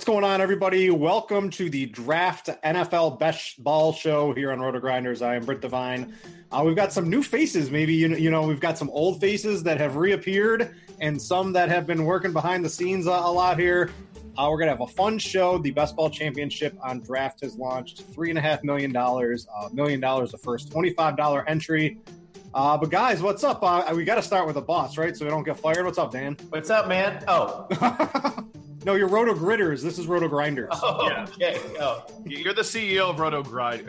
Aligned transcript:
What's 0.00 0.06
going 0.06 0.24
on, 0.24 0.40
everybody? 0.40 0.88
Welcome 0.88 1.50
to 1.50 1.68
the 1.68 1.84
Draft 1.84 2.48
NFL 2.64 3.18
Best 3.18 3.62
Ball 3.62 3.92
Show 3.92 4.32
here 4.32 4.50
on 4.50 4.58
Roto 4.58 4.80
Grinders. 4.80 5.20
I 5.20 5.36
am 5.36 5.44
Britt 5.44 5.60
Devine. 5.60 6.14
Uh, 6.50 6.62
we've 6.64 6.74
got 6.74 6.90
some 6.90 7.10
new 7.10 7.22
faces. 7.22 7.70
Maybe 7.70 7.92
you 7.92 8.08
know, 8.08 8.16
you 8.16 8.30
know, 8.30 8.46
we've 8.46 8.60
got 8.60 8.78
some 8.78 8.88
old 8.88 9.20
faces 9.20 9.62
that 9.64 9.76
have 9.76 9.96
reappeared, 9.96 10.74
and 11.00 11.20
some 11.20 11.52
that 11.52 11.68
have 11.68 11.86
been 11.86 12.06
working 12.06 12.32
behind 12.32 12.64
the 12.64 12.68
scenes 12.70 13.06
a, 13.06 13.10
a 13.10 13.30
lot 13.30 13.58
here. 13.58 13.90
Uh, 14.38 14.48
we're 14.50 14.58
gonna 14.58 14.70
have 14.70 14.80
a 14.80 14.86
fun 14.86 15.18
show. 15.18 15.58
The 15.58 15.70
Best 15.70 15.96
Ball 15.96 16.08
Championship 16.08 16.78
on 16.82 17.00
Draft 17.00 17.42
has 17.42 17.56
launched. 17.56 18.04
Three 18.14 18.30
and 18.30 18.38
a 18.38 18.42
half 18.42 18.64
million 18.64 18.92
dollars, 18.92 19.46
a 19.54 19.66
uh, 19.66 19.68
million 19.74 20.00
dollars 20.00 20.30
the 20.30 20.38
first 20.38 20.72
twenty-five 20.72 21.14
dollar 21.18 21.46
entry. 21.46 21.98
Uh, 22.54 22.78
but 22.78 22.88
guys, 22.88 23.20
what's 23.20 23.44
up? 23.44 23.62
Uh, 23.62 23.92
we 23.94 24.04
got 24.04 24.14
to 24.14 24.22
start 24.22 24.46
with 24.46 24.54
the 24.54 24.62
boss, 24.62 24.96
right? 24.96 25.14
So 25.14 25.26
we 25.26 25.30
don't 25.30 25.44
get 25.44 25.58
fired. 25.58 25.84
What's 25.84 25.98
up, 25.98 26.10
Dan? 26.10 26.38
What's 26.48 26.70
up, 26.70 26.88
man? 26.88 27.22
Oh, 27.28 27.68
no, 28.84 28.94
you're 28.94 29.08
Roto 29.08 29.34
Gritters. 29.34 29.82
This 29.82 29.98
is 29.98 30.06
Roto 30.06 30.28
Grinders. 30.28 30.70
oh 30.72 31.08
Yeah. 31.08 31.22
okay. 31.24 31.58
Oh, 31.80 32.04
You're 32.24 32.54
the 32.54 32.62
CEO 32.62 33.10
of 33.10 33.20
Roto 33.20 33.42
Grinders. 33.42 33.88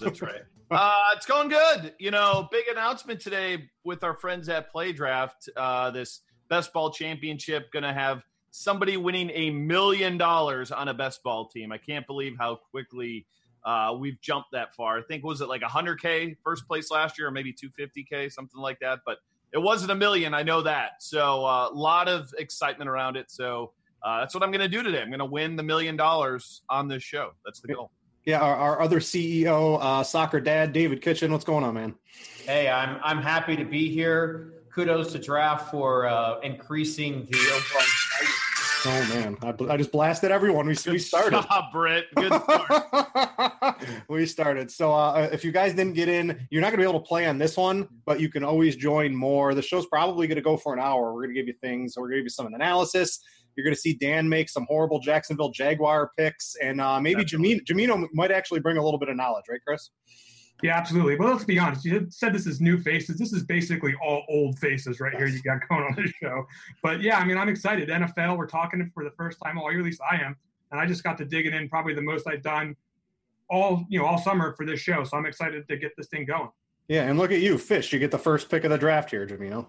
That's 0.00 0.20
right. 0.20 0.42
uh, 0.70 0.92
it's 1.16 1.24
going 1.24 1.48
good. 1.48 1.94
You 1.98 2.10
know, 2.10 2.46
big 2.50 2.66
announcement 2.70 3.20
today 3.20 3.70
with 3.84 4.04
our 4.04 4.14
friends 4.14 4.48
at 4.48 4.70
Play 4.70 4.92
Draft. 4.92 5.48
Uh, 5.56 5.90
this 5.90 6.20
best 6.50 6.72
ball 6.72 6.90
championship 6.90 7.72
going 7.72 7.84
to 7.84 7.92
have 7.92 8.22
somebody 8.50 8.96
winning 8.96 9.30
a 9.30 9.50
million 9.50 10.18
dollars 10.18 10.72
on 10.72 10.88
a 10.88 10.94
best 10.94 11.22
ball 11.22 11.48
team. 11.48 11.72
I 11.72 11.78
can't 11.78 12.06
believe 12.06 12.34
how 12.38 12.58
quickly 12.70 13.26
uh, 13.64 13.94
we've 13.98 14.20
jumped 14.20 14.48
that 14.52 14.74
far. 14.74 14.98
I 14.98 15.02
think 15.02 15.24
was 15.24 15.40
it 15.40 15.48
like 15.48 15.62
100k 15.62 16.36
first 16.44 16.66
place 16.66 16.90
last 16.90 17.18
year, 17.18 17.28
or 17.28 17.30
maybe 17.30 17.54
250k, 17.54 18.30
something 18.30 18.60
like 18.60 18.78
that. 18.80 19.00
But 19.06 19.18
it 19.54 19.58
wasn't 19.58 19.90
a 19.90 19.94
million. 19.94 20.34
I 20.34 20.42
know 20.42 20.60
that. 20.62 20.92
So 21.00 21.46
a 21.46 21.70
lot 21.72 22.08
of 22.08 22.28
excitement 22.36 22.90
around 22.90 23.16
it. 23.16 23.30
So. 23.30 23.72
Uh, 24.02 24.20
that's 24.20 24.34
what 24.34 24.42
I'm 24.42 24.50
going 24.50 24.60
to 24.60 24.68
do 24.68 24.82
today. 24.82 25.02
I'm 25.02 25.08
going 25.08 25.18
to 25.18 25.24
win 25.24 25.56
the 25.56 25.62
million 25.62 25.96
dollars 25.96 26.62
on 26.70 26.88
this 26.88 27.02
show. 27.02 27.32
That's 27.44 27.60
the 27.60 27.74
goal. 27.74 27.90
Yeah, 28.24 28.40
our, 28.40 28.56
our 28.56 28.82
other 28.82 29.00
CEO, 29.00 29.78
uh, 29.80 30.02
soccer 30.02 30.40
dad, 30.40 30.72
David 30.72 31.00
Kitchen. 31.00 31.32
What's 31.32 31.44
going 31.44 31.64
on, 31.64 31.74
man? 31.74 31.94
hey, 32.48 32.68
I'm 32.68 32.98
I'm 33.02 33.18
happy 33.18 33.56
to 33.56 33.64
be 33.64 33.90
here. 33.90 34.54
Kudos 34.74 35.12
to 35.12 35.18
Draft 35.18 35.70
for 35.70 36.06
uh, 36.06 36.40
increasing 36.40 37.26
the 37.30 37.38
overall. 37.38 37.84
Oh 38.84 39.08
man, 39.08 39.36
I, 39.42 39.72
I 39.72 39.76
just 39.76 39.90
blasted 39.90 40.30
everyone. 40.30 40.64
We, 40.66 40.76
we 40.86 41.00
started. 41.00 41.42
job, 41.42 41.72
Britt. 41.72 42.06
Good 42.14 42.32
start. 42.32 43.84
we 44.08 44.24
started. 44.24 44.70
So 44.70 44.94
uh, 44.94 45.28
if 45.32 45.44
you 45.44 45.50
guys 45.50 45.74
didn't 45.74 45.94
get 45.94 46.08
in, 46.08 46.46
you're 46.50 46.60
not 46.60 46.68
going 46.68 46.78
to 46.78 46.86
be 46.86 46.88
able 46.88 47.00
to 47.00 47.06
play 47.06 47.26
on 47.26 47.38
this 47.38 47.56
one, 47.56 47.88
but 48.06 48.20
you 48.20 48.28
can 48.28 48.44
always 48.44 48.76
join 48.76 49.12
more. 49.12 49.52
The 49.52 49.62
show's 49.62 49.86
probably 49.86 50.28
going 50.28 50.36
to 50.36 50.42
go 50.42 50.56
for 50.56 50.74
an 50.74 50.78
hour. 50.78 51.12
We're 51.12 51.22
going 51.22 51.34
to 51.34 51.40
give 51.40 51.48
you 51.48 51.54
things. 51.60 51.94
We're 51.96 52.04
going 52.04 52.12
to 52.12 52.18
give 52.18 52.26
you 52.26 52.30
some 52.30 52.46
analysis. 52.54 53.18
You're 53.58 53.64
going 53.64 53.74
to 53.74 53.80
see 53.80 53.94
Dan 53.94 54.28
make 54.28 54.48
some 54.48 54.66
horrible 54.68 55.00
Jacksonville 55.00 55.50
Jaguar 55.50 56.12
picks, 56.16 56.54
and 56.62 56.80
uh, 56.80 57.00
maybe 57.00 57.24
Jamino, 57.24 57.58
Jamino 57.64 58.06
might 58.12 58.30
actually 58.30 58.60
bring 58.60 58.76
a 58.76 58.84
little 58.84 59.00
bit 59.00 59.08
of 59.08 59.16
knowledge, 59.16 59.46
right, 59.50 59.58
Chris? 59.66 59.90
Yeah, 60.62 60.76
absolutely. 60.76 61.16
But 61.16 61.26
let's 61.26 61.42
be 61.42 61.58
honest. 61.58 61.84
You 61.84 62.06
said 62.08 62.32
this 62.32 62.46
is 62.46 62.60
new 62.60 62.78
faces. 62.78 63.18
This 63.18 63.32
is 63.32 63.42
basically 63.42 63.96
all 64.00 64.22
old 64.28 64.60
faces 64.60 65.00
right 65.00 65.12
here 65.12 65.26
you 65.26 65.42
got 65.42 65.68
going 65.68 65.82
on 65.82 65.96
this 65.96 66.12
show. 66.22 66.44
But 66.84 67.00
yeah, 67.00 67.18
I 67.18 67.24
mean, 67.24 67.36
I'm 67.36 67.48
excited. 67.48 67.88
NFL, 67.88 68.38
we're 68.38 68.46
talking 68.46 68.88
for 68.94 69.02
the 69.02 69.10
first 69.16 69.38
time 69.44 69.58
all 69.58 69.72
year, 69.72 69.80
at 69.80 69.84
least 69.86 70.00
I 70.08 70.22
am. 70.22 70.36
And 70.70 70.80
I 70.80 70.86
just 70.86 71.02
got 71.02 71.18
to 71.18 71.24
digging 71.24 71.52
in 71.52 71.68
probably 71.68 71.94
the 71.94 72.02
most 72.02 72.28
I've 72.28 72.44
done 72.44 72.76
all, 73.50 73.84
you 73.88 73.98
know, 73.98 74.06
all 74.06 74.18
summer 74.18 74.54
for 74.54 74.64
this 74.64 74.78
show. 74.78 75.02
So 75.02 75.16
I'm 75.16 75.26
excited 75.26 75.66
to 75.66 75.76
get 75.76 75.96
this 75.96 76.06
thing 76.06 76.26
going. 76.26 76.50
Yeah, 76.86 77.02
and 77.02 77.18
look 77.18 77.32
at 77.32 77.40
you, 77.40 77.58
Fish. 77.58 77.92
You 77.92 77.98
get 77.98 78.12
the 78.12 78.18
first 78.18 78.48
pick 78.48 78.62
of 78.62 78.70
the 78.70 78.78
draft 78.78 79.10
here, 79.10 79.26
Jamino. 79.26 79.66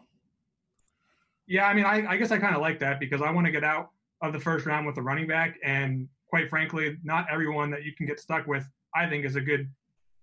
Yeah, 1.49 1.65
I 1.65 1.73
mean, 1.73 1.83
I, 1.85 2.05
I 2.11 2.15
guess 2.17 2.29
I 2.31 2.37
kind 2.37 2.55
of 2.55 2.61
like 2.61 2.79
that 2.79 2.99
because 2.99 3.21
I 3.23 3.31
want 3.31 3.45
to 3.47 3.51
get 3.51 3.63
out 3.63 3.89
of 4.21 4.33
the 4.33 4.39
first 4.39 4.65
round 4.67 4.85
with 4.85 4.97
a 4.97 5.01
running 5.01 5.25
back. 5.27 5.55
And 5.63 6.07
quite 6.29 6.47
frankly, 6.47 6.95
not 7.03 7.25
everyone 7.29 7.71
that 7.71 7.83
you 7.83 7.91
can 7.93 8.05
get 8.05 8.19
stuck 8.19 8.45
with, 8.45 8.63
I 8.95 9.07
think, 9.09 9.25
is 9.25 9.35
a 9.35 9.41
good 9.41 9.67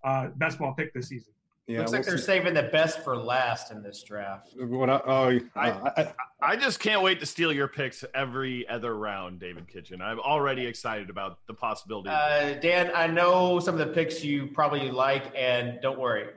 uh, 0.05 0.29
best 0.37 0.59
ball 0.61 0.73
pick 0.73 0.95
this 0.95 1.09
season. 1.09 1.33
Yeah, 1.67 1.79
Looks 1.81 1.91
like 1.91 2.01
we'll 2.03 2.11
they're 2.11 2.19
see. 2.19 2.25
saving 2.27 2.55
the 2.55 2.63
best 2.63 3.01
for 3.03 3.17
last 3.17 3.73
in 3.73 3.83
this 3.83 4.01
draft. 4.05 4.51
What, 4.57 4.89
I- 4.89 5.01
oh, 5.05 5.41
I- 5.57 5.71
uh, 5.71 6.13
I, 6.41 6.53
I 6.53 6.57
just 6.57 6.79
can't 6.79 7.03
wait 7.03 7.19
to 7.19 7.27
steal 7.27 7.53
your 7.53 7.67
picks 7.67 8.05
every 8.15 8.69
other 8.69 8.97
round, 8.97 9.41
David 9.41 9.67
Kitchen. 9.67 10.01
I'm 10.01 10.21
already 10.21 10.65
excited 10.65 11.11
about 11.11 11.39
the 11.49 11.55
possibility. 11.55 12.09
Uh, 12.11 12.55
Dan, 12.61 12.93
I 12.95 13.09
know 13.09 13.59
some 13.59 13.75
of 13.81 13.85
the 13.85 13.93
picks 13.93 14.23
you 14.23 14.47
probably 14.47 14.93
like, 14.93 15.25
and 15.37 15.81
don't 15.83 15.99
worry, 15.99 16.29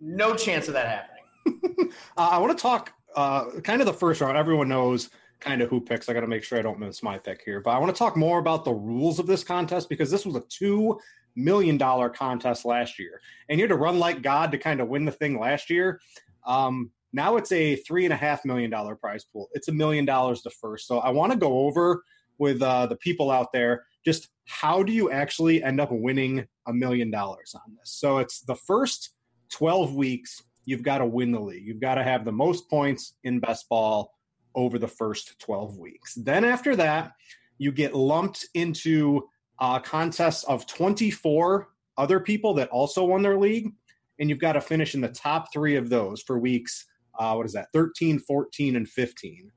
no 0.00 0.34
chance 0.34 0.66
of 0.68 0.74
that 0.74 0.86
happening. 0.86 1.90
Uh, 2.16 2.28
I 2.32 2.38
want 2.38 2.56
to 2.56 2.60
talk 2.62 2.92
uh, 3.16 3.60
kind 3.60 3.80
of 3.80 3.86
the 3.86 3.92
first 3.92 4.20
round. 4.20 4.36
Everyone 4.36 4.68
knows 4.68 5.10
kind 5.40 5.62
of 5.62 5.70
who 5.70 5.80
picks. 5.80 6.08
I 6.08 6.12
got 6.12 6.20
to 6.20 6.26
make 6.26 6.44
sure 6.44 6.58
I 6.58 6.62
don't 6.62 6.78
miss 6.78 7.02
my 7.02 7.18
pick 7.18 7.42
here. 7.44 7.60
But 7.60 7.70
I 7.70 7.78
want 7.78 7.94
to 7.94 7.98
talk 7.98 8.16
more 8.16 8.38
about 8.38 8.64
the 8.64 8.72
rules 8.72 9.18
of 9.18 9.26
this 9.26 9.42
contest 9.42 9.88
because 9.88 10.10
this 10.10 10.26
was 10.26 10.36
a 10.36 10.42
two 10.48 10.98
million 11.36 11.78
dollar 11.78 12.10
contest 12.10 12.64
last 12.64 12.98
year, 12.98 13.20
and 13.48 13.58
you 13.58 13.64
had 13.64 13.70
to 13.70 13.76
run 13.76 13.98
like 13.98 14.22
God 14.22 14.52
to 14.52 14.58
kind 14.58 14.80
of 14.80 14.88
win 14.88 15.04
the 15.04 15.12
thing 15.12 15.38
last 15.38 15.70
year. 15.70 16.00
Um, 16.46 16.90
now 17.12 17.36
it's 17.36 17.52
a 17.52 17.76
three 17.76 18.04
and 18.04 18.12
a 18.12 18.16
half 18.16 18.44
million 18.44 18.70
dollar 18.70 18.94
prize 18.94 19.24
pool. 19.24 19.48
It's 19.52 19.68
a 19.68 19.72
million 19.72 20.04
dollars 20.04 20.42
the 20.42 20.50
first. 20.50 20.86
So 20.86 20.98
I 20.98 21.10
want 21.10 21.32
to 21.32 21.38
go 21.38 21.66
over 21.66 22.02
with 22.38 22.62
uh, 22.62 22.86
the 22.86 22.96
people 22.96 23.30
out 23.30 23.52
there 23.52 23.84
just 24.04 24.28
how 24.46 24.82
do 24.82 24.92
you 24.92 25.10
actually 25.10 25.62
end 25.62 25.80
up 25.80 25.90
winning 25.92 26.46
a 26.66 26.72
million 26.72 27.10
dollars 27.10 27.54
on 27.54 27.76
this? 27.76 27.92
So 27.92 28.18
it's 28.18 28.40
the 28.40 28.54
first 28.54 29.10
12 29.50 29.94
weeks, 29.94 30.42
you've 30.64 30.82
got 30.82 30.98
to 30.98 31.06
win 31.06 31.32
the 31.32 31.40
league. 31.40 31.66
You've 31.66 31.80
got 31.80 31.94
to 31.96 32.04
have 32.04 32.24
the 32.24 32.32
most 32.32 32.68
points 32.68 33.14
in 33.24 33.40
best 33.40 33.68
ball 33.68 34.12
over 34.54 34.78
the 34.78 34.88
first 34.88 35.38
12 35.40 35.78
weeks. 35.78 36.14
Then 36.14 36.44
after 36.44 36.76
that, 36.76 37.12
you 37.58 37.72
get 37.72 37.94
lumped 37.94 38.46
into 38.54 39.28
a 39.60 39.80
contest 39.80 40.44
of 40.48 40.66
24 40.66 41.68
other 41.96 42.20
people 42.20 42.54
that 42.54 42.68
also 42.70 43.04
won 43.04 43.22
their 43.22 43.38
league. 43.38 43.72
And 44.18 44.28
you've 44.28 44.38
got 44.38 44.52
to 44.52 44.60
finish 44.60 44.94
in 44.94 45.00
the 45.00 45.08
top 45.08 45.52
three 45.52 45.76
of 45.76 45.88
those 45.88 46.22
for 46.22 46.38
weeks 46.38 46.86
uh, 47.20 47.34
what 47.34 47.46
is 47.46 47.52
that 47.52 47.68
13 47.72 48.18
14 48.18 48.76
and 48.76 48.88
15 48.88 49.52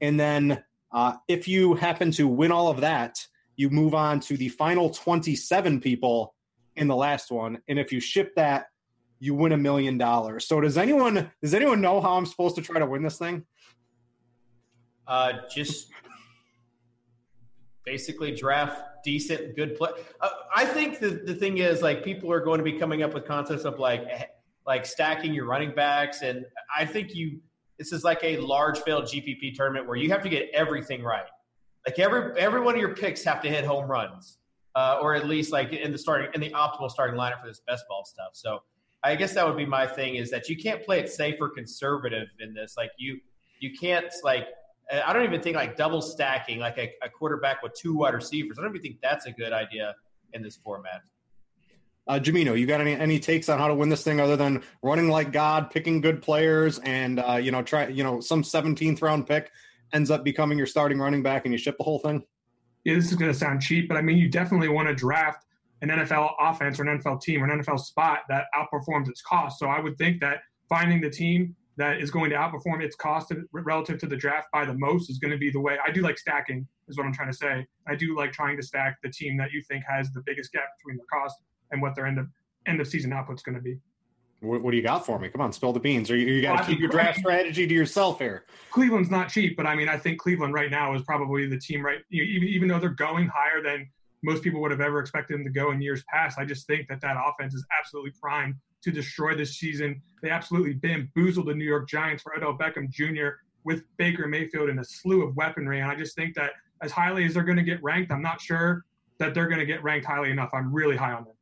and 0.00 0.20
then 0.20 0.62
uh, 0.92 1.14
if 1.28 1.48
you 1.48 1.74
happen 1.74 2.10
to 2.12 2.28
win 2.28 2.52
all 2.52 2.68
of 2.68 2.80
that 2.80 3.18
you 3.56 3.70
move 3.70 3.94
on 3.94 4.20
to 4.20 4.36
the 4.36 4.48
final 4.50 4.90
27 4.90 5.80
people 5.80 6.34
in 6.76 6.86
the 6.86 6.96
last 6.96 7.30
one 7.30 7.58
and 7.68 7.78
if 7.78 7.90
you 7.90 8.00
ship 8.00 8.34
that 8.36 8.66
you 9.18 9.34
win 9.34 9.52
a 9.52 9.56
million 9.56 9.98
dollars 9.98 10.46
so 10.46 10.60
does 10.60 10.76
anyone 10.76 11.30
does 11.42 11.54
anyone 11.54 11.80
know 11.80 12.00
how 12.00 12.16
i'm 12.16 12.26
supposed 12.26 12.54
to 12.54 12.62
try 12.62 12.78
to 12.78 12.86
win 12.86 13.02
this 13.02 13.18
thing 13.18 13.44
uh, 15.08 15.32
just 15.54 15.92
basically 17.84 18.34
draft 18.34 18.82
decent 19.04 19.54
good 19.54 19.76
play 19.76 19.90
uh, 20.20 20.28
i 20.54 20.64
think 20.64 20.98
the, 20.98 21.10
the 21.24 21.34
thing 21.34 21.58
is 21.58 21.80
like 21.80 22.02
people 22.02 22.32
are 22.32 22.40
going 22.40 22.58
to 22.58 22.64
be 22.64 22.72
coming 22.72 23.02
up 23.02 23.14
with 23.14 23.24
concepts 23.24 23.64
of 23.64 23.78
like 23.78 24.02
like 24.66 24.84
stacking 24.84 25.32
your 25.32 25.46
running 25.46 25.74
backs. 25.74 26.22
And 26.22 26.44
I 26.76 26.84
think 26.84 27.14
you 27.14 27.40
this 27.78 27.92
is 27.92 28.04
like 28.04 28.20
a 28.22 28.38
large 28.38 28.78
failed 28.80 29.04
GPP 29.04 29.54
tournament 29.54 29.86
where 29.86 29.96
you 29.96 30.10
have 30.10 30.22
to 30.22 30.28
get 30.28 30.48
everything 30.54 31.02
right. 31.02 31.26
Like 31.86 31.98
every 31.98 32.38
every 32.38 32.60
one 32.60 32.74
of 32.74 32.80
your 32.80 32.94
picks 32.94 33.22
have 33.24 33.40
to 33.42 33.48
hit 33.48 33.64
home 33.64 33.88
runs, 33.88 34.38
uh, 34.74 34.98
or 35.00 35.14
at 35.14 35.26
least 35.26 35.52
like 35.52 35.72
in 35.72 35.92
the 35.92 35.98
starting 35.98 36.28
in 36.34 36.40
the 36.40 36.50
optimal 36.50 36.90
starting 36.90 37.16
lineup 37.16 37.40
for 37.40 37.46
this 37.46 37.60
best 37.66 37.84
ball 37.88 38.04
stuff. 38.04 38.30
So 38.32 38.60
I 39.06 39.14
guess 39.16 39.34
that 39.34 39.46
would 39.46 39.56
be 39.56 39.66
my 39.66 39.86
thing 39.86 40.16
is 40.16 40.30
that 40.30 40.48
you 40.48 40.56
can't 40.56 40.84
play 40.84 40.98
it 40.98 41.08
safe 41.08 41.36
or 41.40 41.48
conservative 41.48 42.28
in 42.40 42.52
this. 42.52 42.74
Like 42.76 42.90
you 42.98 43.20
you 43.60 43.70
can't 43.78 44.12
like 44.24 44.48
I 44.92 45.12
don't 45.12 45.24
even 45.24 45.40
think 45.40 45.56
like 45.56 45.76
double 45.76 46.02
stacking 46.02 46.58
like 46.58 46.78
a, 46.78 46.92
a 47.04 47.08
quarterback 47.08 47.62
with 47.62 47.72
two 47.74 47.96
wide 47.96 48.14
receivers. 48.14 48.58
I 48.58 48.62
don't 48.62 48.70
even 48.70 48.82
think 48.82 49.00
that's 49.02 49.26
a 49.26 49.32
good 49.32 49.52
idea 49.52 49.94
in 50.32 50.42
this 50.42 50.56
format. 50.56 51.02
Uh, 52.08 52.20
Jamino, 52.20 52.58
you 52.58 52.66
got 52.66 52.80
any 52.80 52.94
any 52.94 53.18
takes 53.18 53.48
on 53.48 53.58
how 53.58 53.68
to 53.68 53.74
win 53.74 53.88
this 53.88 54.04
thing 54.04 54.20
other 54.20 54.36
than 54.36 54.62
running 54.82 55.08
like 55.08 55.32
God, 55.32 55.70
picking 55.70 56.00
good 56.00 56.22
players, 56.22 56.78
and 56.80 57.20
uh, 57.20 57.34
you 57.34 57.50
know 57.50 57.62
try 57.62 57.88
you 57.88 58.04
know 58.04 58.20
some 58.20 58.42
17th 58.42 59.02
round 59.02 59.26
pick 59.26 59.50
ends 59.92 60.10
up 60.10 60.24
becoming 60.24 60.58
your 60.58 60.66
starting 60.66 60.98
running 60.98 61.22
back, 61.22 61.44
and 61.44 61.52
you 61.52 61.58
ship 61.58 61.76
the 61.78 61.84
whole 61.84 61.98
thing? 61.98 62.24
Yeah, 62.84 62.94
this 62.94 63.06
is 63.06 63.14
going 63.14 63.32
to 63.32 63.38
sound 63.38 63.60
cheap, 63.60 63.88
but 63.88 63.96
I 63.96 64.02
mean 64.02 64.18
you 64.18 64.28
definitely 64.28 64.68
want 64.68 64.88
to 64.88 64.94
draft 64.94 65.45
an 65.82 65.88
NFL 65.88 66.32
offense 66.40 66.80
or 66.80 66.88
an 66.88 66.98
NFL 67.00 67.20
team 67.20 67.42
or 67.42 67.50
an 67.50 67.62
NFL 67.62 67.80
spot 67.80 68.20
that 68.28 68.46
outperforms 68.54 69.08
its 69.08 69.22
cost. 69.22 69.58
So 69.58 69.66
I 69.66 69.80
would 69.80 69.98
think 69.98 70.20
that 70.20 70.40
finding 70.68 71.00
the 71.00 71.10
team 71.10 71.54
that 71.76 72.00
is 72.00 72.10
going 72.10 72.30
to 72.30 72.36
outperform 72.36 72.82
its 72.82 72.96
cost 72.96 73.32
relative 73.52 73.98
to 73.98 74.06
the 74.06 74.16
draft 74.16 74.48
by 74.52 74.64
the 74.64 74.72
most 74.72 75.10
is 75.10 75.18
going 75.18 75.32
to 75.32 75.36
be 75.36 75.50
the 75.50 75.60
way. 75.60 75.76
I 75.86 75.90
do 75.90 76.00
like 76.00 76.18
stacking, 76.18 76.66
is 76.88 76.96
what 76.96 77.06
I'm 77.06 77.12
trying 77.12 77.30
to 77.30 77.36
say. 77.36 77.66
I 77.86 77.94
do 77.94 78.16
like 78.16 78.32
trying 78.32 78.56
to 78.56 78.62
stack 78.62 78.96
the 79.02 79.10
team 79.10 79.36
that 79.36 79.52
you 79.52 79.62
think 79.62 79.84
has 79.88 80.10
the 80.12 80.22
biggest 80.24 80.52
gap 80.52 80.68
between 80.78 80.96
the 80.96 81.04
cost 81.12 81.36
and 81.70 81.82
what 81.82 81.94
their 81.94 82.06
end 82.06 82.18
of 82.18 82.28
end 82.66 82.80
of 82.80 82.88
season 82.88 83.12
output's 83.12 83.42
going 83.42 83.54
to 83.54 83.60
be. 83.60 83.78
What, 84.40 84.62
what, 84.62 84.70
do 84.72 84.76
you 84.76 84.82
got 84.82 85.06
for 85.06 85.18
me? 85.18 85.28
Come 85.28 85.40
on, 85.40 85.52
spill 85.52 85.72
the 85.72 85.80
beans. 85.80 86.10
Or 86.10 86.16
you, 86.16 86.26
you 86.26 86.42
got 86.42 86.52
to 86.52 86.56
well, 86.58 86.66
keep 86.66 86.78
your 86.78 86.90
draft 86.90 87.18
strategy 87.18 87.66
to 87.66 87.74
yourself 87.74 88.18
here. 88.18 88.44
Cleveland's 88.70 89.10
not 89.10 89.28
cheap, 89.28 89.56
but 89.56 89.66
I 89.66 89.74
mean, 89.74 89.88
I 89.88 89.96
think 89.96 90.18
Cleveland 90.18 90.52
right 90.52 90.70
now 90.70 90.94
is 90.94 91.02
probably 91.02 91.46
the 91.46 91.58
team 91.58 91.84
right. 91.84 91.98
You 92.08 92.22
know, 92.22 92.30
even 92.30 92.48
even 92.48 92.68
though 92.68 92.78
they're 92.78 92.90
going 92.90 93.28
higher 93.28 93.62
than 93.62 93.88
most 94.26 94.42
people 94.42 94.60
would 94.60 94.72
have 94.72 94.80
ever 94.80 94.98
expected 94.98 95.38
them 95.38 95.44
to 95.44 95.50
go 95.50 95.70
in 95.70 95.80
years 95.80 96.02
past, 96.12 96.36
I 96.36 96.44
just 96.44 96.66
think 96.66 96.88
that 96.88 97.00
that 97.00 97.16
offense 97.16 97.54
is 97.54 97.64
absolutely 97.78 98.10
primed 98.20 98.56
to 98.82 98.90
destroy 98.90 99.36
this 99.36 99.56
season. 99.56 100.02
They 100.20 100.30
absolutely 100.30 100.74
bamboozled 100.74 101.46
the 101.46 101.54
New 101.54 101.64
York 101.64 101.88
Giants 101.88 102.24
for 102.24 102.36
Odell 102.36 102.58
Beckham 102.58 102.90
Jr. 102.90 103.38
with 103.64 103.84
Baker 103.98 104.26
Mayfield 104.26 104.68
and 104.68 104.80
a 104.80 104.84
slew 104.84 105.22
of 105.22 105.36
weaponry, 105.36 105.80
and 105.80 105.88
I 105.88 105.94
just 105.94 106.16
think 106.16 106.34
that 106.34 106.50
as 106.82 106.90
highly 106.90 107.24
as 107.24 107.34
they're 107.34 107.44
going 107.44 107.56
to 107.56 107.62
get 107.62 107.80
ranked, 107.84 108.10
I'm 108.10 108.20
not 108.20 108.40
sure 108.40 108.84
that 109.20 109.32
they're 109.32 109.46
going 109.46 109.60
to 109.60 109.66
get 109.66 109.82
ranked 109.84 110.06
highly 110.06 110.30
enough. 110.30 110.50
I'm 110.52 110.74
really 110.74 110.96
high 110.96 111.12
on 111.12 111.24
them. 111.24 111.35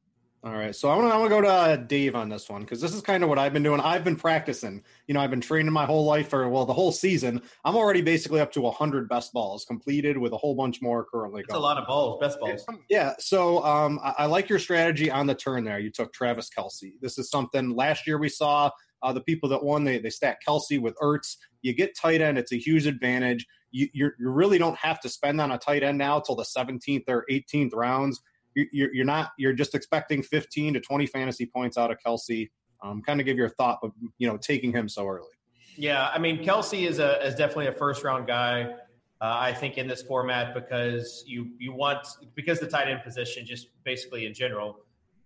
All 0.45 0.53
right, 0.53 0.77
so 0.77 0.91
I 0.91 0.97
want 0.97 1.09
to 1.09 1.15
I 1.15 1.17
want 1.17 1.31
to 1.31 1.37
go 1.37 1.41
to 1.41 1.49
uh, 1.49 1.77
Dave 1.77 2.15
on 2.15 2.29
this 2.29 2.51
one 2.51 2.61
because 2.61 2.79
this 2.79 2.93
is 2.93 3.01
kind 3.01 3.23
of 3.23 3.31
what 3.31 3.39
I've 3.39 3.55
been 3.55 3.63
doing. 3.63 3.81
I've 3.81 4.05
been 4.05 4.15
practicing. 4.15 4.83
You 5.07 5.15
know, 5.15 5.21
I've 5.21 5.31
been 5.31 5.41
training 5.41 5.73
my 5.73 5.87
whole 5.87 6.05
life 6.05 6.29
for 6.29 6.47
well, 6.51 6.67
the 6.67 6.75
whole 6.75 6.93
season. 6.93 7.41
I'm 7.65 7.77
already 7.77 8.03
basically 8.03 8.41
up 8.41 8.53
to 8.53 8.71
hundred 8.71 9.09
best 9.09 9.33
balls 9.33 9.65
completed 9.65 10.19
with 10.19 10.35
a 10.35 10.37
whole 10.37 10.55
bunch 10.55 10.83
more 10.83 11.07
currently. 11.07 11.41
That's 11.41 11.55
going. 11.55 11.61
a 11.61 11.63
lot 11.63 11.79
of 11.79 11.87
balls, 11.87 12.21
best 12.21 12.39
balls. 12.41 12.63
Yeah. 12.91 13.15
So 13.19 13.65
um, 13.65 13.99
I, 14.05 14.15
I, 14.19 14.27
like 14.27 14.51
your 14.51 14.59
strategy 14.59 15.11
on 15.11 15.27
the 15.27 15.35
turn 15.35 15.65
there. 15.65 15.79
You 15.79 15.91
took 15.91 16.13
Travis 16.13 16.51
Kelce. 16.55 16.93
This 17.01 17.17
is 17.17 17.31
something 17.31 17.75
last 17.75 18.07
year 18.07 18.19
we 18.19 18.29
saw. 18.29 18.71
Uh, 19.03 19.15
the 19.15 19.23
people 19.23 19.49
that 19.49 19.63
won, 19.63 19.83
they 19.83 19.99
they 19.99 20.11
stack 20.11 20.41
Kelce 20.47 20.79
with 20.79 20.95
Ertz. 21.03 21.39
You 21.63 21.73
get 21.73 21.97
tight 21.97 22.21
end. 22.21 22.37
It's 22.37 22.53
a 22.53 22.59
huge 22.59 22.87
advantage. 22.87 23.47
You 23.71 23.89
you 23.95 24.11
really 24.19 24.59
don't 24.59 24.77
have 24.77 25.01
to 25.01 25.09
spend 25.09 25.41
on 25.41 25.53
a 25.53 25.59
tight 25.59 25.83
end 25.83 25.97
now 25.97 26.21
till 26.21 26.37
the 26.37 26.45
17th 26.45 27.05
or 27.09 27.25
18th 27.31 27.75
rounds 27.75 28.21
you're, 28.55 28.95
you're 28.95 29.05
not 29.05 29.33
you're 29.39 29.53
just 29.53 29.75
expecting 29.75 30.23
15 30.23 30.75
to 30.75 30.81
20 30.81 31.07
fantasy 31.07 31.47
points 31.47 31.77
out 31.77 31.91
of 31.91 31.99
Kelce. 32.05 32.51
Um, 32.83 33.03
kind 33.03 33.21
of 33.21 33.27
give 33.27 33.37
your 33.37 33.49
thought 33.49 33.79
of 33.83 33.93
you 34.19 34.29
know 34.29 34.37
taking 34.37 34.73
him 34.73 34.89
so 34.89 35.07
early. 35.07 35.29
Yeah, 35.77 36.09
I 36.09 36.19
mean 36.19 36.45
Kelce 36.45 36.87
is 36.87 36.99
a 36.99 37.25
is 37.27 37.35
definitely 37.35 37.69
a 37.69 37.73
first 37.73 38.05
round 38.05 38.27
guy. 38.27 38.75
Uh, 39.21 39.37
I 39.39 39.53
think 39.55 39.79
in 39.79 39.87
this 39.87 40.03
format 40.03 40.55
because 40.55 41.25
you 41.27 41.51
you 41.59 41.73
want 41.73 42.07
because 42.35 42.61
the 42.61 42.67
tight 42.67 42.89
end 42.89 43.03
position 43.03 43.47
just 43.47 43.69
basically 43.85 44.27
in 44.27 44.35
general 44.35 44.81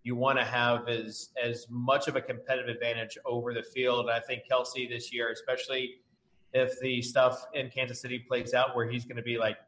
you 0.08 0.16
want 0.16 0.38
to 0.38 0.44
have 0.44 0.88
as 0.88 1.30
as 1.42 1.66
much 1.68 2.08
of 2.08 2.16
a 2.16 2.20
competitive 2.20 2.74
advantage 2.74 3.18
over 3.26 3.52
the 3.52 3.62
field. 3.62 4.08
I 4.08 4.20
think 4.20 4.42
Kelce 4.50 4.88
this 4.88 5.12
year, 5.12 5.30
especially 5.32 5.96
if 6.54 6.80
the 6.80 7.02
stuff 7.02 7.44
in 7.54 7.68
Kansas 7.68 8.00
City 8.00 8.18
plays 8.18 8.54
out 8.54 8.74
where 8.74 8.88
he's 8.88 9.04
going 9.04 9.16
to 9.16 9.22
be 9.22 9.36
like 9.38 9.58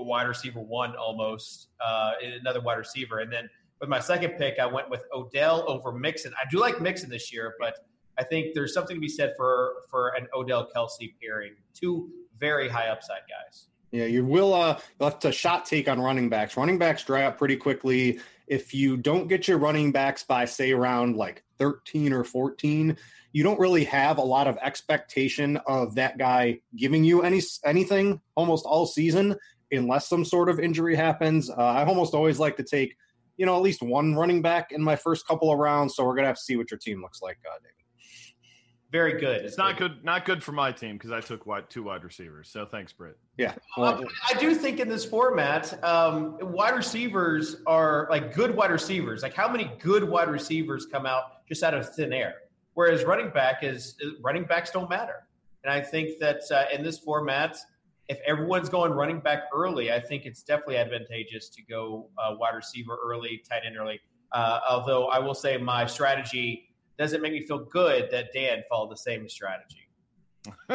a 0.00 0.02
wide 0.02 0.24
receiver 0.24 0.60
one 0.60 0.96
almost, 0.96 1.68
uh, 1.84 2.12
another 2.40 2.60
wide 2.60 2.78
receiver. 2.78 3.18
And 3.18 3.32
then 3.32 3.48
with 3.80 3.88
my 3.88 4.00
second 4.00 4.32
pick, 4.32 4.58
I 4.58 4.66
went 4.66 4.90
with 4.90 5.04
Odell 5.12 5.64
over 5.68 5.92
Mixon. 5.92 6.32
I 6.34 6.48
do 6.50 6.58
like 6.58 6.80
Mixon 6.80 7.08
this 7.10 7.32
year, 7.32 7.54
but 7.58 7.76
I 8.18 8.24
think 8.24 8.54
there's 8.54 8.74
something 8.74 8.96
to 8.96 9.00
be 9.00 9.08
said 9.08 9.34
for 9.36 9.74
for 9.90 10.08
an 10.16 10.26
Odell 10.34 10.68
Kelce 10.74 11.14
pairing. 11.22 11.52
Two 11.74 12.10
very 12.38 12.68
high 12.68 12.88
upside 12.88 13.22
guys. 13.28 13.66
Yeah, 13.92 14.04
you 14.04 14.24
will. 14.24 14.54
Uh, 14.54 14.78
you'll 14.98 15.10
have 15.10 15.18
to 15.20 15.32
shot 15.32 15.64
take 15.64 15.88
on 15.88 16.00
running 16.00 16.28
backs. 16.28 16.56
Running 16.56 16.78
backs 16.78 17.04
dry 17.04 17.24
up 17.24 17.38
pretty 17.38 17.56
quickly. 17.56 18.20
If 18.46 18.74
you 18.74 18.96
don't 18.96 19.28
get 19.28 19.48
your 19.48 19.58
running 19.58 19.92
backs 19.92 20.22
by 20.22 20.44
say 20.44 20.72
around 20.72 21.16
like 21.16 21.42
13 21.58 22.12
or 22.12 22.24
14, 22.24 22.96
you 23.32 23.42
don't 23.42 23.60
really 23.60 23.84
have 23.84 24.18
a 24.18 24.22
lot 24.22 24.46
of 24.48 24.58
expectation 24.60 25.56
of 25.66 25.94
that 25.94 26.18
guy 26.18 26.60
giving 26.76 27.04
you 27.04 27.22
any 27.22 27.40
anything 27.64 28.20
almost 28.34 28.66
all 28.66 28.86
season 28.86 29.36
unless 29.72 30.08
some 30.08 30.24
sort 30.24 30.48
of 30.48 30.60
injury 30.60 30.94
happens. 30.94 31.50
Uh, 31.50 31.56
I 31.56 31.84
almost 31.84 32.14
always 32.14 32.38
like 32.38 32.56
to 32.56 32.64
take, 32.64 32.96
you 33.36 33.46
know, 33.46 33.56
at 33.56 33.62
least 33.62 33.82
one 33.82 34.14
running 34.14 34.42
back 34.42 34.72
in 34.72 34.82
my 34.82 34.96
first 34.96 35.26
couple 35.26 35.52
of 35.52 35.58
rounds. 35.58 35.94
So 35.96 36.04
we're 36.04 36.14
gonna 36.14 36.28
have 36.28 36.36
to 36.36 36.42
see 36.42 36.56
what 36.56 36.70
your 36.70 36.78
team 36.78 37.00
looks 37.02 37.22
like, 37.22 37.38
uh, 37.46 37.58
David. 37.62 37.74
Very 38.92 39.20
good. 39.20 39.42
It's 39.42 39.56
not 39.56 39.76
good. 39.76 40.04
Not 40.04 40.24
good 40.24 40.42
for 40.42 40.50
my 40.50 40.72
team 40.72 40.96
because 40.96 41.12
I 41.12 41.20
took 41.20 41.46
wide, 41.46 41.70
two 41.70 41.84
wide 41.84 42.02
receivers. 42.02 42.48
So 42.50 42.66
thanks, 42.66 42.92
Britt. 42.92 43.16
Yeah. 43.38 43.54
Well, 43.76 44.02
I 44.28 44.34
do 44.34 44.52
think 44.52 44.80
in 44.80 44.88
this 44.88 45.04
format, 45.04 45.82
um, 45.84 46.36
wide 46.40 46.74
receivers 46.74 47.62
are 47.68 48.08
like 48.10 48.34
good 48.34 48.54
wide 48.54 48.72
receivers. 48.72 49.22
Like 49.22 49.34
how 49.34 49.48
many 49.48 49.70
good 49.78 50.02
wide 50.02 50.28
receivers 50.28 50.86
come 50.86 51.06
out 51.06 51.46
just 51.48 51.62
out 51.62 51.72
of 51.72 51.94
thin 51.94 52.12
air? 52.12 52.34
Whereas 52.74 53.04
running 53.04 53.30
back 53.30 53.62
is 53.62 53.96
running 54.20 54.44
backs 54.44 54.72
don't 54.72 54.90
matter. 54.90 55.26
And 55.62 55.72
I 55.72 55.80
think 55.80 56.18
that 56.18 56.40
uh, 56.50 56.64
in 56.74 56.82
this 56.82 56.98
format, 56.98 57.56
if 58.10 58.18
everyone's 58.26 58.68
going 58.68 58.90
running 58.90 59.20
back 59.20 59.44
early, 59.54 59.92
I 59.92 60.00
think 60.00 60.26
it's 60.26 60.42
definitely 60.42 60.78
advantageous 60.78 61.48
to 61.50 61.62
go 61.62 62.10
uh, 62.18 62.34
wide 62.36 62.56
receiver 62.56 62.98
early, 63.04 63.40
tight 63.48 63.62
end 63.64 63.76
early. 63.78 64.00
Uh, 64.32 64.58
although 64.68 65.06
I 65.06 65.20
will 65.20 65.34
say 65.34 65.56
my 65.56 65.86
strategy 65.86 66.74
doesn't 66.98 67.22
make 67.22 67.32
me 67.32 67.46
feel 67.46 67.60
good 67.60 68.10
that 68.10 68.32
Dan 68.34 68.64
followed 68.68 68.90
the 68.90 68.96
same 68.96 69.28
strategy. 69.28 69.88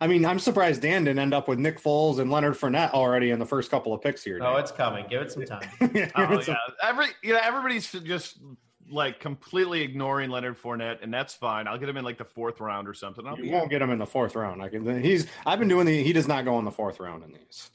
I 0.00 0.08
mean, 0.08 0.24
I'm 0.26 0.40
surprised 0.40 0.82
Dan 0.82 1.04
didn't 1.04 1.20
end 1.20 1.34
up 1.34 1.46
with 1.46 1.60
Nick 1.60 1.80
Foles 1.80 2.18
and 2.18 2.32
Leonard 2.32 2.54
Fournette 2.54 2.90
already 2.90 3.30
in 3.30 3.38
the 3.38 3.46
first 3.46 3.70
couple 3.70 3.94
of 3.94 4.02
picks 4.02 4.24
here. 4.24 4.40
Oh, 4.42 4.56
it's 4.56 4.72
coming. 4.72 5.06
Give 5.08 5.22
it 5.22 5.30
some 5.30 5.44
time. 5.44 5.68
oh, 5.80 5.88
yeah. 5.94 6.56
Every 6.82 7.06
you 7.22 7.34
know, 7.34 7.40
everybody's 7.40 7.92
just 7.92 8.40
like 8.92 9.18
completely 9.20 9.82
ignoring 9.82 10.30
Leonard 10.30 10.60
Fournette, 10.60 10.98
and 11.02 11.12
that's 11.12 11.34
fine. 11.34 11.66
I'll 11.66 11.78
get 11.78 11.88
him 11.88 11.96
in 11.96 12.04
like 12.04 12.18
the 12.18 12.24
fourth 12.24 12.60
round 12.60 12.86
or 12.88 12.94
something. 12.94 13.26
I'll 13.26 13.38
you 13.38 13.50
won't 13.52 13.70
get 13.70 13.82
him 13.82 13.90
in 13.90 13.98
the 13.98 14.06
fourth 14.06 14.36
round. 14.36 14.62
I 14.62 14.68
can. 14.68 15.02
He's. 15.02 15.26
I've 15.46 15.58
been 15.58 15.68
doing 15.68 15.86
the. 15.86 16.02
He 16.02 16.12
does 16.12 16.28
not 16.28 16.44
go 16.44 16.58
in 16.58 16.64
the 16.64 16.70
fourth 16.70 17.00
round 17.00 17.24
in 17.24 17.32
these. 17.32 17.70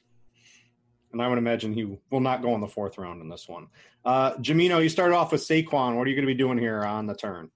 and 1.12 1.22
I 1.22 1.28
would 1.28 1.38
imagine 1.38 1.74
he 1.74 1.98
will 2.10 2.20
not 2.20 2.42
go 2.42 2.54
in 2.56 2.62
the 2.62 2.68
fourth 2.68 2.98
round 2.98 3.22
in 3.22 3.30
this 3.30 3.48
one. 3.48 3.68
Uh, 4.06 4.36
Jamino, 4.36 4.82
you 4.82 4.90
started 4.90 5.16
off 5.16 5.32
with 5.32 5.42
Saquon. 5.42 5.98
What 5.98 6.08
are 6.08 6.10
you 6.10 6.16
going 6.16 6.28
to 6.28 6.34
be 6.34 6.38
doing 6.38 6.58
here 6.58 6.84
on 6.84 7.08
the 7.08 7.16
turn? 7.16 7.50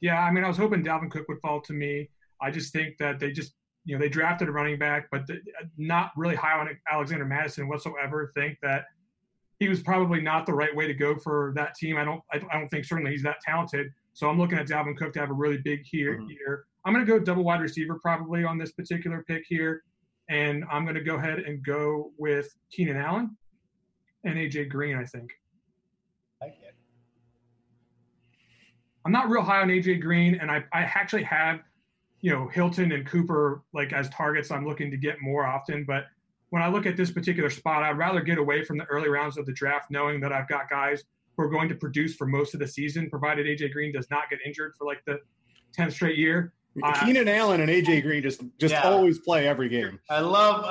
Yeah, 0.00 0.18
I 0.20 0.30
mean, 0.30 0.44
I 0.44 0.48
was 0.48 0.56
hoping 0.58 0.84
Dalvin 0.84 1.10
Cook 1.10 1.28
would 1.28 1.40
fall 1.40 1.60
to 1.62 1.72
me. 1.72 2.10
I 2.40 2.50
just 2.50 2.72
think 2.72 2.98
that 2.98 3.18
they 3.18 3.32
just, 3.32 3.54
you 3.86 3.96
know, 3.96 4.02
they 4.02 4.10
drafted 4.10 4.48
a 4.48 4.52
running 4.52 4.78
back, 4.78 5.08
but 5.10 5.22
not 5.78 6.10
really 6.16 6.34
high 6.34 6.58
on 6.58 6.68
Alexander 6.90 7.24
Mattison 7.24 7.68
whatsoever. 7.68 8.30
Think 8.34 8.58
that 8.60 8.84
he 9.64 9.68
was 9.70 9.82
probably 9.82 10.20
not 10.20 10.44
the 10.44 10.52
right 10.52 10.76
way 10.76 10.86
to 10.86 10.92
go 10.92 11.16
for 11.16 11.54
that 11.56 11.74
team. 11.74 11.96
I 11.96 12.04
don't, 12.04 12.20
I 12.30 12.38
don't 12.38 12.68
think 12.68 12.84
certainly 12.84 13.12
he's 13.12 13.22
that 13.22 13.40
talented. 13.40 13.86
So 14.12 14.28
I'm 14.28 14.38
looking 14.38 14.58
at 14.58 14.66
Dalvin 14.66 14.94
Cook 14.94 15.14
to 15.14 15.20
have 15.20 15.30
a 15.30 15.34
really 15.34 15.56
big 15.56 15.80
here. 15.84 16.18
Mm-hmm. 16.18 16.28
Here, 16.28 16.66
I'm 16.84 16.92
going 16.92 17.04
to 17.04 17.10
go 17.10 17.18
double 17.18 17.44
wide 17.44 17.62
receiver 17.62 17.98
probably 17.98 18.44
on 18.44 18.58
this 18.58 18.72
particular 18.72 19.24
pick 19.26 19.44
here, 19.48 19.82
and 20.28 20.64
I'm 20.70 20.84
going 20.84 20.96
to 20.96 21.02
go 21.02 21.14
ahead 21.14 21.38
and 21.38 21.64
go 21.64 22.12
with 22.18 22.54
Keenan 22.70 22.98
Allen 22.98 23.38
and 24.24 24.36
AJ 24.36 24.68
Green. 24.68 24.96
I 24.96 25.04
think. 25.06 25.30
I'm 29.06 29.12
not 29.12 29.30
real 29.30 29.42
high 29.42 29.62
on 29.62 29.68
AJ 29.68 30.02
Green, 30.02 30.34
and 30.34 30.50
I, 30.50 30.64
I 30.72 30.82
actually 30.82 31.24
have, 31.24 31.60
you 32.20 32.30
know, 32.30 32.48
Hilton 32.48 32.92
and 32.92 33.06
Cooper 33.06 33.62
like 33.72 33.94
as 33.94 34.10
targets 34.10 34.50
I'm 34.50 34.66
looking 34.66 34.90
to 34.90 34.98
get 34.98 35.22
more 35.22 35.46
often. 35.46 35.84
But 35.84 36.04
when 36.54 36.62
I 36.62 36.68
look 36.68 36.86
at 36.86 36.96
this 36.96 37.10
particular 37.10 37.50
spot, 37.50 37.82
I'd 37.82 37.98
rather 37.98 38.20
get 38.20 38.38
away 38.38 38.62
from 38.62 38.78
the 38.78 38.84
early 38.84 39.08
rounds 39.08 39.36
of 39.36 39.44
the 39.44 39.52
draft, 39.52 39.90
knowing 39.90 40.20
that 40.20 40.32
I've 40.32 40.46
got 40.46 40.70
guys 40.70 41.02
who 41.36 41.42
are 41.42 41.48
going 41.48 41.68
to 41.68 41.74
produce 41.74 42.14
for 42.14 42.28
most 42.28 42.54
of 42.54 42.60
the 42.60 42.68
season, 42.68 43.10
provided 43.10 43.44
AJ 43.44 43.72
Green 43.72 43.92
does 43.92 44.08
not 44.08 44.30
get 44.30 44.38
injured 44.46 44.74
for 44.78 44.86
like 44.86 45.04
the 45.04 45.18
10th 45.76 45.94
straight 45.94 46.16
year. 46.16 46.52
Uh, 46.80 47.04
Keenan 47.04 47.26
Allen 47.26 47.60
and 47.60 47.68
AJ 47.68 48.02
Green 48.02 48.22
just 48.22 48.40
just 48.58 48.70
yeah. 48.70 48.82
always 48.88 49.18
play 49.18 49.48
every 49.48 49.68
game. 49.68 49.98
I 50.08 50.20
love 50.20 50.64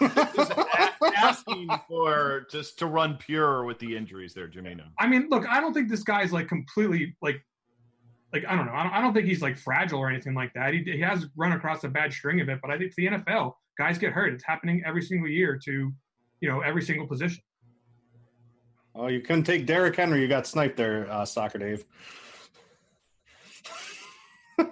asking 1.16 1.68
for 1.88 2.46
just 2.48 2.78
to 2.78 2.86
run 2.86 3.16
pure 3.16 3.64
with 3.64 3.80
the 3.80 3.96
injuries 3.96 4.34
there, 4.34 4.46
Jamino. 4.46 4.84
I 5.00 5.08
mean, 5.08 5.26
look, 5.30 5.48
I 5.48 5.60
don't 5.60 5.74
think 5.74 5.88
this 5.88 6.04
guy's 6.04 6.32
like 6.32 6.46
completely 6.46 7.16
like 7.20 7.44
like 8.32 8.44
I 8.48 8.54
don't 8.54 8.66
know. 8.66 8.72
I 8.72 8.84
don't, 8.84 8.92
I 8.92 9.00
don't 9.00 9.12
think 9.12 9.26
he's 9.26 9.42
like 9.42 9.58
fragile 9.58 9.98
or 9.98 10.08
anything 10.08 10.34
like 10.34 10.52
that. 10.54 10.74
He, 10.74 10.84
he 10.84 11.00
has 11.00 11.26
run 11.34 11.50
across 11.50 11.82
a 11.82 11.88
bad 11.88 12.12
string 12.12 12.40
of 12.40 12.48
it, 12.48 12.60
but 12.62 12.70
I 12.70 12.78
think 12.78 12.94
the 12.94 13.06
NFL 13.08 13.54
guys 13.78 13.98
get 13.98 14.12
hurt. 14.12 14.32
It's 14.32 14.44
happening 14.44 14.82
every 14.86 15.02
single 15.02 15.28
year 15.28 15.58
to 15.64 15.92
you 16.40 16.48
know 16.48 16.60
every 16.60 16.82
single 16.82 17.06
position. 17.06 17.42
Oh, 18.94 19.08
you 19.08 19.20
couldn't 19.20 19.44
take 19.44 19.66
Derrick 19.66 19.96
Henry. 19.96 20.20
You 20.20 20.28
got 20.28 20.46
sniped 20.46 20.76
there, 20.76 21.10
uh, 21.10 21.24
Soccer 21.24 21.58
Dave. 21.58 21.84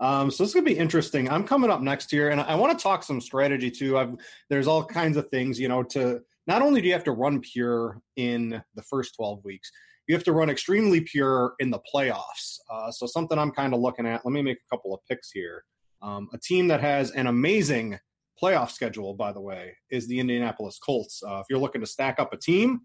um, 0.00 0.30
so 0.30 0.42
this 0.42 0.50
is 0.50 0.54
gonna 0.54 0.64
be 0.64 0.78
interesting. 0.78 1.28
I'm 1.28 1.44
coming 1.44 1.70
up 1.70 1.82
next 1.82 2.12
year, 2.12 2.30
and 2.30 2.40
I 2.40 2.54
want 2.54 2.76
to 2.76 2.82
talk 2.82 3.02
some 3.02 3.20
strategy 3.20 3.70
too. 3.70 3.98
I've 3.98 4.14
there's 4.48 4.66
all 4.66 4.84
kinds 4.84 5.16
of 5.16 5.28
things, 5.28 5.60
you 5.60 5.68
know. 5.68 5.82
To 5.82 6.20
not 6.46 6.62
only 6.62 6.80
do 6.80 6.86
you 6.86 6.92
have 6.94 7.04
to 7.04 7.12
run 7.12 7.40
pure 7.40 8.00
in 8.16 8.62
the 8.74 8.82
first 8.82 9.14
12 9.16 9.44
weeks, 9.44 9.70
you 10.06 10.14
have 10.14 10.24
to 10.24 10.32
run 10.32 10.50
extremely 10.50 11.00
pure 11.00 11.54
in 11.58 11.70
the 11.70 11.80
playoffs. 11.92 12.58
Uh, 12.70 12.90
so 12.90 13.06
something 13.06 13.38
I'm 13.38 13.50
kind 13.50 13.74
of 13.74 13.80
looking 13.80 14.06
at. 14.06 14.24
Let 14.24 14.32
me 14.32 14.42
make 14.42 14.58
a 14.58 14.74
couple 14.74 14.94
of 14.94 15.00
picks 15.08 15.30
here. 15.30 15.64
Um, 16.02 16.28
a 16.34 16.38
team 16.38 16.68
that 16.68 16.80
has 16.80 17.10
an 17.12 17.26
amazing 17.26 17.98
playoff 18.42 18.70
schedule, 18.70 19.14
by 19.14 19.32
the 19.32 19.40
way, 19.40 19.76
is 19.90 20.06
the 20.06 20.18
Indianapolis 20.18 20.78
Colts. 20.78 21.22
Uh, 21.26 21.36
if 21.36 21.46
you're 21.48 21.58
looking 21.58 21.80
to 21.80 21.86
stack 21.86 22.18
up 22.18 22.32
a 22.32 22.36
team, 22.36 22.80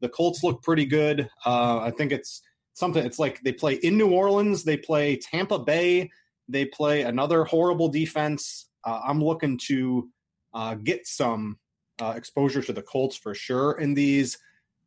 the 0.00 0.08
Colts 0.08 0.42
look 0.42 0.62
pretty 0.62 0.84
good. 0.84 1.28
Uh, 1.44 1.80
I 1.80 1.90
think 1.90 2.12
it's 2.12 2.42
something. 2.74 3.04
It's 3.04 3.18
like 3.18 3.40
they 3.42 3.52
play 3.52 3.74
in 3.74 3.96
New 3.96 4.10
Orleans, 4.10 4.64
they 4.64 4.76
play 4.76 5.16
Tampa 5.16 5.58
Bay, 5.58 6.10
they 6.48 6.66
play 6.66 7.02
another 7.02 7.44
horrible 7.44 7.88
defense. 7.88 8.68
Uh, 8.84 9.00
I'm 9.06 9.22
looking 9.22 9.58
to 9.68 10.08
uh, 10.54 10.74
get 10.74 11.06
some 11.06 11.58
uh, 12.00 12.14
exposure 12.16 12.62
to 12.62 12.72
the 12.72 12.82
Colts 12.82 13.16
for 13.16 13.34
sure 13.34 13.78
in 13.78 13.94
these. 13.94 14.38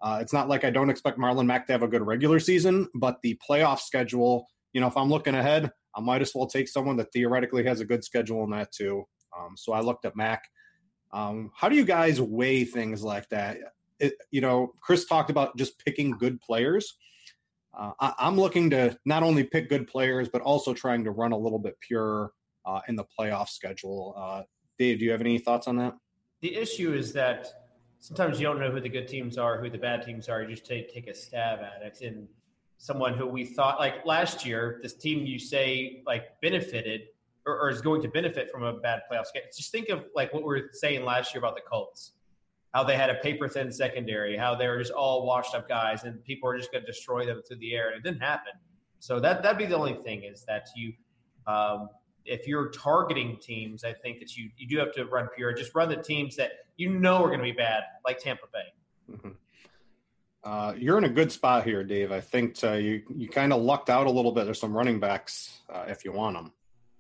Uh, 0.01 0.19
it's 0.21 0.33
not 0.33 0.49
like 0.49 0.63
I 0.63 0.69
don't 0.69 0.89
expect 0.89 1.17
Marlon 1.17 1.45
Mack 1.45 1.65
to 1.67 1.73
have 1.73 1.83
a 1.83 1.87
good 1.87 2.05
regular 2.05 2.39
season, 2.39 2.87
but 2.95 3.17
the 3.23 3.39
playoff 3.47 3.79
schedule, 3.79 4.45
you 4.73 4.81
know, 4.81 4.87
if 4.87 4.97
I'm 4.97 5.09
looking 5.09 5.35
ahead, 5.35 5.71
I 5.95 6.01
might 6.01 6.21
as 6.21 6.33
well 6.35 6.47
take 6.47 6.67
someone 6.67 6.97
that 6.97 7.11
theoretically 7.13 7.63
has 7.63 7.79
a 7.79 7.85
good 7.85 8.03
schedule 8.03 8.43
in 8.43 8.49
that 8.51 8.71
too. 8.73 9.05
Um, 9.37 9.55
so 9.55 9.73
I 9.73 9.81
looked 9.81 10.05
at 10.05 10.15
Mack. 10.15 10.43
Um, 11.11 11.51
how 11.55 11.69
do 11.69 11.75
you 11.75 11.85
guys 11.85 12.19
weigh 12.19 12.65
things 12.65 13.03
like 13.03 13.29
that? 13.29 13.57
It, 13.99 14.13
you 14.31 14.41
know, 14.41 14.73
Chris 14.81 15.05
talked 15.05 15.29
about 15.29 15.55
just 15.57 15.83
picking 15.83 16.11
good 16.11 16.41
players. 16.41 16.97
Uh, 17.77 17.91
I, 17.99 18.27
am 18.27 18.37
looking 18.37 18.69
to 18.71 18.97
not 19.05 19.23
only 19.23 19.43
pick 19.43 19.69
good 19.69 19.87
players, 19.87 20.29
but 20.29 20.41
also 20.41 20.73
trying 20.73 21.03
to 21.03 21.11
run 21.11 21.31
a 21.31 21.37
little 21.37 21.59
bit 21.59 21.77
pure 21.79 22.31
uh, 22.65 22.81
in 22.87 22.95
the 22.95 23.05
playoff 23.17 23.49
schedule. 23.49 24.13
Uh, 24.17 24.43
Dave, 24.77 24.99
do 24.99 25.05
you 25.05 25.11
have 25.11 25.21
any 25.21 25.37
thoughts 25.37 25.67
on 25.67 25.77
that? 25.77 25.95
The 26.41 26.55
issue 26.55 26.93
is 26.93 27.13
that 27.13 27.47
sometimes 27.99 28.39
you 28.39 28.45
don't 28.45 28.59
know 28.59 28.71
who 28.71 28.79
the 28.79 28.89
good 28.89 29.07
teams 29.07 29.37
are, 29.37 29.61
who 29.61 29.69
the 29.69 29.77
bad 29.77 30.03
teams 30.03 30.29
are. 30.29 30.41
You 30.41 30.49
just 30.49 30.65
take 30.65 30.93
take 30.93 31.07
a 31.07 31.13
stab 31.13 31.59
at 31.59 31.81
it. 31.81 32.01
And 32.01 32.27
someone 32.77 33.13
who 33.13 33.25
we 33.25 33.45
thought 33.45 33.79
like 33.79 34.05
last 34.05 34.45
year, 34.45 34.79
this 34.83 34.93
team 34.93 35.25
you 35.25 35.39
say 35.39 36.03
like 36.05 36.39
benefited 36.41 37.07
or, 37.45 37.59
or 37.59 37.69
is 37.69 37.81
going 37.81 38.01
to 38.01 38.07
benefit 38.07 38.49
from 38.51 38.63
a 38.63 38.73
bad 38.73 39.01
playoff 39.11 39.25
schedule. 39.25 39.49
Just 39.55 39.71
think 39.71 39.89
of 39.89 40.05
like 40.15 40.33
what 40.33 40.43
we 40.43 40.47
were 40.47 40.69
saying 40.73 41.03
last 41.03 41.33
year 41.33 41.39
about 41.39 41.55
the 41.55 41.61
Colts, 41.61 42.13
how 42.73 42.83
they 42.83 42.95
had 42.95 43.09
a 43.09 43.15
paper 43.15 43.47
thin 43.47 43.71
secondary, 43.71 44.37
how 44.37 44.55
they 44.55 44.67
were 44.67 44.79
just 44.79 44.91
all 44.91 45.25
washed 45.25 45.55
up 45.55 45.67
guys, 45.67 46.03
and 46.03 46.23
people 46.23 46.49
are 46.49 46.57
just 46.57 46.71
going 46.71 46.83
to 46.83 46.91
destroy 46.91 47.25
them 47.25 47.41
through 47.47 47.57
the 47.57 47.75
air, 47.75 47.89
and 47.89 47.97
it 47.97 48.03
didn't 48.03 48.21
happen. 48.21 48.53
So 48.99 49.19
that 49.19 49.43
that'd 49.43 49.57
be 49.57 49.65
the 49.65 49.77
only 49.77 49.95
thing 50.03 50.23
is 50.23 50.43
that 50.45 50.67
you. 50.75 50.93
Um, 51.47 51.89
if 52.25 52.47
you're 52.47 52.69
targeting 52.69 53.37
teams, 53.39 53.83
I 53.83 53.93
think 53.93 54.19
that 54.19 54.35
you 54.35 54.49
you 54.57 54.67
do 54.67 54.79
have 54.79 54.91
to 54.93 55.05
run 55.05 55.27
pure. 55.35 55.53
Just 55.53 55.75
run 55.75 55.89
the 55.89 55.95
teams 55.95 56.35
that 56.37 56.51
you 56.75 56.89
know 56.89 57.23
are 57.23 57.27
going 57.27 57.39
to 57.39 57.43
be 57.43 57.51
bad, 57.51 57.83
like 58.03 58.17
Tampa 58.17 58.47
Bay. 58.51 59.13
Mm-hmm. 59.13 59.29
Uh, 60.43 60.73
you're 60.77 60.97
in 60.97 61.03
a 61.03 61.09
good 61.09 61.31
spot 61.31 61.63
here, 61.63 61.83
Dave. 61.83 62.11
I 62.11 62.21
think 62.21 62.63
uh, 62.63 62.73
you 62.73 63.01
you 63.15 63.27
kind 63.27 63.53
of 63.53 63.61
lucked 63.61 63.89
out 63.89 64.07
a 64.07 64.11
little 64.11 64.31
bit. 64.31 64.45
There's 64.45 64.59
some 64.59 64.75
running 64.75 64.99
backs 64.99 65.61
uh, 65.69 65.85
if 65.87 66.05
you 66.05 66.11
want 66.11 66.35
them. 66.35 66.51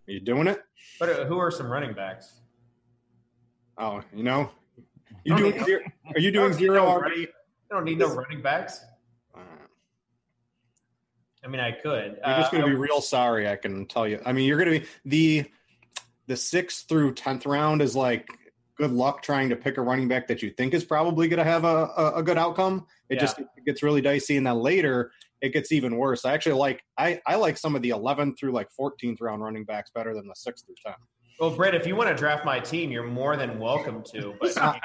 Are 0.07 0.11
you 0.11 0.19
doing 0.19 0.47
it? 0.47 0.61
But 0.99 1.09
uh, 1.09 1.25
who 1.25 1.37
are 1.37 1.51
some 1.51 1.71
running 1.71 1.93
backs? 1.93 2.41
Oh, 3.77 4.01
you 4.13 4.23
know, 4.23 4.51
you 5.23 5.35
doing 5.35 5.63
zero, 5.63 5.81
are 6.13 6.19
you 6.19 6.31
doing 6.31 6.53
zero 6.53 6.85
already? 6.85 7.27
I 7.27 7.75
don't 7.75 7.83
need 7.83 7.97
no 7.97 8.07
running 8.07 8.41
backs. 8.41 8.81
I 11.45 11.47
mean, 11.47 11.61
I 11.61 11.71
could. 11.71 12.17
You're 12.25 12.37
just 12.37 12.51
going 12.51 12.63
to 12.63 12.69
uh, 12.69 12.71
be 12.71 12.75
real 12.75 13.01
sorry. 13.01 13.47
I 13.47 13.55
can 13.55 13.85
tell 13.85 14.07
you. 14.07 14.19
I 14.25 14.33
mean, 14.33 14.47
you're 14.47 14.57
going 14.57 14.79
to 14.79 14.79
be 14.79 14.87
the 15.05 15.51
the 16.27 16.35
sixth 16.35 16.87
through 16.89 17.13
tenth 17.13 17.45
round 17.45 17.83
is 17.83 17.95
like 17.95 18.27
good 18.77 18.91
luck 18.91 19.21
trying 19.21 19.49
to 19.49 19.55
pick 19.55 19.77
a 19.77 19.81
running 19.81 20.07
back 20.07 20.27
that 20.27 20.41
you 20.41 20.49
think 20.49 20.73
is 20.73 20.83
probably 20.83 21.27
going 21.27 21.37
to 21.37 21.43
have 21.43 21.63
a, 21.63 21.91
a, 21.97 22.13
a, 22.15 22.23
good 22.23 22.37
outcome. 22.37 22.85
It 23.09 23.15
yeah. 23.15 23.21
just 23.21 23.39
gets 23.65 23.83
really 23.83 24.01
dicey, 24.01 24.37
and 24.37 24.45
then 24.45 24.57
later 24.57 25.11
it 25.45 25.53
gets 25.53 25.71
even 25.71 25.95
worse. 25.95 26.25
I 26.25 26.33
actually 26.33 26.53
like 26.53 26.83
I 26.97 27.21
I 27.25 27.35
like 27.35 27.57
some 27.57 27.75
of 27.75 27.81
the 27.81 27.91
11th 27.91 28.39
through 28.39 28.51
like 28.51 28.67
14th 28.77 29.21
round 29.21 29.43
running 29.43 29.63
backs 29.63 29.91
better 29.93 30.13
than 30.13 30.27
the 30.27 30.35
sixth 30.35 30.65
through 30.65 30.75
10. 30.85 30.95
Well, 31.39 31.51
Brett, 31.51 31.75
if 31.75 31.85
you 31.85 31.97
want 31.97 32.07
to 32.07 32.15
draft 32.15 32.45
my 32.45 32.61
team, 32.61 32.91
you're 32.91 33.05
more 33.05 33.35
than 33.35 33.59
welcome 33.59 34.01
to. 34.13 34.35
But 34.39 34.57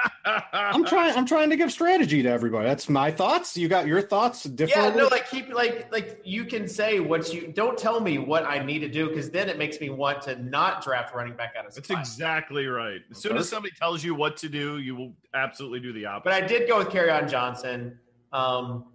I'm 0.53 0.85
trying. 0.85 1.17
I'm 1.17 1.25
trying 1.25 1.49
to 1.51 1.57
give 1.57 1.71
strategy 1.71 2.25
to 2.25 2.29
everybody. 2.29 2.67
That's 2.67 2.89
my 2.89 3.13
thoughts. 3.13 3.57
You 3.57 3.69
got 3.69 3.87
your 3.87 4.03
thoughts. 4.03 4.43
Different. 4.43 4.97
Yeah, 4.97 5.03
no, 5.03 5.07
like 5.07 5.31
keep 5.31 5.55
like 5.55 5.93
like 5.93 6.21
you 6.25 6.45
can 6.45 6.67
say 6.67 6.99
what 6.99 7.33
you 7.33 7.53
don't 7.55 7.79
tell 7.79 8.01
me 8.01 8.19
what 8.19 8.45
I 8.45 8.65
need 8.65 8.81
to 8.81 8.89
do 8.89 9.09
because 9.09 9.31
then 9.31 9.49
it 9.49 9.59
makes 9.59 9.81
me 9.81 9.91
want 9.91 10.23
to 10.23 10.43
not 10.43 10.83
draft 10.83 11.15
running 11.15 11.37
back 11.37 11.55
out 11.57 11.67
of. 11.67 11.75
That's 11.75 11.87
class. 11.87 12.13
exactly 12.13 12.67
right. 12.67 13.01
As 13.13 13.19
soon 13.19 13.37
as 13.37 13.49
somebody 13.49 13.73
tells 13.79 14.03
you 14.03 14.17
what 14.17 14.37
to 14.39 14.49
do, 14.49 14.79
you 14.79 14.97
will 14.97 15.15
absolutely 15.35 15.79
do 15.79 15.93
the 15.93 16.07
opposite. 16.07 16.25
But 16.25 16.33
I 16.33 16.45
did 16.45 16.69
go 16.69 16.79
with 16.79 16.93
on 16.97 17.29
Johnson. 17.29 17.97
Um, 18.33 18.87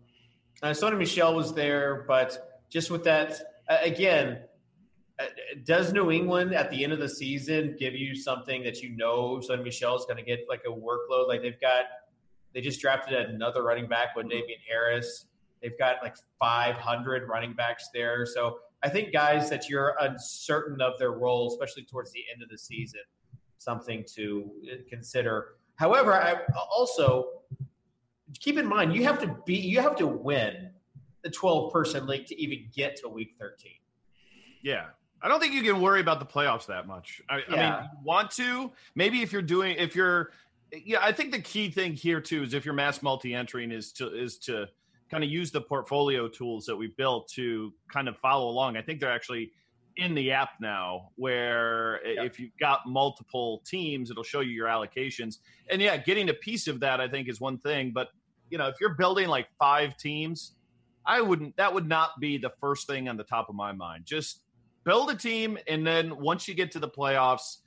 uh, 0.64 0.68
Sony 0.68 0.98
Michel 0.98 1.36
was 1.36 1.54
there, 1.54 2.06
but 2.08 2.66
just 2.70 2.90
with 2.92 3.04
that 3.04 3.40
uh, 3.70 3.78
again 3.82 4.40
uh, 5.18 5.26
does 5.64 5.94
New 5.94 6.12
England 6.12 6.54
at 6.54 6.70
the 6.70 6.84
end 6.84 6.92
of 6.92 7.00
the 7.00 7.08
season 7.08 7.76
give 7.80 7.96
you 7.96 8.16
something 8.16 8.64
that 8.64 8.82
you 8.82 8.90
know 8.96 9.42
Sony 9.48 9.64
Michel 9.64 9.96
is 9.96 10.06
going 10.06 10.18
to 10.18 10.24
get 10.24 10.46
like 10.50 10.64
a 10.68 10.72
workload? 10.72 11.28
Like 11.30 11.42
they've 11.42 11.60
got, 11.62 11.86
they 12.54 12.60
just 12.60 12.82
drafted 12.82 13.30
another 13.30 13.64
running 13.64 13.88
back 13.88 14.16
with 14.16 14.30
Damien 14.30 14.60
Harris. 14.68 15.28
They've 15.62 15.78
got 15.80 15.98
like 16.04 16.18
500 16.40 17.30
running 17.30 17.54
backs 17.54 17.90
there. 17.94 18.26
So 18.26 18.60
I 18.84 18.90
think 18.90 19.14
guys 19.14 19.50
that 19.50 19.70
you're 19.70 19.96
uncertain 20.02 20.82
of 20.82 21.00
their 21.00 21.12
role, 21.12 21.48
especially 21.48 21.86
towards 21.86 22.12
the 22.12 22.24
end 22.34 22.44
of 22.44 22.50
the 22.50 22.58
season, 22.58 23.02
something 23.58 24.04
to 24.16 24.52
uh, 24.70 24.76
consider. 24.90 25.56
However, 25.76 26.14
I 26.14 26.42
also 26.76 27.30
keep 28.40 28.58
in 28.58 28.66
mind 28.66 28.94
you 28.96 29.04
have 29.04 29.20
to 29.20 29.36
be, 29.46 29.56
you 29.56 29.82
have 29.82 29.96
to 29.98 30.08
win 30.08 30.72
the 31.24 31.30
12 31.30 31.72
person 31.72 32.06
league 32.08 32.26
to 32.28 32.42
even 32.42 32.68
get 32.76 32.96
to 32.98 33.10
week 33.10 33.34
13. 33.40 33.72
Yeah, 34.62 34.86
I 35.22 35.28
don't 35.28 35.40
think 35.40 35.54
you 35.54 35.64
can 35.64 35.82
worry 35.82 36.02
about 36.02 36.20
the 36.20 36.26
playoffs 36.26 36.66
that 36.68 36.88
much. 36.88 37.22
I, 37.30 37.42
yeah. 37.50 37.76
I 37.76 37.82
mean, 37.82 37.90
want 38.04 38.32
to 38.32 38.72
maybe 38.96 39.22
if 39.22 39.32
you're 39.32 39.42
doing 39.42 39.76
if 39.78 39.96
you're 39.96 40.32
yeah. 40.72 41.00
I 41.02 41.12
think 41.12 41.32
the 41.32 41.42
key 41.42 41.70
thing 41.70 41.94
here 41.94 42.22
too 42.22 42.44
is 42.44 42.54
if 42.54 42.66
you're 42.66 42.74
mass 42.74 43.02
multi-entering 43.02 43.72
is 43.72 43.92
to 43.94 44.08
is 44.08 44.38
to 44.40 44.68
kind 45.10 45.24
of 45.24 45.30
use 45.30 45.52
the 45.52 45.62
portfolio 45.62 46.28
tools 46.28 46.66
that 46.66 46.76
we 46.76 46.88
built 46.98 47.28
to 47.36 47.74
kind 47.92 48.08
of 48.08 48.18
follow 48.18 48.50
along. 48.50 48.76
I 48.76 48.82
think 48.82 49.00
they're 49.00 49.12
actually 49.12 49.52
in 49.98 50.14
the 50.14 50.32
app 50.32 50.50
now 50.60 51.10
where 51.16 52.02
if 52.04 52.40
you've 52.40 52.58
got 52.60 52.82
multiple 52.86 53.62
teams, 53.66 54.12
it'll 54.12 54.24
show 54.24 54.42
you 54.42 54.52
your 54.52 54.68
allocations. 54.68 55.38
And 55.70 55.82
yeah, 55.82 55.98
getting 55.98 56.30
a 56.30 56.34
piece 56.34 56.68
of 56.68 56.80
that, 56.82 57.00
I 57.00 57.08
think, 57.08 57.30
is 57.30 57.40
one 57.40 57.58
thing. 57.60 57.92
But, 57.94 58.10
you 58.50 58.58
know, 58.58 58.68
if 58.68 58.76
you're 58.80 58.96
building 58.96 59.28
like 59.28 59.48
five 59.60 59.98
teams, 59.98 60.54
I 61.06 61.22
wouldn't, 61.22 61.58
that 61.58 61.74
would 61.74 61.88
not 61.88 62.20
be 62.20 62.38
the 62.38 62.52
first 62.60 62.88
thing 62.88 63.10
on 63.10 63.18
the 63.18 63.24
top 63.24 63.50
of 63.50 63.56
my 63.56 63.72
mind. 63.72 64.06
Just 64.06 64.42
build 64.84 65.10
a 65.10 65.16
team. 65.16 65.58
And 65.68 65.86
then 65.86 66.18
once 66.18 66.48
you 66.48 66.54
get 66.54 66.72
to 66.72 66.80
the 66.80 66.90
playoffs, 66.90 67.58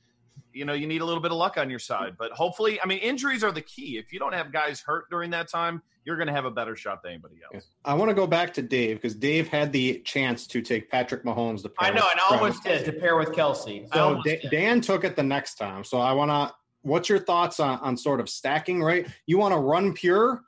you 0.52 0.64
know, 0.64 0.72
you 0.72 0.86
need 0.86 1.02
a 1.02 1.04
little 1.04 1.22
bit 1.22 1.30
of 1.30 1.36
luck 1.36 1.56
on 1.56 1.70
your 1.70 1.78
side. 1.78 2.16
But 2.18 2.32
hopefully, 2.32 2.80
I 2.80 2.86
mean, 2.86 2.98
injuries 2.98 3.44
are 3.44 3.52
the 3.52 3.60
key. 3.60 3.98
If 3.98 4.12
you 4.12 4.18
don't 4.18 4.34
have 4.34 4.52
guys 4.52 4.80
hurt 4.80 5.10
during 5.10 5.30
that 5.30 5.48
time, 5.48 5.82
you're 6.04 6.16
going 6.16 6.28
to 6.28 6.32
have 6.32 6.46
a 6.46 6.50
better 6.50 6.74
shot 6.74 7.02
than 7.02 7.12
anybody 7.12 7.36
else. 7.52 7.66
I 7.84 7.94
want 7.94 8.08
to 8.08 8.14
go 8.14 8.26
back 8.26 8.54
to 8.54 8.62
Dave 8.62 8.96
because 8.96 9.14
Dave 9.14 9.48
had 9.48 9.72
the 9.72 10.00
chance 10.00 10.46
to 10.48 10.62
take 10.62 10.90
Patrick 10.90 11.22
Mahomes 11.22 11.62
to 11.62 11.68
pair. 11.68 11.90
I 11.90 11.94
know, 11.94 12.06
and 12.10 12.18
I 12.18 12.34
almost 12.34 12.64
did 12.64 12.84
to 12.86 12.92
pair 12.92 13.16
with 13.16 13.30
Kelce. 13.32 13.92
So 13.92 14.22
Dan 14.50 14.80
took 14.80 15.04
it 15.04 15.16
the 15.16 15.22
next 15.22 15.56
time. 15.56 15.84
So 15.84 15.98
I 15.98 16.12
want 16.12 16.30
to. 16.30 16.54
What's 16.82 17.08
your 17.08 17.18
thoughts 17.18 17.60
on, 17.60 17.78
on 17.80 17.96
sort 17.96 18.20
of 18.20 18.28
stacking? 18.28 18.82
Right, 18.82 19.06
you 19.26 19.36
want 19.36 19.52
to 19.52 19.58
run 19.58 19.92
pure. 19.92 20.42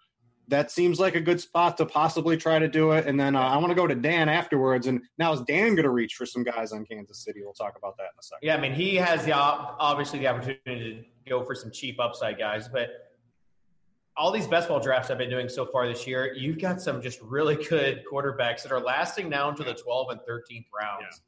That 0.51 0.71
seems 0.71 1.01
like 1.01 1.15
a 1.15 1.21
good 1.21 1.41
spot 1.41 1.77
to 1.79 1.87
possibly 1.87 2.37
try 2.37 2.59
to 2.59 2.69
do 2.69 2.93
it. 2.93 3.07
And 3.07 3.19
then 3.19 3.35
uh, 3.35 3.41
I 3.41 3.57
want 3.57 3.71
to 3.71 3.75
go 3.75 3.87
to 3.87 3.95
Dan 3.95 4.29
afterwards. 4.29 4.87
And 4.87 5.01
now 5.19 5.33
is 5.33 5.41
Dan 5.43 5.71
going 5.71 5.85
to 5.85 5.91
reach 5.91 6.15
for 6.15 6.27
some 6.27 6.45
guys 6.45 6.73
on 6.73 6.85
Kansas 6.85 7.25
City? 7.25 7.41
We'll 7.43 7.53
talk 7.55 7.79
about 7.79 7.97
that 7.97 8.05
in 8.05 8.19
a 8.19 8.23
second. 8.23 8.47
Yeah, 8.47 8.57
I 8.57 8.61
mean 8.61 8.75
he 8.75 8.97
has 8.97 9.25
the 9.25 9.33
obviously 9.33 10.19
the 10.19 10.27
opportunity 10.27 11.09
to 11.25 11.31
go 11.31 11.45
for 11.45 11.55
some 11.55 11.71
cheap 11.71 11.99
upside 12.01 12.39
guys, 12.39 12.69
but 12.69 12.91
all 14.17 14.31
these 14.31 14.47
best 14.47 14.69
ball 14.69 14.81
drafts 14.81 15.11
I've 15.11 15.19
been 15.19 15.31
doing 15.31 15.49
so 15.49 15.65
far 15.65 15.89
this 15.89 16.07
year, 16.07 16.35
you've 16.35 16.59
got 16.59 16.81
some 16.81 17.01
just 17.01 17.21
really 17.23 17.57
good 17.69 18.03
quarterbacks 18.11 18.63
that 18.63 18.73
are 18.73 18.81
lasting 18.81 19.31
now 19.31 19.49
into 19.49 19.65
the 19.65 19.75
12 19.75 20.11
and 20.11 20.21
13th 20.29 20.67
rounds. 20.79 21.23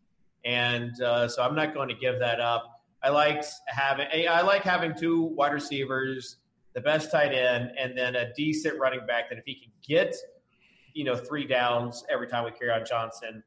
Yeah. 0.44 0.50
And 0.50 1.00
uh, 1.00 1.28
so 1.28 1.42
I'm 1.42 1.54
not 1.54 1.72
going 1.72 1.88
to 1.88 1.94
give 1.94 2.18
that 2.18 2.40
up. 2.40 2.82
I 3.02 3.08
liked 3.08 3.46
having 3.66 4.06
I 4.28 4.42
like 4.42 4.62
having 4.62 4.94
two 4.94 5.22
wide 5.22 5.52
receivers, 5.52 6.36
the 6.74 6.80
best 6.80 7.10
tight 7.10 7.32
end, 7.32 7.72
and 7.78 7.96
then 7.96 8.16
a 8.16 8.32
decent 8.34 8.78
running 8.78 9.06
back 9.06 9.28
that 9.28 9.38
if 9.38 9.44
he 9.44 9.54
can 9.54 9.72
get, 9.86 10.14
you 10.94 11.04
know, 11.04 11.14
three 11.14 11.46
downs 11.46 12.04
every 12.10 12.26
time 12.26 12.44
we 12.44 12.50
Kerryon 12.50 12.86
Johnson, 12.88 13.42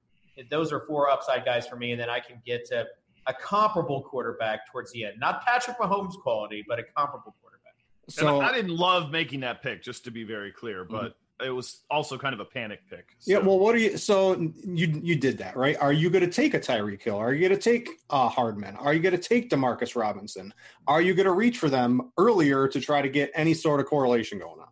those 0.50 0.72
are 0.72 0.82
four 0.82 1.10
upside 1.10 1.46
guys 1.46 1.68
for 1.68 1.76
me, 1.76 1.92
and 1.92 2.00
then 2.00 2.10
I 2.10 2.20
can 2.20 2.42
get 2.46 2.66
to 2.66 2.86
a 3.28 3.34
comparable 3.34 4.02
quarterback 4.04 4.72
towards 4.72 4.92
the 4.92 5.06
end. 5.06 5.16
Not 5.20 5.44
Patrick 5.46 5.78
Mahomes 5.78 6.14
quality, 6.22 6.64
but 6.68 6.78
a 6.80 6.84
comparable 6.84 7.36
quarterback. 7.42 7.74
so 8.08 8.40
I, 8.42 8.50
I, 8.50 8.54
didn't 8.54 8.76
love 8.76 9.12
making 9.12 9.40
that 9.42 9.64
pick, 9.64 9.82
just 9.82 10.04
to 10.06 10.12
be 10.12 10.24
very 10.24 10.52
clear, 10.52 10.84
but 10.84 10.98
mm-hmm. 10.98 11.08
It 11.44 11.50
was 11.50 11.82
also 11.90 12.18
kind 12.18 12.34
of 12.34 12.40
a 12.40 12.46
panic 12.46 12.82
pick. 12.90 13.08
So. 13.20 13.32
Yeah. 13.32 13.38
Well, 13.40 13.60
what 13.60 13.76
are 13.76 13.80
you? 13.80 13.98
So 13.98 14.52
you 14.64 15.00
you 15.04 15.16
did 15.16 15.38
that, 15.40 15.58
right? 15.58 15.76
Are 15.80 15.94
you 15.94 16.10
going 16.10 16.24
to 16.24 16.32
take 16.32 16.54
a 16.54 16.60
Tyreek 16.60 17.02
Hill? 17.02 17.18
Are 17.18 17.34
you 17.34 17.48
going 17.48 17.60
to 17.60 17.62
take 17.62 17.90
uh, 18.10 18.30
Hardman? 18.30 18.76
Are 18.78 18.94
you 18.94 19.00
going 19.00 19.16
to 19.16 19.22
take 19.22 19.50
Demarcus 19.50 19.96
Robinson? 19.96 20.54
Are 20.88 21.02
you 21.02 21.14
going 21.14 21.26
to 21.26 21.34
reach 21.34 21.58
for 21.58 21.70
them 21.70 22.12
earlier 22.18 22.68
to 22.68 22.80
try 22.80 23.02
to 23.02 23.10
get 23.10 23.32
any 23.34 23.54
sort 23.54 23.80
of 23.80 23.86
correlation 23.88 24.40
going 24.40 24.60
on? 24.60 24.68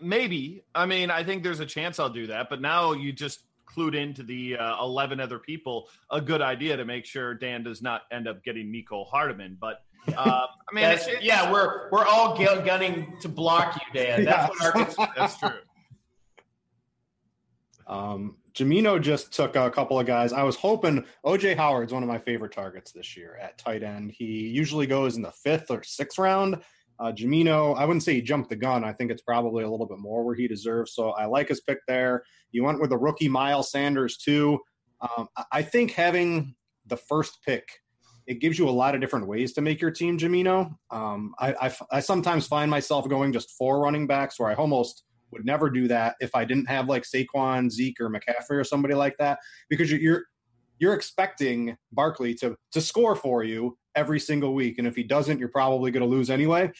Maybe. 0.00 0.64
I 0.74 0.86
mean, 0.86 1.10
I 1.10 1.24
think 1.24 1.42
there's 1.42 1.60
a 1.60 1.66
chance 1.66 1.98
I'll 1.98 2.08
do 2.08 2.28
that, 2.28 2.48
but 2.48 2.60
now 2.60 2.92
you 2.92 3.12
just 3.12 3.40
clued 3.74 3.94
into 3.94 4.22
the 4.22 4.56
uh, 4.56 4.82
11 4.82 5.20
other 5.20 5.38
people 5.38 5.88
a 6.10 6.20
good 6.20 6.40
idea 6.40 6.76
to 6.76 6.84
make 6.84 7.04
sure 7.04 7.34
Dan 7.34 7.62
does 7.62 7.82
not 7.82 8.02
end 8.10 8.28
up 8.28 8.42
getting 8.44 8.72
Mecole 8.72 9.08
Hardman. 9.08 9.56
But 9.60 9.82
uh, 10.16 10.46
I 10.70 10.74
mean, 10.74 10.84
it's, 10.90 11.06
it's, 11.06 11.22
yeah, 11.22 11.50
we're 11.50 11.90
we're 11.90 12.04
all 12.04 12.36
gunning 12.36 13.16
to 13.20 13.28
block 13.28 13.76
you, 13.76 14.00
Dan. 14.00 14.24
That's 14.24 14.48
what 14.48 14.98
our 14.98 15.10
that's 15.16 15.38
true. 15.38 15.50
Um, 17.86 18.36
Jamino 18.54 19.00
just 19.00 19.32
took 19.32 19.56
a 19.56 19.70
couple 19.70 19.98
of 19.98 20.06
guys. 20.06 20.32
I 20.32 20.42
was 20.42 20.56
hoping 20.56 21.04
OJ 21.24 21.56
Howard's 21.56 21.92
one 21.92 22.02
of 22.02 22.08
my 22.08 22.18
favorite 22.18 22.52
targets 22.52 22.92
this 22.92 23.16
year 23.16 23.36
at 23.42 23.58
tight 23.58 23.82
end. 23.82 24.12
He 24.12 24.48
usually 24.48 24.86
goes 24.86 25.16
in 25.16 25.22
the 25.22 25.32
fifth 25.32 25.70
or 25.70 25.82
sixth 25.82 26.18
round. 26.18 26.62
Uh, 27.00 27.10
Jamino, 27.10 27.76
I 27.76 27.84
wouldn't 27.84 28.04
say 28.04 28.14
he 28.14 28.22
jumped 28.22 28.50
the 28.50 28.56
gun. 28.56 28.84
I 28.84 28.92
think 28.92 29.10
it's 29.10 29.22
probably 29.22 29.64
a 29.64 29.70
little 29.70 29.86
bit 29.86 29.98
more 29.98 30.24
where 30.24 30.36
he 30.36 30.46
deserves. 30.46 30.94
So 30.94 31.10
I 31.10 31.26
like 31.26 31.48
his 31.48 31.60
pick 31.60 31.78
there. 31.88 32.22
You 32.52 32.62
went 32.62 32.80
with 32.80 32.90
the 32.90 32.96
rookie 32.96 33.28
Miles 33.28 33.72
Sanders 33.72 34.16
too. 34.16 34.60
Um, 35.00 35.28
I 35.50 35.62
think 35.62 35.90
having 35.90 36.54
the 36.86 36.96
first 36.96 37.38
pick 37.44 37.68
it 38.26 38.40
gives 38.40 38.58
you 38.58 38.68
a 38.68 38.70
lot 38.70 38.94
of 38.94 39.00
different 39.00 39.26
ways 39.26 39.52
to 39.52 39.60
make 39.60 39.80
your 39.80 39.90
team, 39.90 40.18
Jamino. 40.18 40.74
Um, 40.90 41.34
I, 41.38 41.54
I, 41.60 41.74
I, 41.90 42.00
sometimes 42.00 42.46
find 42.46 42.70
myself 42.70 43.08
going 43.08 43.32
just 43.32 43.50
four 43.50 43.80
running 43.80 44.06
backs 44.06 44.38
where 44.38 44.50
I 44.50 44.54
almost 44.54 45.04
would 45.34 45.44
never 45.44 45.68
do 45.68 45.86
that 45.88 46.16
if 46.20 46.34
I 46.34 46.46
didn't 46.46 46.66
have 46.66 46.88
like 46.88 47.02
Saquon, 47.02 47.70
Zeke, 47.70 48.00
or 48.00 48.08
McCaffrey 48.08 48.58
or 48.58 48.64
somebody 48.64 48.94
like 48.94 49.18
that, 49.18 49.40
because 49.68 49.92
you're 49.92 50.22
you're 50.78 50.94
expecting 50.94 51.76
Barkley 51.92 52.34
to 52.36 52.56
to 52.72 52.80
score 52.80 53.14
for 53.14 53.44
you 53.44 53.76
every 53.94 54.18
single 54.18 54.54
week, 54.54 54.78
and 54.78 54.88
if 54.88 54.96
he 54.96 55.02
doesn't, 55.02 55.38
you're 55.38 55.48
probably 55.50 55.90
going 55.90 56.02
to 56.02 56.08
lose 56.08 56.30
anyway. 56.30 56.70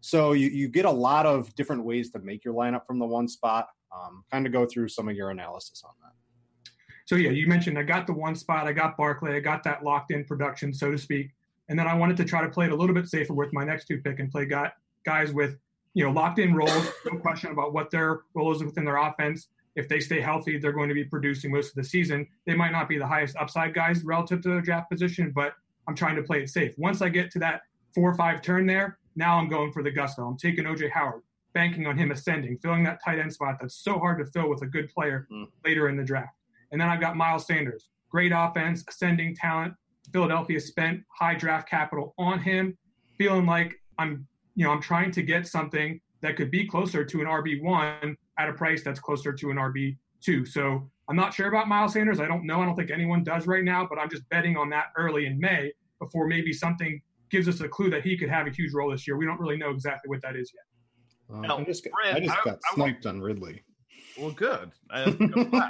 So 0.00 0.32
you, 0.32 0.48
you 0.48 0.68
get 0.68 0.84
a 0.84 0.90
lot 0.90 1.26
of 1.26 1.54
different 1.54 1.84
ways 1.84 2.10
to 2.10 2.18
make 2.18 2.44
your 2.44 2.54
lineup 2.54 2.86
from 2.86 2.98
the 2.98 3.06
one 3.06 3.28
spot. 3.28 3.68
Um, 3.90 4.24
kind 4.30 4.46
of 4.46 4.52
go 4.52 4.66
through 4.66 4.88
some 4.88 5.08
of 5.08 5.16
your 5.16 5.30
analysis 5.30 5.82
on 5.84 5.92
that. 6.02 6.12
So 7.06 7.16
yeah, 7.16 7.30
you 7.30 7.46
mentioned 7.46 7.78
I 7.78 7.84
got 7.84 8.06
the 8.06 8.12
one 8.12 8.34
spot, 8.34 8.66
I 8.66 8.72
got 8.74 8.98
Barkley, 8.98 9.32
I 9.32 9.40
got 9.40 9.64
that 9.64 9.82
locked 9.82 10.10
in 10.10 10.24
production, 10.24 10.74
so 10.74 10.90
to 10.90 10.98
speak. 10.98 11.30
And 11.70 11.78
then 11.78 11.86
I 11.86 11.94
wanted 11.94 12.18
to 12.18 12.24
try 12.24 12.42
to 12.42 12.50
play 12.50 12.66
it 12.66 12.72
a 12.72 12.76
little 12.76 12.94
bit 12.94 13.08
safer 13.08 13.32
with 13.32 13.50
my 13.54 13.64
next 13.64 13.86
two 13.86 13.98
pick 14.02 14.20
and 14.20 14.30
play 14.30 14.44
got 14.44 14.72
guys 15.06 15.32
with, 15.32 15.56
you 15.94 16.04
know, 16.04 16.10
locked 16.10 16.38
in 16.38 16.54
roles, 16.54 16.90
no 17.10 17.18
question 17.18 17.50
about 17.50 17.72
what 17.72 17.90
their 17.90 18.20
role 18.34 18.52
is 18.52 18.62
within 18.62 18.84
their 18.84 18.96
offense. 18.96 19.48
If 19.76 19.88
they 19.88 20.00
stay 20.00 20.20
healthy, 20.20 20.58
they're 20.58 20.72
going 20.72 20.88
to 20.88 20.94
be 20.94 21.04
producing 21.04 21.52
most 21.52 21.68
of 21.68 21.74
the 21.74 21.84
season. 21.84 22.26
They 22.46 22.54
might 22.54 22.72
not 22.72 22.88
be 22.88 22.98
the 22.98 23.06
highest 23.06 23.36
upside 23.36 23.74
guys 23.74 24.02
relative 24.04 24.42
to 24.42 24.48
their 24.48 24.60
draft 24.60 24.90
position, 24.90 25.32
but 25.34 25.54
I'm 25.86 25.94
trying 25.94 26.16
to 26.16 26.22
play 26.22 26.42
it 26.42 26.50
safe. 26.50 26.72
Once 26.76 27.00
I 27.00 27.08
get 27.08 27.30
to 27.32 27.38
that 27.40 27.62
four 27.94 28.10
or 28.10 28.14
five 28.14 28.42
turn 28.42 28.66
there, 28.66 28.98
now 29.16 29.36
I'm 29.36 29.48
going 29.48 29.72
for 29.72 29.82
the 29.82 29.90
gusto. 29.90 30.26
I'm 30.26 30.36
taking 30.36 30.64
OJ 30.64 30.90
Howard, 30.90 31.22
banking 31.54 31.86
on 31.86 31.96
him 31.96 32.10
ascending, 32.10 32.58
filling 32.58 32.84
that 32.84 33.00
tight 33.04 33.18
end 33.18 33.32
spot 33.32 33.56
that's 33.60 33.74
so 33.74 33.98
hard 33.98 34.18
to 34.18 34.26
fill 34.26 34.48
with 34.48 34.62
a 34.62 34.66
good 34.66 34.88
player 34.90 35.26
mm. 35.32 35.46
later 35.64 35.88
in 35.88 35.96
the 35.96 36.04
draft. 36.04 36.34
And 36.70 36.80
then 36.80 36.88
I've 36.88 37.00
got 37.00 37.16
Miles 37.16 37.46
Sanders, 37.46 37.88
great 38.10 38.32
offense, 38.34 38.84
ascending 38.88 39.34
talent. 39.34 39.74
Philadelphia 40.12 40.60
spent 40.60 41.02
high 41.08 41.34
draft 41.34 41.68
capital 41.68 42.14
on 42.18 42.38
him, 42.38 42.76
feeling 43.16 43.46
like 43.46 43.74
I'm, 43.98 44.26
you 44.58 44.64
know, 44.64 44.72
I'm 44.72 44.82
trying 44.82 45.12
to 45.12 45.22
get 45.22 45.46
something 45.46 46.00
that 46.20 46.34
could 46.36 46.50
be 46.50 46.66
closer 46.66 47.04
to 47.04 47.20
an 47.20 47.26
RB 47.28 47.62
one 47.62 48.16
at 48.40 48.48
a 48.48 48.52
price 48.52 48.82
that's 48.82 48.98
closer 48.98 49.32
to 49.32 49.50
an 49.50 49.56
RB 49.56 49.96
two. 50.20 50.44
So 50.44 50.90
I'm 51.08 51.14
not 51.14 51.32
sure 51.32 51.46
about 51.46 51.68
Miles 51.68 51.92
Sanders. 51.92 52.18
I 52.18 52.26
don't 52.26 52.44
know. 52.44 52.60
I 52.60 52.64
don't 52.64 52.74
think 52.74 52.90
anyone 52.90 53.22
does 53.22 53.46
right 53.46 53.62
now, 53.62 53.86
but 53.88 54.00
I'm 54.00 54.10
just 54.10 54.28
betting 54.30 54.56
on 54.56 54.68
that 54.70 54.86
early 54.96 55.26
in 55.26 55.38
May 55.38 55.70
before 56.00 56.26
maybe 56.26 56.52
something 56.52 57.00
gives 57.30 57.48
us 57.48 57.60
a 57.60 57.68
clue 57.68 57.88
that 57.90 58.02
he 58.02 58.18
could 58.18 58.28
have 58.30 58.48
a 58.48 58.50
huge 58.50 58.72
role 58.74 58.90
this 58.90 59.06
year. 59.06 59.16
We 59.16 59.26
don't 59.26 59.38
really 59.38 59.56
know 59.56 59.70
exactly 59.70 60.08
what 60.08 60.22
that 60.22 60.34
is 60.34 60.52
yet. 60.52 61.36
Um, 61.36 61.42
no, 61.42 61.58
I 61.58 61.62
just, 61.62 61.86
I 62.12 62.18
just 62.18 62.36
got 62.42 62.58
I, 62.68 62.74
sniped 62.74 63.06
I, 63.06 63.10
on 63.10 63.20
Ridley. 63.20 63.62
Well, 64.18 64.32
good. 64.32 64.72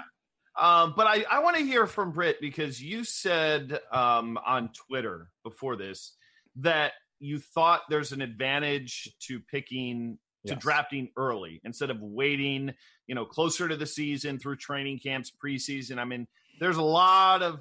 Um, 0.61 0.95
but 0.97 1.07
I, 1.07 1.25
I 1.31 1.39
want 1.39 1.57
to 1.57 1.63
hear 1.63 1.87
from 1.87 2.11
Britt 2.11 2.41
because 2.41 2.83
you 2.83 3.05
said 3.05 3.79
um, 3.93 4.37
on 4.45 4.71
Twitter 4.73 5.31
before 5.45 5.77
this 5.77 6.17
that 6.57 6.95
you 7.21 7.39
thought 7.39 7.83
there's 7.89 8.13
an 8.13 8.23
advantage 8.23 9.15
to 9.27 9.41
picking 9.41 10.19
to 10.47 10.55
yes. 10.55 10.63
drafting 10.63 11.09
early 11.17 11.61
instead 11.65 11.91
of 11.91 12.01
waiting, 12.01 12.73
you 13.07 13.15
know, 13.15 13.25
closer 13.25 13.69
to 13.69 13.77
the 13.77 13.87
season 13.87 14.39
through 14.39 14.57
training 14.57 15.01
camps, 15.01 15.33
preseason. 15.45 15.99
I 15.99 16.05
mean, 16.05 16.27
there's 16.61 16.77
a 16.77 16.83
lot 16.83 17.43
of 17.43 17.61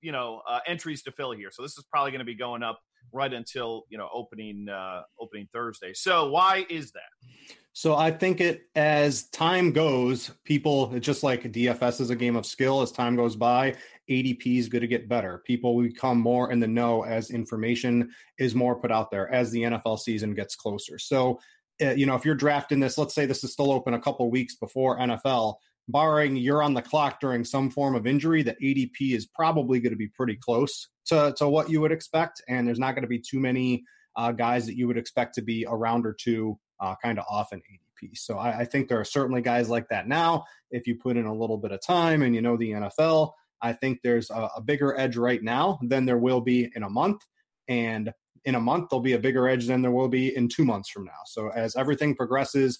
you 0.00 0.12
know 0.12 0.42
uh, 0.48 0.60
entries 0.66 1.02
to 1.02 1.12
fill 1.12 1.32
here, 1.32 1.50
so 1.50 1.62
this 1.62 1.76
is 1.76 1.84
probably 1.90 2.12
going 2.12 2.20
to 2.20 2.24
be 2.24 2.36
going 2.36 2.62
up 2.62 2.80
right 3.12 3.32
until 3.32 3.84
you 3.90 3.98
know 3.98 4.08
opening 4.12 4.68
uh, 4.68 5.02
opening 5.20 5.48
Thursday. 5.52 5.92
So 5.94 6.30
why 6.30 6.66
is 6.68 6.92
that? 6.92 7.56
So 7.78 7.94
I 7.94 8.10
think 8.10 8.40
it 8.40 8.70
as 8.74 9.24
time 9.24 9.70
goes, 9.70 10.30
people 10.44 10.98
just 10.98 11.22
like 11.22 11.42
DFS 11.42 12.00
is 12.00 12.08
a 12.08 12.16
game 12.16 12.34
of 12.34 12.46
skill. 12.46 12.80
As 12.80 12.90
time 12.90 13.16
goes 13.16 13.36
by, 13.36 13.74
ADP 14.08 14.58
is 14.58 14.70
going 14.70 14.80
to 14.80 14.88
get 14.88 15.10
better. 15.10 15.42
People 15.44 15.82
become 15.82 16.18
more 16.18 16.50
in 16.50 16.58
the 16.58 16.66
know 16.66 17.02
as 17.02 17.30
information 17.30 18.08
is 18.38 18.54
more 18.54 18.80
put 18.80 18.90
out 18.90 19.10
there 19.10 19.30
as 19.30 19.50
the 19.50 19.64
NFL 19.64 19.98
season 19.98 20.32
gets 20.32 20.56
closer. 20.56 20.98
So, 20.98 21.38
uh, 21.82 21.90
you 21.90 22.06
know, 22.06 22.14
if 22.14 22.24
you're 22.24 22.34
drafting 22.34 22.80
this, 22.80 22.96
let's 22.96 23.14
say 23.14 23.26
this 23.26 23.44
is 23.44 23.52
still 23.52 23.70
open 23.70 23.92
a 23.92 24.00
couple 24.00 24.30
weeks 24.30 24.54
before 24.54 24.98
NFL, 24.98 25.56
barring 25.86 26.34
you're 26.34 26.62
on 26.62 26.72
the 26.72 26.80
clock 26.80 27.20
during 27.20 27.44
some 27.44 27.68
form 27.68 27.94
of 27.94 28.06
injury, 28.06 28.42
the 28.42 28.56
ADP 28.62 29.14
is 29.14 29.26
probably 29.26 29.80
going 29.80 29.92
to 29.92 29.98
be 29.98 30.08
pretty 30.08 30.36
close 30.36 30.88
to, 31.08 31.34
to 31.36 31.46
what 31.46 31.68
you 31.68 31.82
would 31.82 31.92
expect. 31.92 32.40
And 32.48 32.66
there's 32.66 32.78
not 32.78 32.92
going 32.92 33.04
to 33.04 33.06
be 33.06 33.20
too 33.20 33.38
many 33.38 33.84
uh, 34.16 34.32
guys 34.32 34.64
that 34.64 34.78
you 34.78 34.86
would 34.86 34.96
expect 34.96 35.34
to 35.34 35.42
be 35.42 35.64
a 35.64 35.74
round 35.74 36.06
or 36.06 36.14
two 36.14 36.58
uh, 36.80 36.94
kind 37.02 37.18
of 37.18 37.24
off 37.28 37.52
an 37.52 37.60
ADP. 37.60 38.16
So 38.16 38.38
I, 38.38 38.60
I, 38.60 38.64
think 38.64 38.88
there 38.88 39.00
are 39.00 39.04
certainly 39.04 39.40
guys 39.40 39.68
like 39.68 39.88
that 39.88 40.06
now. 40.06 40.44
If 40.70 40.86
you 40.86 40.96
put 40.96 41.16
in 41.16 41.26
a 41.26 41.34
little 41.34 41.56
bit 41.56 41.72
of 41.72 41.80
time 41.80 42.22
and 42.22 42.34
you 42.34 42.42
know 42.42 42.56
the 42.56 42.72
NFL, 42.72 43.32
I 43.62 43.72
think 43.72 44.00
there's 44.02 44.30
a, 44.30 44.50
a 44.56 44.60
bigger 44.60 44.98
edge 44.98 45.16
right 45.16 45.42
now 45.42 45.78
than 45.82 46.04
there 46.04 46.18
will 46.18 46.40
be 46.40 46.70
in 46.74 46.82
a 46.82 46.90
month. 46.90 47.22
And 47.68 48.12
in 48.44 48.54
a 48.54 48.60
month, 48.60 48.90
there'll 48.90 49.02
be 49.02 49.14
a 49.14 49.18
bigger 49.18 49.48
edge 49.48 49.66
than 49.66 49.82
there 49.82 49.90
will 49.90 50.08
be 50.08 50.36
in 50.36 50.48
two 50.48 50.64
months 50.64 50.90
from 50.90 51.04
now. 51.04 51.20
So 51.26 51.50
as 51.50 51.74
everything 51.76 52.14
progresses, 52.14 52.78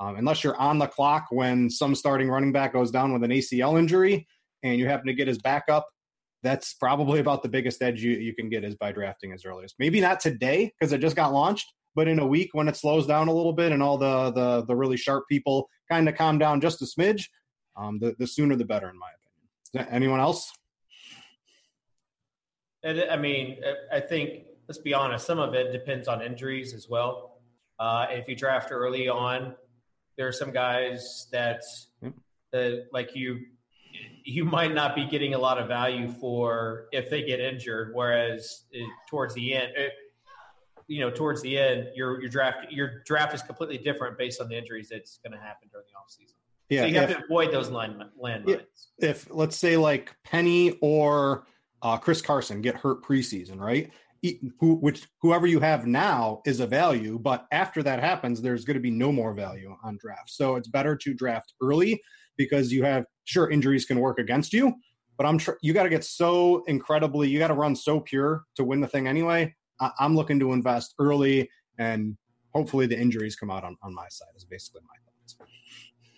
um, 0.00 0.16
unless 0.16 0.42
you're 0.42 0.56
on 0.56 0.78
the 0.78 0.86
clock 0.86 1.26
when 1.30 1.68
some 1.68 1.94
starting 1.94 2.30
running 2.30 2.52
back 2.52 2.72
goes 2.72 2.90
down 2.90 3.12
with 3.12 3.22
an 3.24 3.30
ACL 3.30 3.78
injury 3.78 4.26
and 4.62 4.78
you 4.78 4.86
happen 4.86 5.06
to 5.06 5.14
get 5.14 5.28
his 5.28 5.38
backup 5.38 5.86
that's 6.44 6.74
probably 6.74 7.18
about 7.18 7.42
the 7.42 7.48
biggest 7.48 7.82
edge 7.82 8.04
you, 8.04 8.12
you 8.12 8.34
can 8.34 8.48
get 8.48 8.62
is 8.62 8.76
by 8.76 8.92
drafting 8.92 9.32
as 9.32 9.44
early 9.44 9.64
as 9.64 9.74
maybe 9.78 10.00
not 10.00 10.20
today 10.20 10.72
because 10.78 10.92
it 10.92 11.00
just 11.00 11.16
got 11.16 11.32
launched, 11.32 11.72
but 11.94 12.08
in 12.08 12.18
a 12.18 12.26
week 12.26 12.50
when 12.52 12.68
it 12.68 12.76
slows 12.76 13.06
down 13.06 13.28
a 13.28 13.32
little 13.32 13.52
bit 13.52 13.72
and 13.72 13.82
all 13.82 13.98
the 13.98 14.30
the, 14.30 14.64
the 14.66 14.76
really 14.76 14.96
sharp 14.96 15.24
people 15.28 15.68
kind 15.90 16.08
of 16.08 16.14
calm 16.14 16.38
down 16.38 16.60
just 16.60 16.82
a 16.82 16.86
smidge, 16.86 17.28
um, 17.76 17.98
the, 17.98 18.14
the 18.18 18.26
sooner 18.26 18.56
the 18.56 18.64
better, 18.64 18.88
in 18.88 18.98
my 18.98 19.08
opinion. 19.74 19.94
Anyone 19.94 20.20
else? 20.20 20.52
And 22.82 23.04
I 23.10 23.16
mean, 23.16 23.58
I 23.92 24.00
think 24.00 24.44
let's 24.68 24.78
be 24.78 24.94
honest. 24.94 25.26
Some 25.26 25.38
of 25.38 25.54
it 25.54 25.72
depends 25.72 26.08
on 26.08 26.22
injuries 26.22 26.74
as 26.74 26.88
well. 26.88 27.40
Uh, 27.78 28.06
if 28.10 28.28
you 28.28 28.36
draft 28.36 28.70
early 28.70 29.08
on, 29.08 29.54
there 30.16 30.28
are 30.28 30.32
some 30.32 30.52
guys 30.52 31.26
that, 31.32 31.62
that 32.52 32.86
like 32.92 33.16
you, 33.16 33.40
you 34.24 34.44
might 34.44 34.72
not 34.72 34.94
be 34.94 35.06
getting 35.06 35.34
a 35.34 35.38
lot 35.38 35.58
of 35.58 35.66
value 35.66 36.08
for 36.08 36.86
if 36.92 37.10
they 37.10 37.24
get 37.24 37.40
injured. 37.40 37.90
Whereas 37.94 38.64
it, 38.70 38.88
towards 39.10 39.34
the 39.34 39.54
end, 39.54 39.72
it, 39.76 39.92
you 40.86 41.00
know, 41.00 41.10
towards 41.10 41.42
the 41.42 41.58
end, 41.58 41.88
your 41.94 42.20
your 42.20 42.30
draft 42.30 42.70
your 42.70 43.02
draft 43.04 43.34
is 43.34 43.42
completely 43.42 43.78
different 43.78 44.18
based 44.18 44.40
on 44.40 44.48
the 44.48 44.56
injuries 44.56 44.88
that's 44.90 45.18
going 45.24 45.32
to 45.32 45.38
happen 45.38 45.68
during 45.70 45.86
the 45.86 45.98
offseason. 45.98 46.34
Yeah, 46.68 46.82
so 46.82 46.86
you 46.86 46.94
have 46.94 47.10
if, 47.10 47.18
to 47.18 47.24
avoid 47.24 47.52
those 47.52 47.70
line 47.70 48.02
landmines. 48.22 48.66
If 48.98 49.28
let's 49.30 49.56
say 49.56 49.76
like 49.76 50.14
Penny 50.24 50.78
or 50.80 51.46
uh, 51.82 51.98
Chris 51.98 52.22
Carson 52.22 52.62
get 52.62 52.74
hurt 52.74 53.04
preseason, 53.04 53.60
right? 53.60 53.90
Who, 54.58 54.76
which 54.76 55.06
whoever 55.20 55.46
you 55.46 55.60
have 55.60 55.86
now 55.86 56.40
is 56.46 56.60
a 56.60 56.66
value, 56.66 57.18
but 57.18 57.46
after 57.52 57.82
that 57.82 58.00
happens, 58.00 58.40
there's 58.40 58.64
going 58.64 58.76
to 58.76 58.80
be 58.80 58.90
no 58.90 59.12
more 59.12 59.34
value 59.34 59.76
on 59.84 59.98
draft. 60.00 60.30
So 60.30 60.56
it's 60.56 60.66
better 60.66 60.96
to 60.96 61.12
draft 61.12 61.52
early 61.62 62.00
because 62.38 62.72
you 62.72 62.84
have 62.84 63.04
sure 63.24 63.50
injuries 63.50 63.84
can 63.84 64.00
work 64.00 64.18
against 64.18 64.54
you, 64.54 64.72
but 65.18 65.26
I'm 65.26 65.36
tr- 65.36 65.58
you 65.60 65.74
got 65.74 65.82
to 65.82 65.90
get 65.90 66.04
so 66.04 66.64
incredibly, 66.64 67.28
you 67.28 67.38
got 67.38 67.48
to 67.48 67.54
run 67.54 67.76
so 67.76 68.00
pure 68.00 68.44
to 68.56 68.64
win 68.64 68.80
the 68.80 68.88
thing 68.88 69.06
anyway. 69.06 69.54
I- 69.80 69.92
am 70.00 70.16
looking 70.16 70.38
to 70.40 70.52
invest 70.52 70.94
early, 70.98 71.50
and 71.78 72.16
hopefully 72.54 72.86
the 72.86 72.98
injuries 72.98 73.36
come 73.36 73.50
out 73.50 73.64
on, 73.64 73.76
on 73.82 73.94
my 73.94 74.08
side. 74.08 74.28
Is 74.36 74.44
basically 74.44 74.82
my 74.82 74.96
thoughts. 75.04 75.50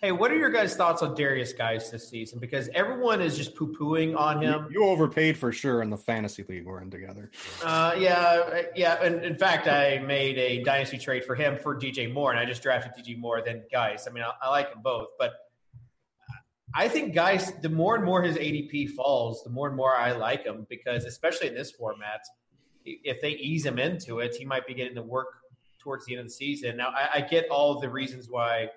Hey, 0.01 0.11
what 0.11 0.29
are 0.29 0.37
your 0.37 0.51
guys' 0.51 0.75
thoughts 0.75 1.01
on 1.01 1.15
Derrius 1.15 1.57
Guice 1.57 1.89
this 1.89 2.07
season? 2.07 2.37
Because 2.37 2.69
everyone 2.75 3.19
is 3.19 3.35
just 3.35 3.55
poo 3.55 3.73
pooing 3.73 4.15
on 4.15 4.43
him. 4.43 4.67
You, 4.69 4.81
you, 4.81 4.87
overpaid 4.87 5.37
for 5.37 5.51
sure 5.51 5.81
in 5.81 5.89
the 5.89 5.97
fantasy 5.97 6.45
league 6.47 6.65
we're 6.65 6.81
in 6.81 6.91
together. 6.91 7.31
Uh, 7.63 7.95
yeah, 7.97 8.61
yeah. 8.75 9.03
And 9.03 9.25
in 9.25 9.35
fact, 9.35 9.67
I 9.67 9.97
made 9.97 10.37
a 10.37 10.63
dynasty 10.63 10.99
trade 10.99 11.25
for 11.25 11.33
him 11.33 11.57
for 11.57 11.75
DJ 11.75 12.13
Moore, 12.13 12.29
and 12.29 12.39
I 12.39 12.45
just 12.45 12.61
drafted 12.61 12.91
DJ 12.93 13.17
Moore 13.17 13.41
than 13.43 13.63
Guice. 13.71 14.07
I 14.07 14.11
mean, 14.11 14.23
I, 14.23 14.33
I 14.39 14.49
like 14.49 14.71
them 14.71 14.83
both, 14.83 15.07
but 15.17 15.33
I 16.75 16.87
think 16.87 17.15
Guice, 17.15 17.51
the 17.63 17.69
more 17.69 17.95
and 17.95 18.05
more 18.05 18.21
his 18.21 18.35
ADP 18.35 18.91
falls, 18.91 19.43
the 19.43 19.49
more 19.49 19.67
and 19.67 19.75
more 19.75 19.95
I 19.95 20.11
like 20.11 20.45
him 20.45 20.67
because, 20.69 21.05
especially 21.05 21.47
in 21.47 21.55
this 21.55 21.71
format, 21.71 22.21
if 23.03 23.21
they 23.21 23.31
ease 23.31 23.65
him 23.65 23.79
into 23.79 24.19
it, 24.19 24.35
he 24.35 24.45
might 24.45 24.65
be 24.65 24.73
getting 24.73 24.95
to 24.95 25.01
work 25.01 25.27
towards 25.79 26.05
the 26.05 26.13
end 26.13 26.21
of 26.21 26.27
the 26.27 26.33
season. 26.33 26.77
Now, 26.77 26.89
I, 26.89 27.09
I 27.15 27.21
get 27.21 27.47
all 27.49 27.75
of 27.75 27.81
the 27.81 27.89
reasons 27.89 28.29
why 28.29 28.69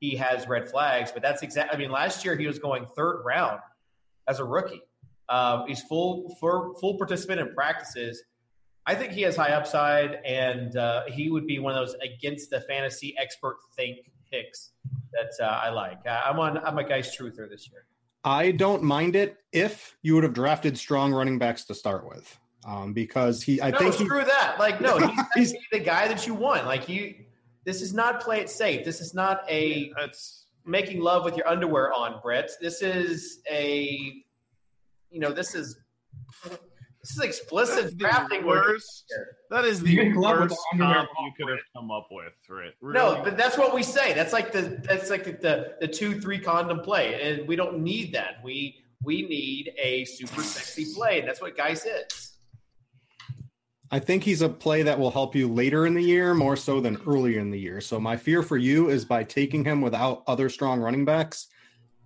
he 0.00 0.16
has 0.16 0.46
red 0.48 0.68
flags. 0.68 1.12
But 1.12 1.22
that's 1.22 1.42
exactly. 1.42 1.76
I 1.76 1.78
mean, 1.78 1.90
last 1.90 2.24
year 2.24 2.36
he 2.36 2.46
was 2.46 2.58
going 2.58 2.86
third 2.96 3.22
round 3.24 3.60
as 4.28 4.40
a 4.40 4.44
rookie. 4.44 4.82
Um, 5.28 5.64
he's 5.66 5.82
full 5.82 6.36
for 6.40 6.74
full 6.80 6.96
participant 6.98 7.40
in 7.40 7.54
practices. 7.54 8.22
I 8.88 8.94
think 8.94 9.12
he 9.12 9.22
has 9.22 9.36
high 9.36 9.50
upside, 9.50 10.20
and 10.24 10.76
uh, 10.76 11.02
he 11.08 11.28
would 11.28 11.46
be 11.46 11.58
one 11.58 11.74
of 11.74 11.86
those 11.86 11.96
against 12.00 12.50
the 12.50 12.60
fantasy 12.60 13.16
expert 13.18 13.56
think 13.74 13.98
picks 14.30 14.70
that 15.12 15.32
uh, 15.44 15.48
I 15.48 15.70
like. 15.70 15.98
Uh, 16.06 16.20
I'm 16.24 16.38
on. 16.38 16.58
I'm 16.58 16.78
a 16.78 16.84
Guice 16.84 17.16
truther 17.16 17.48
this 17.48 17.68
year. 17.70 17.86
I 18.22 18.50
don't 18.50 18.82
mind 18.82 19.14
it 19.14 19.36
if 19.52 19.96
you 20.02 20.14
would 20.14 20.24
have 20.24 20.34
drafted 20.34 20.76
strong 20.76 21.12
running 21.12 21.38
backs 21.38 21.64
to 21.66 21.74
start 21.74 22.08
with, 22.08 22.38
um, 22.66 22.92
because 22.92 23.42
he. 23.42 23.62
I 23.62 23.70
no, 23.70 23.78
think 23.78 23.94
screw 23.94 24.18
he, 24.18 24.24
that. 24.26 24.56
Like, 24.58 24.80
no, 24.80 24.98
he's, 25.34 25.52
he's 25.52 25.54
the 25.72 25.78
guy 25.78 26.08
that 26.08 26.26
you 26.26 26.34
want. 26.34 26.66
Like 26.66 26.88
you 26.88 27.14
this 27.66 27.82
is 27.82 27.92
not 27.92 28.20
play 28.20 28.40
it 28.40 28.48
safe. 28.48 28.84
This 28.84 29.00
is 29.00 29.12
not 29.12 29.42
a 29.48 29.92
That's, 29.96 30.46
making 30.64 31.00
love 31.00 31.24
with 31.24 31.36
your 31.36 31.46
underwear 31.48 31.92
on, 31.92 32.20
Brett. 32.22 32.50
This 32.60 32.80
is 32.80 33.40
a, 33.50 34.22
you 35.10 35.20
know, 35.20 35.32
this 35.32 35.54
is 35.54 35.78
this 36.44 37.10
is 37.10 37.20
explicit 37.20 37.98
drafting. 37.98 38.46
Worst. 38.46 39.12
That 39.50 39.64
is 39.64 39.80
the 39.80 40.12
worst 40.16 40.56
comp 40.76 41.08
you 41.20 41.32
could 41.36 41.50
have 41.50 41.58
come 41.74 41.90
up 41.90 42.08
with, 42.10 42.32
right? 42.48 42.72
Really? 42.80 42.98
No, 42.98 43.20
but 43.22 43.36
that's 43.36 43.58
what 43.58 43.74
we 43.74 43.82
say. 43.82 44.12
That's 44.14 44.32
like 44.32 44.52
the 44.52 44.80
that's 44.82 45.10
like 45.10 45.24
the, 45.24 45.32
the 45.32 45.74
the 45.80 45.88
two 45.88 46.20
three 46.20 46.38
condom 46.38 46.80
play, 46.80 47.20
and 47.20 47.48
we 47.48 47.56
don't 47.56 47.80
need 47.80 48.14
that. 48.14 48.42
We 48.44 48.76
we 49.02 49.22
need 49.22 49.72
a 49.76 50.04
super 50.04 50.42
sexy 50.42 50.94
play, 50.94 51.18
and 51.18 51.28
that's 51.28 51.40
what 51.40 51.56
Guice 51.56 51.84
is. 51.84 52.35
I 53.90 53.98
think 53.98 54.24
he's 54.24 54.42
a 54.42 54.48
play 54.48 54.82
that 54.82 54.98
will 54.98 55.10
help 55.10 55.34
you 55.36 55.46
later 55.46 55.86
in 55.86 55.94
the 55.94 56.02
year 56.02 56.34
more 56.34 56.56
so 56.56 56.80
than 56.80 57.00
earlier 57.06 57.40
in 57.40 57.50
the 57.50 57.58
year. 57.58 57.80
So 57.80 58.00
my 58.00 58.16
fear 58.16 58.42
for 58.42 58.56
you 58.56 58.88
is 58.88 59.04
by 59.04 59.22
taking 59.22 59.64
him 59.64 59.80
without 59.80 60.24
other 60.26 60.48
strong 60.48 60.80
running 60.80 61.04
backs, 61.04 61.46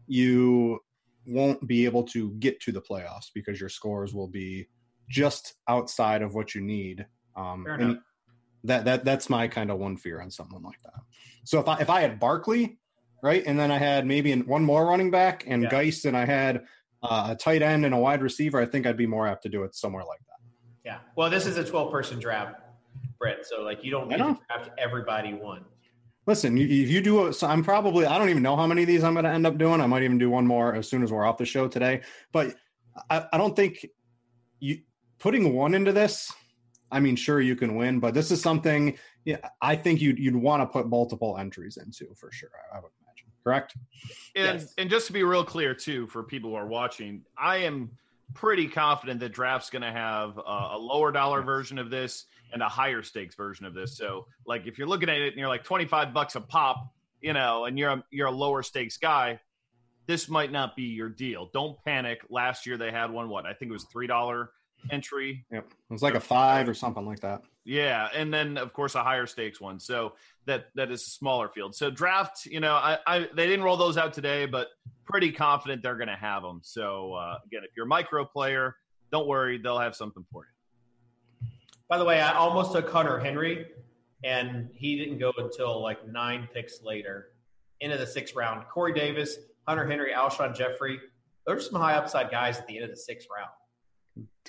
you 0.07 0.81
won't 1.27 1.66
be 1.66 1.85
able 1.85 2.03
to 2.03 2.33
get 2.33 2.61
to 2.61 2.73
the 2.73 2.81
playoffs 2.81 3.31
because 3.35 3.59
your 3.59 3.69
scores 3.69 4.12
will 4.12 4.29
be 4.29 4.69
just 5.09 5.55
outside 5.69 6.23
of 6.23 6.35
what 6.35 6.55
you 6.55 6.61
need. 6.61 7.07
Um, 7.37 7.66
and 7.66 7.99
that 8.64 8.85
that 8.85 9.05
that's 9.05 9.31
my 9.31 9.49
kind 9.49 9.71
of 9.71 9.79
one 9.79 9.97
fear 9.97 10.21
on 10.21 10.31
something 10.31 10.62
like 10.62 10.81
that. 10.83 11.01
So 11.45 11.61
if 11.61 11.69
I 11.69 11.79
if 11.79 11.88
I 11.88 12.03
had 12.03 12.21
Barkley, 12.21 12.79
right, 13.23 13.43
and 13.47 13.59
then 13.59 13.71
I 13.71 13.79
had 13.79 14.07
maybe 14.07 14.35
one 14.43 14.64
more 14.64 14.87
running 14.87 15.11
back 15.11 15.45
and 15.47 15.62
yeah. 15.62 15.71
Guice, 15.71 16.05
and 16.05 16.16
I 16.16 16.27
had 16.27 16.64
uh, 17.03 17.29
a 17.31 17.37
tight 17.37 17.62
end 17.62 17.85
and 17.87 17.95
a 17.95 17.99
wide 17.99 18.23
receiver, 18.23 18.61
I 18.61 18.66
think 18.66 18.87
I'd 18.87 18.97
be 18.97 19.07
more 19.07 19.27
apt 19.27 19.45
to 19.45 19.49
do 19.49 19.62
it 19.62 19.75
somewhere 19.75 20.05
like 20.05 20.21
that. 20.21 20.39
Yeah. 20.85 20.99
Well, 21.16 21.31
this 21.31 21.47
is 21.47 21.57
a 21.57 21.64
12 21.64 21.90
person 21.90 22.19
draft, 22.19 22.57
Brett. 23.19 23.47
So, 23.47 23.62
like, 23.62 23.85
you 23.85 23.90
don't 23.90 24.09
need 24.09 24.19
to 24.19 24.38
draft 24.49 24.71
everybody 24.79 25.35
one. 25.35 25.64
Listen, 26.27 26.57
if 26.59 26.88
you 26.88 27.01
do, 27.01 27.27
a, 27.27 27.33
so 27.33 27.47
I'm 27.47 27.64
probably, 27.64 28.07
I 28.07 28.19
don't 28.19 28.29
even 28.29 28.43
know 28.43 28.57
how 28.57 28.66
many 28.66 28.83
of 28.83 28.88
these 28.88 29.03
I'm 29.03 29.14
going 29.14 29.25
to 29.25 29.31
end 29.31 29.47
up 29.47 29.59
doing. 29.59 29.81
I 29.81 29.87
might 29.87 30.03
even 30.03 30.19
do 30.19 30.31
one 30.31 30.47
more 30.47 30.75
as 30.75 30.88
soon 30.88 31.03
as 31.03 31.11
we're 31.11 31.25
off 31.25 31.38
the 31.38 31.47
show 31.47 31.66
today. 31.66 32.03
But 32.33 32.55
I, 33.09 33.27
I 33.33 33.38
don't 33.38 33.57
think 33.57 33.87
you 34.61 34.81
putting 35.19 35.55
one 35.55 35.75
into 35.75 35.93
this, 35.93 36.33
I 36.93 37.01
mean, 37.01 37.16
sure, 37.16 37.40
you 37.40 37.57
can 37.57 37.75
win, 37.77 38.01
but 38.01 38.14
this 38.14 38.31
is 38.31 38.43
something 38.43 38.97
yeah, 39.25 39.37
I 39.61 39.77
think 39.77 40.01
you'd, 40.01 40.19
you'd 40.19 40.37
want 40.37 40.62
to 40.62 40.66
put 40.66 40.88
multiple 40.88 41.37
entries 41.38 41.77
into 41.77 42.14
for 42.14 42.31
sure. 42.33 42.51
I, 42.73 42.79
I 42.79 42.81
would 42.81 42.90
imagine. 43.03 43.33
Correct. 43.45 43.75
And, 44.35 44.61
yes. 44.61 44.75
and 44.79 44.88
just 44.88 45.07
to 45.09 45.12
be 45.12 45.23
real 45.23 45.45
clear, 45.45 45.75
too, 45.75 46.07
for 46.07 46.23
people 46.23 46.51
who 46.51 46.57
are 46.57 46.66
watching, 46.66 47.23
I 47.38 47.59
am 47.59 47.90
pretty 48.35 48.69
confident 48.69 49.21
that 49.21 49.33
draft's 49.33 49.71
going 49.71 49.83
to 49.83 49.90
have 49.90 50.38
a, 50.38 50.69
a, 50.73 50.79
lower 50.79 51.12
dollar 51.12 51.43
version 51.43 51.79
of 51.79 51.90
this 51.90 52.27
and 52.53 52.62
a 52.62 52.69
higher 52.69 53.03
stakes 53.03 53.35
version 53.35 53.66
of 53.66 53.75
this. 53.75 53.97
So, 53.97 54.27
like, 54.47 54.66
if 54.66 54.79
you're 54.79 54.88
looking 54.88 55.09
at 55.09 55.16
it 55.16 55.29
and 55.29 55.37
you're 55.37 55.49
like 55.49 55.64
25 55.64 56.12
bucks 56.12 56.37
a 56.37 56.40
pop, 56.40 56.93
you 57.21 57.33
know, 57.33 57.64
and 57.64 57.79
you're 57.79 57.90
a, 57.90 58.05
you're 58.11 58.29
a 58.29 58.33
lower 58.33 58.62
stakes 58.62 58.97
guy, 58.97 59.40
this 60.07 60.29
might 60.29 60.51
not 60.51 60.75
be 60.75 60.85
your 60.85 61.09
deal. 61.09 61.51
Don't 61.53 61.77
panic. 61.85 62.21
Last 62.29 62.66
year 62.66 62.77
they 62.77 62.90
had 62.90 63.11
one. 63.11 63.29
What 63.29 63.47
I 63.47 63.53
think 63.53 63.71
it 63.71 63.73
was 63.73 63.85
three 63.93 64.07
dollar 64.07 64.51
entry. 64.90 65.45
Yep, 65.53 65.66
it 65.71 65.93
was 65.93 66.03
like 66.03 66.14
a 66.14 66.21
five 66.21 66.69
or 66.69 66.75
something 66.75 67.07
like 67.07 67.21
that. 67.21 67.43
Yeah, 67.64 68.09
and 68.14 68.33
then 68.33 68.57
of 68.57 68.73
course 68.73 68.94
a 68.94 69.03
higher 69.03 69.27
stakes 69.27 69.61
one. 69.61 69.81
So 69.81 70.14
that 70.46 70.66
that 70.75 70.90
is 70.90 71.03
a 71.03 71.11
smaller 71.11 71.49
field. 71.49 71.75
So 71.75 71.90
draft, 71.90 72.46
you 72.46 72.61
know, 72.61 72.75
I, 72.75 72.99
I 73.07 73.18
they 73.35 73.46
didn't 73.46 73.64
roll 73.64 73.77
those 73.77 73.96
out 73.96 74.12
today, 74.12 74.46
but 74.46 74.68
pretty 75.05 75.31
confident 75.31 75.83
they're 75.83 75.96
going 75.96 76.09
to 76.09 76.16
have 76.16 76.42
them. 76.42 76.61
So 76.62 77.14
uh, 77.14 77.38
again, 77.46 77.62
if 77.64 77.70
you're 77.77 77.87
a 77.87 77.88
micro 77.88 78.25
player, 78.25 78.77
don't 79.12 79.27
worry, 79.27 79.59
they'll 79.59 79.79
have 79.79 79.94
something 79.94 80.25
for 80.33 80.44
you. 80.44 81.49
By 81.88 81.99
the 81.99 82.05
way, 82.05 82.20
I 82.20 82.33
almost 82.35 82.73
took 82.73 82.88
Hunter 82.88 83.18
Henry, 83.18 83.66
and 84.25 84.70
he 84.75 84.96
didn't 84.96 85.18
go 85.18 85.33
until 85.37 85.83
like 85.83 86.07
nine 86.07 86.49
picks 86.55 86.83
later 86.83 87.33
into 87.81 87.99
the 87.99 88.07
sixth 88.07 88.35
round. 88.37 88.64
Corey 88.73 88.92
Davis, 88.94 89.37
Hunter 89.66 89.87
Henry, 89.87 90.12
Alshon 90.12 90.57
Jeffery, 90.57 91.01
Those 91.46 91.59
are 91.59 91.70
some 91.70 91.81
high 91.81 91.94
upside 91.94 92.31
guys 92.31 92.59
at 92.59 92.66
the 92.66 92.77
end 92.77 92.85
of 92.85 92.90
the 92.90 92.96
sixth 92.96 93.29
round. 93.35 93.51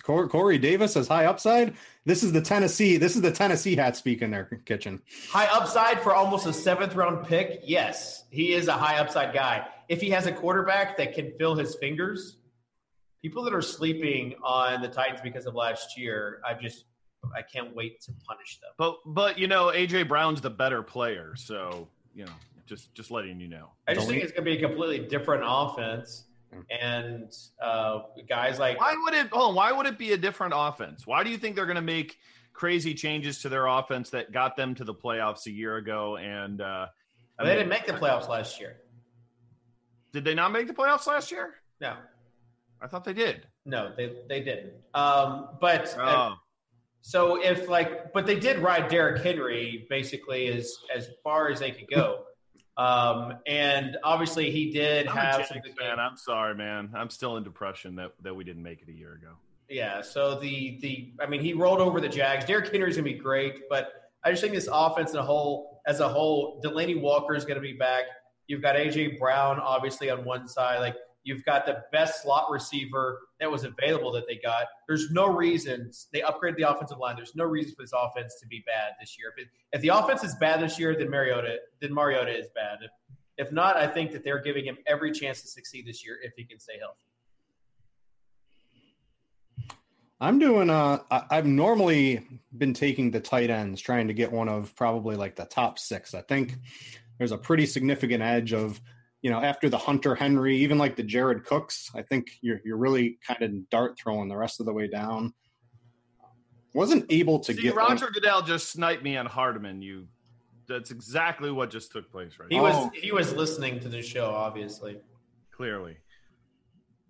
Corey 0.04 0.58
Davis 0.58 0.94
has 0.96 1.08
high 1.08 1.26
upside. 1.26 1.76
This 2.06 2.24
is 2.24 2.32
the 2.32 2.42
Tennessee. 2.42 2.98
This 2.98 3.16
is 3.16 3.22
the 3.22 3.32
Tennessee 3.32 3.76
hat 3.76 3.96
speak 3.96 4.22
in 4.22 4.32
their 4.32 4.46
kitchen. 4.66 5.02
High 5.30 5.46
upside 5.46 6.02
for 6.02 6.14
almost 6.14 6.48
a 6.48 6.54
seventh 6.54 6.96
round 6.96 7.28
pick. 7.28 7.62
Yes, 7.64 8.26
he 8.32 8.54
is 8.54 8.68
a 8.68 8.74
high 8.74 8.98
upside 8.98 9.34
guy. 9.34 9.68
If 9.90 10.02
he 10.02 10.10
has 10.10 10.26
a 10.26 10.32
quarterback 10.32 10.98
that 10.98 11.14
can 11.14 11.34
fill 11.38 11.56
his 11.56 11.76
fingers, 11.76 12.38
people 13.22 13.44
that 13.44 13.54
are 13.54 13.62
sleeping 13.62 14.36
on 14.44 14.82
the 14.82 14.88
Titans 14.88 15.22
because 15.22 15.46
of 15.46 15.54
last 15.54 15.98
year, 15.98 16.42
I 16.48 16.54
just 16.54 16.86
I 17.36 17.42
can't 17.42 17.76
wait 17.76 18.02
to 18.02 18.14
punish 18.26 18.60
them. 18.60 18.72
But 18.78 18.98
but 19.06 19.38
you 19.38 19.48
know, 19.48 19.68
AJ 19.68 20.08
Brown's 20.08 20.42
the 20.42 20.50
better 20.50 20.82
player, 20.82 21.36
so 21.36 21.88
you 22.16 22.26
know, 22.26 22.32
just 22.66 22.94
just 22.96 23.12
letting 23.12 23.40
you 23.40 23.48
know. 23.48 23.70
I 23.88 23.94
just 23.94 24.08
think 24.08 24.24
it's 24.24 24.32
going 24.32 24.46
to 24.46 24.52
be 24.52 24.58
a 24.58 24.68
completely 24.68 25.08
different 25.08 25.44
offense 25.46 26.26
and 26.70 27.32
uh, 27.62 28.00
guys 28.28 28.60
like 28.60 28.80
why 28.80 28.96
would 29.04 29.14
it? 29.14 29.28
Oh, 29.32 29.54
why 29.54 29.72
would 29.72 29.86
it 29.86 29.98
be 29.98 30.12
a 30.14 30.18
different 30.18 30.54
offense? 30.56 31.06
Why 31.08 31.24
do 31.24 31.30
you 31.30 31.38
think 31.38 31.56
they're 31.56 31.66
going 31.66 31.76
to 31.76 31.82
make 31.82 32.18
crazy 32.54 32.94
changes 32.94 33.42
to 33.44 33.50
their 33.50 33.68
offense 33.68 34.10
that 34.12 34.32
got 34.32 34.56
them 34.56 34.76
to 34.76 34.84
the 34.84 34.94
playoffs 34.94 35.46
a 35.48 35.52
year 35.52 35.78
ago? 35.78 36.18
And 36.18 36.62
uh, 36.62 36.88
they 37.40 37.46
mean, 37.46 37.54
didn't 37.56 37.70
make 37.70 37.86
the 37.88 37.94
playoffs 37.94 38.28
last 38.28 38.60
year. 38.60 38.78
Did 40.14 40.26
they 40.26 40.34
not 40.36 40.52
make 40.52 40.68
the 40.68 40.74
playoffs 40.74 41.08
last 41.08 41.32
year? 41.32 41.56
No. 41.80 41.96
I 42.82 42.88
thought 42.88 43.04
they 43.04 43.14
did. 43.14 43.48
No, 43.66 43.94
they 43.96 44.14
they 44.28 44.42
didn't. 44.42 44.74
Um, 44.94 45.50
but 45.62 45.96
Oh. 45.98 46.02
uh, 46.04 46.36
so 47.02 47.42
if 47.42 47.68
like, 47.70 48.12
but 48.14 48.26
they 48.26 48.40
did 48.40 48.60
ride 48.60 48.88
Derrick 48.90 49.24
Henry 49.24 49.86
basically 49.90 50.48
as 50.48 50.76
as 50.96 51.10
far 51.24 51.50
as 51.50 51.60
they 51.60 51.72
could 51.72 51.88
go. 51.90 52.24
Um, 52.78 53.34
and 53.48 53.98
obviously 54.04 54.50
he 54.50 54.72
did 54.72 55.08
I'm 55.08 55.18
have 55.18 55.42
a 55.42 55.46
some 55.46 55.62
fan. 55.78 56.00
I'm 56.00 56.18
sorry, 56.18 56.56
man. 56.56 56.92
I'm 56.96 57.10
still 57.10 57.38
in 57.38 57.44
depression 57.44 57.96
that, 57.98 58.14
that 58.22 58.34
we 58.34 58.44
didn't 58.44 58.64
make 58.64 58.82
it 58.82 58.90
a 58.90 58.94
year 58.94 59.14
ago. 59.14 59.34
Yeah. 59.70 60.02
So 60.02 60.40
the 60.40 60.80
the 60.82 61.14
I 61.22 61.28
mean 61.28 61.42
he 61.42 61.54
rolled 61.54 61.80
over 61.80 62.02
the 62.02 62.10
Jags. 62.10 62.46
Derrick 62.46 62.72
Henry's 62.72 62.96
gonna 62.96 63.06
be 63.06 63.14
great, 63.14 63.70
but 63.70 64.12
I 64.24 64.32
just 64.32 64.42
think 64.42 64.54
this 64.54 64.70
offense 64.72 65.12
in 65.12 65.20
a 65.20 65.24
whole 65.24 65.82
as 65.88 66.00
a 66.00 66.08
whole, 66.08 66.62
Delanie 66.64 67.00
Walker 67.00 67.36
is 67.36 67.46
gonna 67.46 67.62
be 67.62 67.74
back. 67.74 68.04
You've 68.48 68.62
got 68.62 68.76
AJ 68.76 69.20
Brown 69.20 69.60
obviously 69.60 70.10
on 70.10 70.26
one 70.26 70.48
side. 70.48 70.80
Like 70.80 70.96
you've 71.24 71.44
got 71.46 71.66
the 71.66 71.84
best 71.92 72.24
slot 72.24 72.50
receiver 72.52 73.20
that 73.40 73.50
was 73.50 73.64
available 73.64 74.12
that 74.12 74.28
they 74.28 74.36
got. 74.36 74.66
There's 74.88 75.12
no 75.12 75.28
reasons 75.28 76.08
they 76.14 76.22
upgraded 76.22 76.58
the 76.58 76.70
offensive 76.70 76.98
line. 76.98 77.16
There's 77.16 77.36
no 77.36 77.46
reason 77.46 77.76
for 77.76 77.84
this 77.84 77.94
offense 77.96 78.36
to 78.42 78.48
be 78.48 78.64
bad 78.66 78.94
this 79.00 79.18
year. 79.20 79.34
If, 79.36 79.46
it, 79.46 79.50
if 79.74 79.82
the 79.82 79.90
offense 79.90 80.24
is 80.24 80.36
bad 80.36 80.62
this 80.62 80.80
year, 80.80 80.96
then 80.96 81.10
Mariota 81.10 81.58
then 81.82 81.94
Mariota 81.94 82.38
is 82.38 82.48
bad. 82.56 82.80
If, 82.82 82.92
if 83.48 83.52
not, 83.52 83.78
I 83.78 83.88
think 83.88 84.12
that 84.12 84.24
they're 84.24 84.42
giving 84.42 84.66
him 84.66 84.78
every 84.88 85.12
chance 85.12 85.42
to 85.42 85.48
succeed 85.48 85.86
this 85.88 86.06
year 86.06 86.18
if 86.24 86.34
he 86.36 86.44
can 86.44 86.60
stay 86.60 86.78
healthy. 86.80 87.06
I'm 90.20 90.38
doing. 90.38 90.70
Uh, 90.70 91.00
I've 91.10 91.48
normally 91.48 92.28
been 92.56 92.76
taking 92.76 93.10
the 93.10 93.20
tight 93.20 93.50
ends, 93.50 93.82
trying 93.82 94.08
to 94.08 94.14
get 94.14 94.32
one 94.32 94.50
of 94.50 94.76
probably 94.76 95.16
like 95.16 95.36
the 95.36 95.46
top 95.46 95.80
six. 95.80 96.14
I 96.14 96.22
think 96.22 96.58
there's 97.18 97.32
a 97.32 97.40
pretty 97.40 97.66
significant 97.66 98.22
edge 98.22 98.54
of, 98.54 98.80
you 99.22 99.30
know, 99.30 99.40
after 99.42 99.70
the 99.70 99.78
Hunter 99.78 100.16
Henry, 100.16 100.58
even 100.58 100.78
like 100.78 100.96
the 100.96 101.04
Jared 101.04 101.46
Cooks. 101.46 101.92
I 101.96 102.02
think 102.02 102.32
you're 102.42 102.60
you're 102.66 102.78
really 102.78 103.18
kind 103.26 103.42
of 103.42 103.70
dart 103.70 103.98
throwing 103.98 104.28
the 104.30 104.38
rest 104.38 104.60
of 104.60 104.66
the 104.66 104.74
way 104.74 104.88
down. 104.88 105.34
Wasn't 106.74 107.06
able 107.10 107.40
to 107.42 107.54
See, 107.54 107.62
get 107.62 107.76
Roger 107.76 108.08
Goodell 108.14 108.42
just 108.44 108.70
sniped 108.72 109.04
me 109.04 109.18
on 109.18 109.26
Hardman. 109.26 109.82
You, 109.82 110.08
that's 110.68 110.90
exactly 110.90 111.52
what 111.52 111.70
just 111.70 111.92
took 111.92 112.10
place 112.10 112.32
right 112.40 112.48
He 112.50 112.56
now. 112.58 112.64
was 112.64 112.76
Oh. 112.76 112.92
he 112.94 113.12
was 113.12 113.34
listening 113.34 113.80
to 113.82 113.90
the 113.90 114.02
show, 114.02 114.30
obviously. 114.32 114.98
Clearly. 115.52 115.98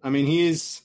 I 0.04 0.10
mean, 0.10 0.26
he's 0.26 0.82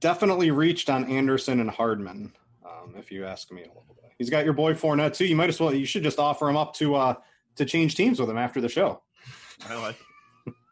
definitely 0.00 0.50
reached 0.50 0.90
on 0.90 1.04
Anderson 1.04 1.60
and 1.60 1.70
Hardman. 1.70 2.32
Um, 2.64 2.94
if 2.98 3.12
you 3.12 3.24
ask 3.24 3.52
me 3.52 3.62
a 3.62 3.68
little 3.68 3.84
bit, 4.02 4.10
he's 4.18 4.28
got 4.28 4.44
your 4.44 4.52
boy 4.54 4.74
Fournette 4.74 5.14
too. 5.14 5.24
You 5.26 5.36
might 5.36 5.48
as 5.48 5.60
well. 5.60 5.72
You 5.72 5.86
should 5.86 6.02
just 6.02 6.18
offer 6.18 6.48
him 6.48 6.56
up 6.56 6.74
to 6.74 6.96
uh, 6.96 7.14
to 7.54 7.64
change 7.64 7.94
teams 7.94 8.18
with 8.18 8.28
him 8.28 8.38
after 8.38 8.60
the 8.60 8.68
show. 8.68 9.02
I 9.68 9.74
like 9.80 9.96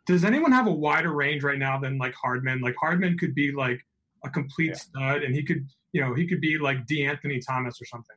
Does 0.07 0.25
anyone 0.25 0.53
have 0.53 0.67
a 0.67 0.73
wider 0.73 1.13
range 1.13 1.43
right 1.43 1.59
now 1.59 1.79
than 1.79 1.99
like 1.99 2.15
Hardman? 2.15 2.61
Like 2.61 2.75
Hardman 2.81 3.17
could 3.19 3.35
be 3.35 3.53
like 3.53 3.81
a 4.25 4.31
complete 4.31 4.69
Yeah. 4.69 4.75
stud, 4.75 5.23
and 5.23 5.35
he 5.35 5.43
could, 5.43 5.67
you 5.93 6.01
know, 6.01 6.15
he 6.15 6.27
could 6.27 6.41
be 6.41 6.59
like 6.59 6.87
De'Anthony 6.87 7.45
Thomas 7.47 7.81
or 7.81 7.87
something. 7.87 8.17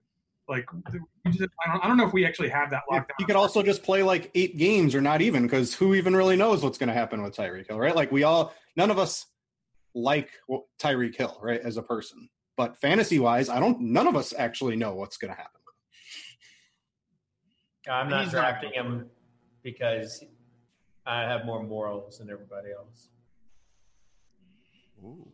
Like, 0.49 0.65
mm-hmm. 0.65 1.31
just, 1.31 1.49
I, 1.65 1.71
don't, 1.71 1.83
I 1.83 1.87
don't 1.87 1.97
know 1.97 2.07
if 2.07 2.13
we 2.13 2.25
actually 2.25 2.47
have 2.49 2.69
that 2.71 2.83
locked 2.89 3.11
He 3.17 3.25
could 3.25 3.35
also 3.35 3.61
just 3.61 3.83
play 3.83 4.01
like 4.01 4.31
eight 4.33 4.57
games 4.57 4.95
or 4.95 5.01
not 5.01 5.21
even 5.21 5.43
because 5.43 5.73
who 5.73 5.93
even 5.93 6.15
really 6.15 6.37
knows 6.37 6.63
what's 6.63 6.77
going 6.77 6.87
to 6.87 6.93
happen 6.93 7.21
with 7.21 7.35
Tyreek 7.35 7.67
Hill, 7.67 7.77
right? 7.77 7.95
Like 7.95 8.13
we 8.13 8.23
all, 8.23 8.53
none 8.77 8.89
of 8.89 8.97
us 8.97 9.25
like 9.93 10.29
Tyreek 10.81 11.15
Hill, 11.15 11.37
right, 11.41 11.59
as 11.59 11.75
a 11.75 11.83
person. 11.83 12.29
But 12.55 12.77
fantasy 12.77 13.19
wise, 13.19 13.49
I 13.49 13.59
don't. 13.59 13.79
None 13.79 14.07
of 14.07 14.15
us 14.15 14.33
actually 14.35 14.75
know 14.75 14.95
what's 14.95 15.17
going 15.17 15.31
to 15.31 15.37
happen. 15.37 15.51
I'm 17.89 18.09
not 18.09 18.23
He's 18.25 18.33
not 18.33 18.41
drafting 18.41 18.71
him 18.73 19.09
because 19.63 20.23
I 21.07 21.21
have 21.21 21.45
more 21.45 21.63
morals 21.63 22.17
than 22.19 22.29
everybody 22.29 22.69
else. 22.77 23.09
Ooh. 25.03 25.31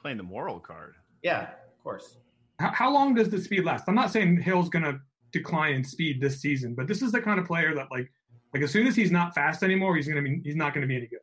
playing 0.00 0.18
the 0.18 0.22
moral 0.22 0.60
card. 0.60 0.94
Yeah, 1.22 1.42
of 1.42 1.82
course. 1.82 2.18
how, 2.60 2.70
how 2.72 2.92
long 2.92 3.14
does 3.14 3.28
the 3.30 3.40
speed 3.40 3.64
last? 3.64 3.84
I'm 3.88 3.94
not 3.94 4.12
saying 4.12 4.40
Hill's 4.40 4.68
going 4.68 4.84
to 4.84 5.00
decline 5.32 5.74
in 5.74 5.84
speed 5.84 6.20
this 6.20 6.40
season, 6.40 6.74
but 6.74 6.86
this 6.86 7.02
is 7.02 7.10
the 7.10 7.20
kind 7.20 7.40
of 7.40 7.46
player 7.46 7.74
that 7.74 7.88
like, 7.90 8.10
like 8.54 8.62
as 8.62 8.70
soon 8.70 8.86
as 8.86 8.94
he's 8.94 9.10
not 9.10 9.34
fast 9.34 9.62
anymore, 9.62 9.96
he's 9.96 10.06
going 10.06 10.22
to 10.22 10.30
be, 10.30 10.40
he's 10.44 10.56
not 10.56 10.72
going 10.72 10.82
to 10.82 10.88
be 10.88 10.96
any 10.96 11.06
good. 11.06 11.20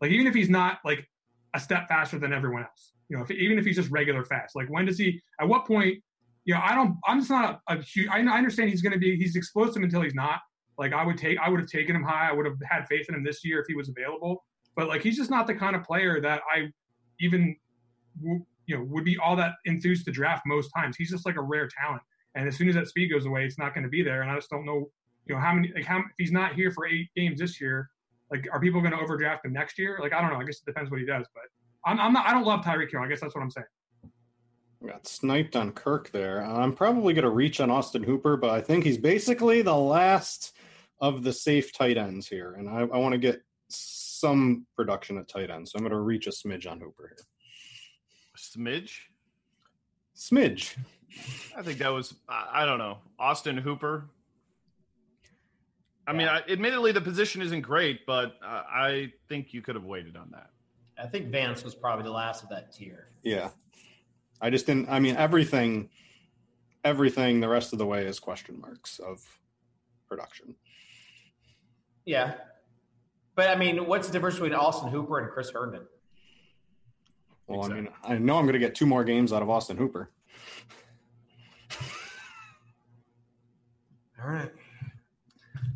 Like 0.00 0.10
even 0.10 0.26
if 0.26 0.34
he's 0.34 0.50
not 0.50 0.78
like 0.84 1.06
a 1.54 1.60
step 1.60 1.86
faster 1.88 2.18
than 2.18 2.32
everyone 2.32 2.62
else, 2.62 2.92
you 3.08 3.16
know, 3.16 3.22
if, 3.22 3.30
even 3.30 3.58
if 3.58 3.64
he's 3.64 3.76
just 3.76 3.90
regular 3.90 4.24
fast, 4.24 4.56
like 4.56 4.68
when 4.68 4.84
does 4.84 4.98
he? 4.98 5.20
At 5.40 5.48
what 5.48 5.64
point? 5.66 6.02
You 6.44 6.54
know, 6.54 6.60
I 6.62 6.74
don't. 6.74 6.96
I'm 7.06 7.18
just 7.20 7.30
not 7.30 7.60
a, 7.68 7.76
a 7.76 7.82
huge. 7.82 8.08
I, 8.08 8.18
I 8.20 8.36
understand 8.36 8.70
he's 8.70 8.82
going 8.82 8.92
to 8.92 8.98
be. 8.98 9.16
He's 9.16 9.36
explosive 9.36 9.82
until 9.82 10.02
he's 10.02 10.14
not. 10.14 10.40
Like 10.78 10.92
I 10.92 11.04
would 11.04 11.16
take. 11.16 11.38
I 11.38 11.48
would 11.48 11.60
have 11.60 11.68
taken 11.68 11.96
him 11.96 12.02
high. 12.02 12.28
I 12.28 12.32
would 12.32 12.46
have 12.46 12.56
had 12.68 12.86
faith 12.86 13.06
in 13.08 13.14
him 13.14 13.24
this 13.24 13.44
year 13.44 13.60
if 13.60 13.66
he 13.66 13.74
was 13.74 13.88
available. 13.88 14.44
But 14.74 14.88
like 14.88 15.02
he's 15.02 15.16
just 15.16 15.30
not 15.30 15.46
the 15.46 15.54
kind 15.54 15.74
of 15.74 15.82
player 15.82 16.20
that 16.20 16.42
I 16.54 16.68
even 17.20 17.56
you 18.22 18.76
know 18.76 18.84
would 18.84 19.04
be 19.04 19.16
all 19.18 19.36
that 19.36 19.54
enthused 19.64 20.04
to 20.06 20.12
draft 20.12 20.42
most 20.46 20.68
times. 20.76 20.96
He's 20.96 21.10
just 21.10 21.24
like 21.24 21.36
a 21.36 21.42
rare 21.42 21.68
talent, 21.68 22.02
and 22.34 22.46
as 22.46 22.56
soon 22.56 22.68
as 22.68 22.74
that 22.74 22.88
speed 22.88 23.10
goes 23.10 23.26
away, 23.26 23.44
it's 23.44 23.58
not 23.58 23.74
going 23.74 23.84
to 23.84 23.90
be 23.90 24.02
there. 24.02 24.22
And 24.22 24.30
I 24.30 24.34
just 24.34 24.50
don't 24.50 24.66
know, 24.66 24.90
you 25.26 25.34
know, 25.34 25.40
how 25.40 25.54
many 25.54 25.72
like 25.74 25.86
how 25.86 25.98
if 25.98 26.14
he's 26.18 26.32
not 26.32 26.54
here 26.54 26.70
for 26.70 26.86
eight 26.86 27.08
games 27.16 27.40
this 27.40 27.60
year, 27.60 27.88
like 28.30 28.46
are 28.52 28.60
people 28.60 28.80
going 28.80 28.92
to 28.92 29.00
overdraft 29.00 29.46
him 29.46 29.52
next 29.52 29.78
year? 29.78 29.98
Like 30.00 30.12
I 30.12 30.20
don't 30.20 30.30
know. 30.30 30.38
I 30.38 30.44
guess 30.44 30.58
it 30.58 30.66
depends 30.66 30.90
what 30.90 31.00
he 31.00 31.06
does, 31.06 31.26
but 31.34 31.44
I'm, 31.86 31.98
I'm 31.98 32.12
not. 32.12 32.26
I 32.26 32.32
don't 32.32 32.44
love 32.44 32.64
Tyreek 32.64 32.90
Hill. 32.90 33.00
I 33.00 33.08
guess 33.08 33.20
that's 33.20 33.34
what 33.34 33.40
I'm 33.42 33.50
saying. 33.50 33.66
Got 34.84 35.06
sniped 35.06 35.56
on 35.56 35.72
Kirk 35.72 36.10
there. 36.10 36.44
I'm 36.44 36.72
probably 36.72 37.14
going 37.14 37.24
to 37.24 37.30
reach 37.30 37.60
on 37.60 37.70
Austin 37.70 38.02
Hooper, 38.02 38.36
but 38.36 38.50
I 38.50 38.60
think 38.60 38.84
he's 38.84 38.98
basically 38.98 39.62
the 39.62 39.74
last 39.74 40.55
of 41.00 41.22
the 41.22 41.32
safe 41.32 41.72
tight 41.72 41.96
ends 41.96 42.26
here, 42.26 42.54
and 42.54 42.68
I, 42.68 42.80
I 42.80 42.98
want 42.98 43.12
to 43.12 43.18
get 43.18 43.42
some 43.68 44.66
production 44.76 45.18
at 45.18 45.28
tight 45.28 45.50
end, 45.50 45.68
so 45.68 45.76
I'm 45.76 45.82
going 45.82 45.92
to 45.92 46.00
reach 46.00 46.26
a 46.26 46.30
smidge 46.30 46.70
on 46.70 46.80
Hooper 46.80 47.14
here. 47.16 47.26
Smidge. 48.36 48.92
Smidge. 50.16 50.76
I 51.56 51.62
think 51.62 51.78
that 51.78 51.88
was 51.88 52.14
I, 52.28 52.62
I 52.62 52.66
don't 52.66 52.78
know 52.78 52.98
Austin 53.18 53.56
Hooper. 53.56 54.10
I 56.06 56.12
mean, 56.12 56.28
I, 56.28 56.42
admittedly, 56.48 56.92
the 56.92 57.00
position 57.00 57.42
isn't 57.42 57.62
great, 57.62 58.06
but 58.06 58.36
uh, 58.44 58.62
I 58.68 59.12
think 59.28 59.52
you 59.52 59.60
could 59.60 59.74
have 59.74 59.84
waited 59.84 60.16
on 60.16 60.30
that. 60.30 60.50
I 61.02 61.06
think 61.08 61.28
Vance 61.28 61.64
was 61.64 61.74
probably 61.74 62.04
the 62.04 62.12
last 62.12 62.44
of 62.44 62.48
that 62.50 62.72
tier. 62.72 63.08
Yeah. 63.24 63.50
I 64.40 64.50
just 64.50 64.66
didn't. 64.66 64.88
I 64.88 65.00
mean, 65.00 65.16
everything, 65.16 65.88
everything 66.84 67.40
the 67.40 67.48
rest 67.48 67.72
of 67.72 67.78
the 67.78 67.86
way 67.86 68.06
is 68.06 68.20
question 68.20 68.60
marks 68.60 68.98
of 68.98 69.20
production. 70.08 70.54
Yeah. 72.06 72.34
But 73.34 73.48
I 73.50 73.56
mean, 73.56 73.86
what's 73.86 74.06
the 74.06 74.12
difference 74.14 74.36
between 74.36 74.54
Austin 74.54 74.88
Hooper 74.90 75.18
and 75.18 75.30
Chris 75.30 75.50
Herndon? 75.50 75.82
Well, 77.46 77.60
I 77.60 77.64
Exactly. 77.66 77.82
mean, 77.82 77.92
I 78.04 78.18
know 78.18 78.38
I'm 78.38 78.44
going 78.44 78.54
to 78.54 78.58
get 78.58 78.74
two 78.74 78.86
more 78.86 79.04
games 79.04 79.32
out 79.32 79.42
of 79.42 79.50
Austin 79.50 79.76
Hooper. 79.76 80.10
All 84.22 84.30
right. 84.30 84.50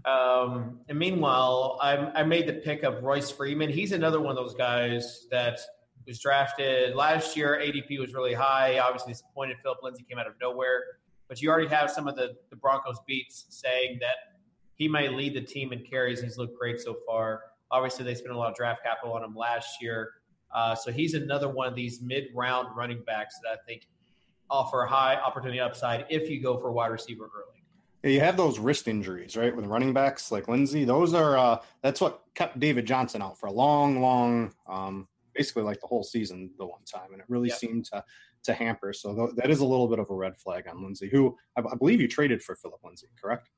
Um, 0.06 0.80
and 0.88 0.98
meanwhile, 0.98 1.78
I, 1.82 1.96
I 2.20 2.22
made 2.22 2.46
the 2.48 2.54
pick 2.54 2.82
of 2.82 3.02
Royce 3.02 3.30
Freeman. 3.30 3.68
He's 3.68 3.92
another 3.92 4.20
one 4.20 4.30
of 4.30 4.36
those 4.36 4.54
guys 4.54 5.26
that 5.30 5.60
was 6.06 6.18
drafted 6.20 6.96
last 6.96 7.36
year. 7.36 7.60
ADP 7.62 8.00
was 8.00 8.14
really 8.14 8.32
high. 8.32 8.78
Obviously, 8.78 9.12
disappointed. 9.12 9.58
Philip 9.62 9.78
Lindsay 9.82 10.04
came 10.08 10.18
out 10.18 10.26
of 10.26 10.32
nowhere. 10.40 10.82
But 11.28 11.42
you 11.42 11.50
already 11.50 11.68
have 11.68 11.90
some 11.90 12.08
of 12.08 12.16
the, 12.16 12.34
the 12.48 12.56
Broncos 12.56 12.96
beats 13.06 13.44
saying 13.50 13.98
that 14.00 14.16
he 14.80 14.88
may 14.88 15.10
lead 15.10 15.34
the 15.34 15.42
team 15.42 15.74
in 15.74 15.84
carries. 15.84 16.22
He's 16.22 16.38
looked 16.38 16.58
great 16.58 16.80
so 16.80 16.96
far. 17.06 17.42
Obviously, 17.70 18.02
they 18.02 18.14
spent 18.14 18.34
a 18.34 18.38
lot 18.38 18.50
of 18.50 18.56
draft 18.56 18.82
capital 18.82 19.12
on 19.14 19.22
him 19.22 19.36
last 19.36 19.82
year. 19.82 20.12
Uh, 20.54 20.74
so 20.74 20.90
he's 20.90 21.12
another 21.12 21.50
one 21.50 21.68
of 21.68 21.74
these 21.74 22.00
mid 22.00 22.28
round 22.34 22.74
running 22.74 23.02
backs 23.06 23.38
that 23.42 23.50
I 23.50 23.56
think 23.68 23.86
offer 24.48 24.86
high 24.86 25.16
opportunity 25.16 25.60
upside 25.60 26.06
if 26.08 26.30
you 26.30 26.42
go 26.42 26.58
for 26.58 26.72
wide 26.72 26.86
receiver 26.88 27.24
early. 27.24 27.62
Yeah, 28.02 28.10
you 28.10 28.20
have 28.20 28.38
those 28.38 28.58
wrist 28.58 28.88
injuries, 28.88 29.36
right? 29.36 29.54
With 29.54 29.66
running 29.66 29.92
backs 29.92 30.32
like 30.32 30.48
Lindsay, 30.48 30.86
those 30.86 31.12
are 31.12 31.36
uh, 31.36 31.58
that's 31.82 32.00
what 32.00 32.22
kept 32.34 32.58
David 32.58 32.86
Johnson 32.86 33.20
out 33.20 33.38
for 33.38 33.48
a 33.48 33.52
long, 33.52 34.00
long, 34.00 34.54
um, 34.66 35.06
basically 35.34 35.62
like 35.62 35.78
the 35.82 35.86
whole 35.88 36.02
season 36.02 36.50
the 36.56 36.64
one 36.64 36.82
time, 36.90 37.12
and 37.12 37.20
it 37.20 37.26
really 37.28 37.50
Yep. 37.50 37.58
seemed 37.58 37.84
to 37.92 38.02
to 38.44 38.54
hamper. 38.54 38.94
So 38.94 39.14
th- 39.14 39.36
that 39.36 39.50
is 39.50 39.60
a 39.60 39.66
little 39.66 39.88
bit 39.88 39.98
of 39.98 40.08
a 40.08 40.14
red 40.14 40.38
flag 40.38 40.66
on 40.68 40.82
Lindsay, 40.82 41.10
who 41.10 41.36
I, 41.54 41.60
I 41.60 41.74
believe 41.76 42.00
you 42.00 42.08
traded 42.08 42.42
for 42.42 42.56
Philip 42.56 42.80
Lindsay, 42.82 43.08
correct? 43.20 43.50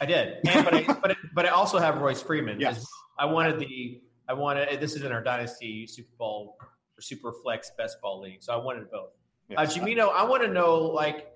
I 0.00 0.06
did, 0.06 0.38
and, 0.46 0.64
but 0.64 0.74
I, 0.74 0.82
but 1.02 1.10
I, 1.12 1.16
but 1.34 1.46
I 1.46 1.50
also 1.50 1.78
have 1.78 1.98
Royce 1.98 2.22
Freeman. 2.22 2.60
Yes. 2.60 2.86
I 3.18 3.26
wanted 3.26 3.58
the 3.58 4.00
I 4.28 4.32
wanted 4.34 4.80
this 4.80 4.94
is 4.94 5.02
in 5.02 5.12
our 5.12 5.22
dynasty 5.22 5.86
Super 5.86 6.12
Bowl 6.18 6.56
or 6.60 7.00
Super 7.00 7.32
Flex 7.32 7.70
Best 7.76 8.00
Ball 8.00 8.20
League, 8.20 8.42
so 8.42 8.52
I 8.52 8.56
wanted 8.56 8.90
both. 8.90 9.10
Uh, 9.10 9.60
Yes. 9.60 9.76
Jimino, 9.76 10.10
I 10.10 10.24
want 10.24 10.42
to 10.42 10.48
know 10.48 10.80
like 10.80 11.26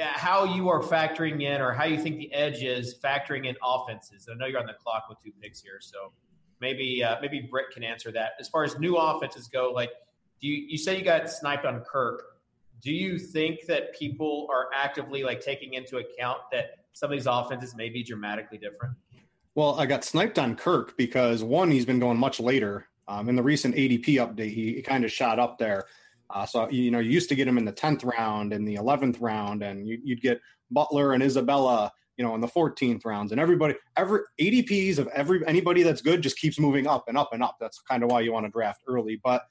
uh, 0.00 0.04
how 0.04 0.44
you 0.44 0.68
are 0.68 0.80
factoring 0.80 1.42
in 1.42 1.60
or 1.60 1.72
how 1.72 1.84
you 1.84 1.98
think 1.98 2.18
the 2.18 2.32
edge 2.32 2.62
is 2.62 2.94
factoring 3.02 3.46
in 3.46 3.56
offenses. 3.64 4.28
I 4.30 4.36
know 4.36 4.46
you're 4.46 4.60
on 4.60 4.66
the 4.66 4.74
clock 4.74 5.06
with 5.08 5.18
two 5.24 5.32
picks 5.42 5.60
here, 5.60 5.78
so 5.80 6.12
maybe 6.60 7.02
uh, 7.02 7.16
maybe 7.20 7.40
Britt 7.40 7.66
can 7.74 7.82
answer 7.82 8.12
that. 8.12 8.32
As 8.38 8.48
far 8.48 8.62
as 8.62 8.78
new 8.78 8.96
offenses 8.96 9.48
go, 9.48 9.72
like 9.72 9.90
do 10.40 10.48
you 10.48 10.66
you 10.68 10.78
say 10.78 10.96
you 10.98 11.04
got 11.04 11.28
sniped 11.28 11.64
on 11.64 11.80
Kirk? 11.80 12.22
Do 12.80 12.92
you 12.92 13.18
think 13.18 13.66
that 13.66 13.94
people 13.96 14.48
are 14.50 14.68
actively 14.74 15.22
like 15.24 15.40
taking 15.40 15.74
into 15.74 15.98
account 15.98 16.38
that 16.52 16.81
some 16.92 17.10
of 17.10 17.18
these 17.18 17.26
offenses 17.26 17.74
may 17.76 17.88
be 17.88 18.02
dramatically 18.02 18.58
different? 18.58 18.96
Well, 19.54 19.78
I 19.78 19.86
got 19.86 20.04
sniped 20.04 20.38
on 20.38 20.56
Kirk 20.56 20.96
because 20.96 21.42
one, 21.42 21.70
he's 21.70 21.84
been 21.84 21.98
going 21.98 22.18
much 22.18 22.40
later 22.40 22.86
Um, 23.08 23.28
in 23.28 23.36
the 23.36 23.42
recent 23.42 23.74
ADP 23.74 24.04
update, 24.16 24.52
he, 24.52 24.74
he 24.74 24.82
kind 24.82 25.04
of 25.04 25.10
shot 25.12 25.38
up 25.38 25.58
there. 25.58 25.84
Uh, 26.30 26.46
so 26.46 26.70
you 26.70 26.90
know, 26.90 27.00
you 27.00 27.10
used 27.10 27.28
to 27.28 27.34
get 27.34 27.48
him 27.48 27.58
in 27.58 27.64
the 27.64 27.72
tenth 27.72 28.04
round, 28.04 28.52
in 28.52 28.64
the 28.64 28.76
eleventh 28.76 29.18
round, 29.20 29.62
and 29.62 29.86
you, 29.86 30.00
would 30.06 30.22
get 30.22 30.40
Butler 30.70 31.12
and 31.12 31.22
Isabella, 31.22 31.92
you 32.16 32.24
know, 32.24 32.34
in 32.34 32.40
the 32.40 32.48
fourteenth 32.48 33.04
rounds, 33.04 33.32
and 33.32 33.40
everybody, 33.40 33.74
every 33.96 34.20
ADPs 34.40 34.98
of 34.98 35.08
every 35.08 35.46
anybody 35.46 35.82
that's 35.82 36.00
good 36.00 36.22
just 36.22 36.38
keeps 36.38 36.58
moving 36.58 36.86
up 36.86 37.04
and 37.08 37.18
up 37.18 37.30
and 37.32 37.42
up. 37.42 37.56
That's 37.60 37.80
kind 37.80 38.02
of 38.02 38.10
why 38.10 38.20
you 38.20 38.32
want 38.32 38.46
to 38.46 38.50
draft 38.50 38.82
early. 38.88 39.20
But 39.22 39.42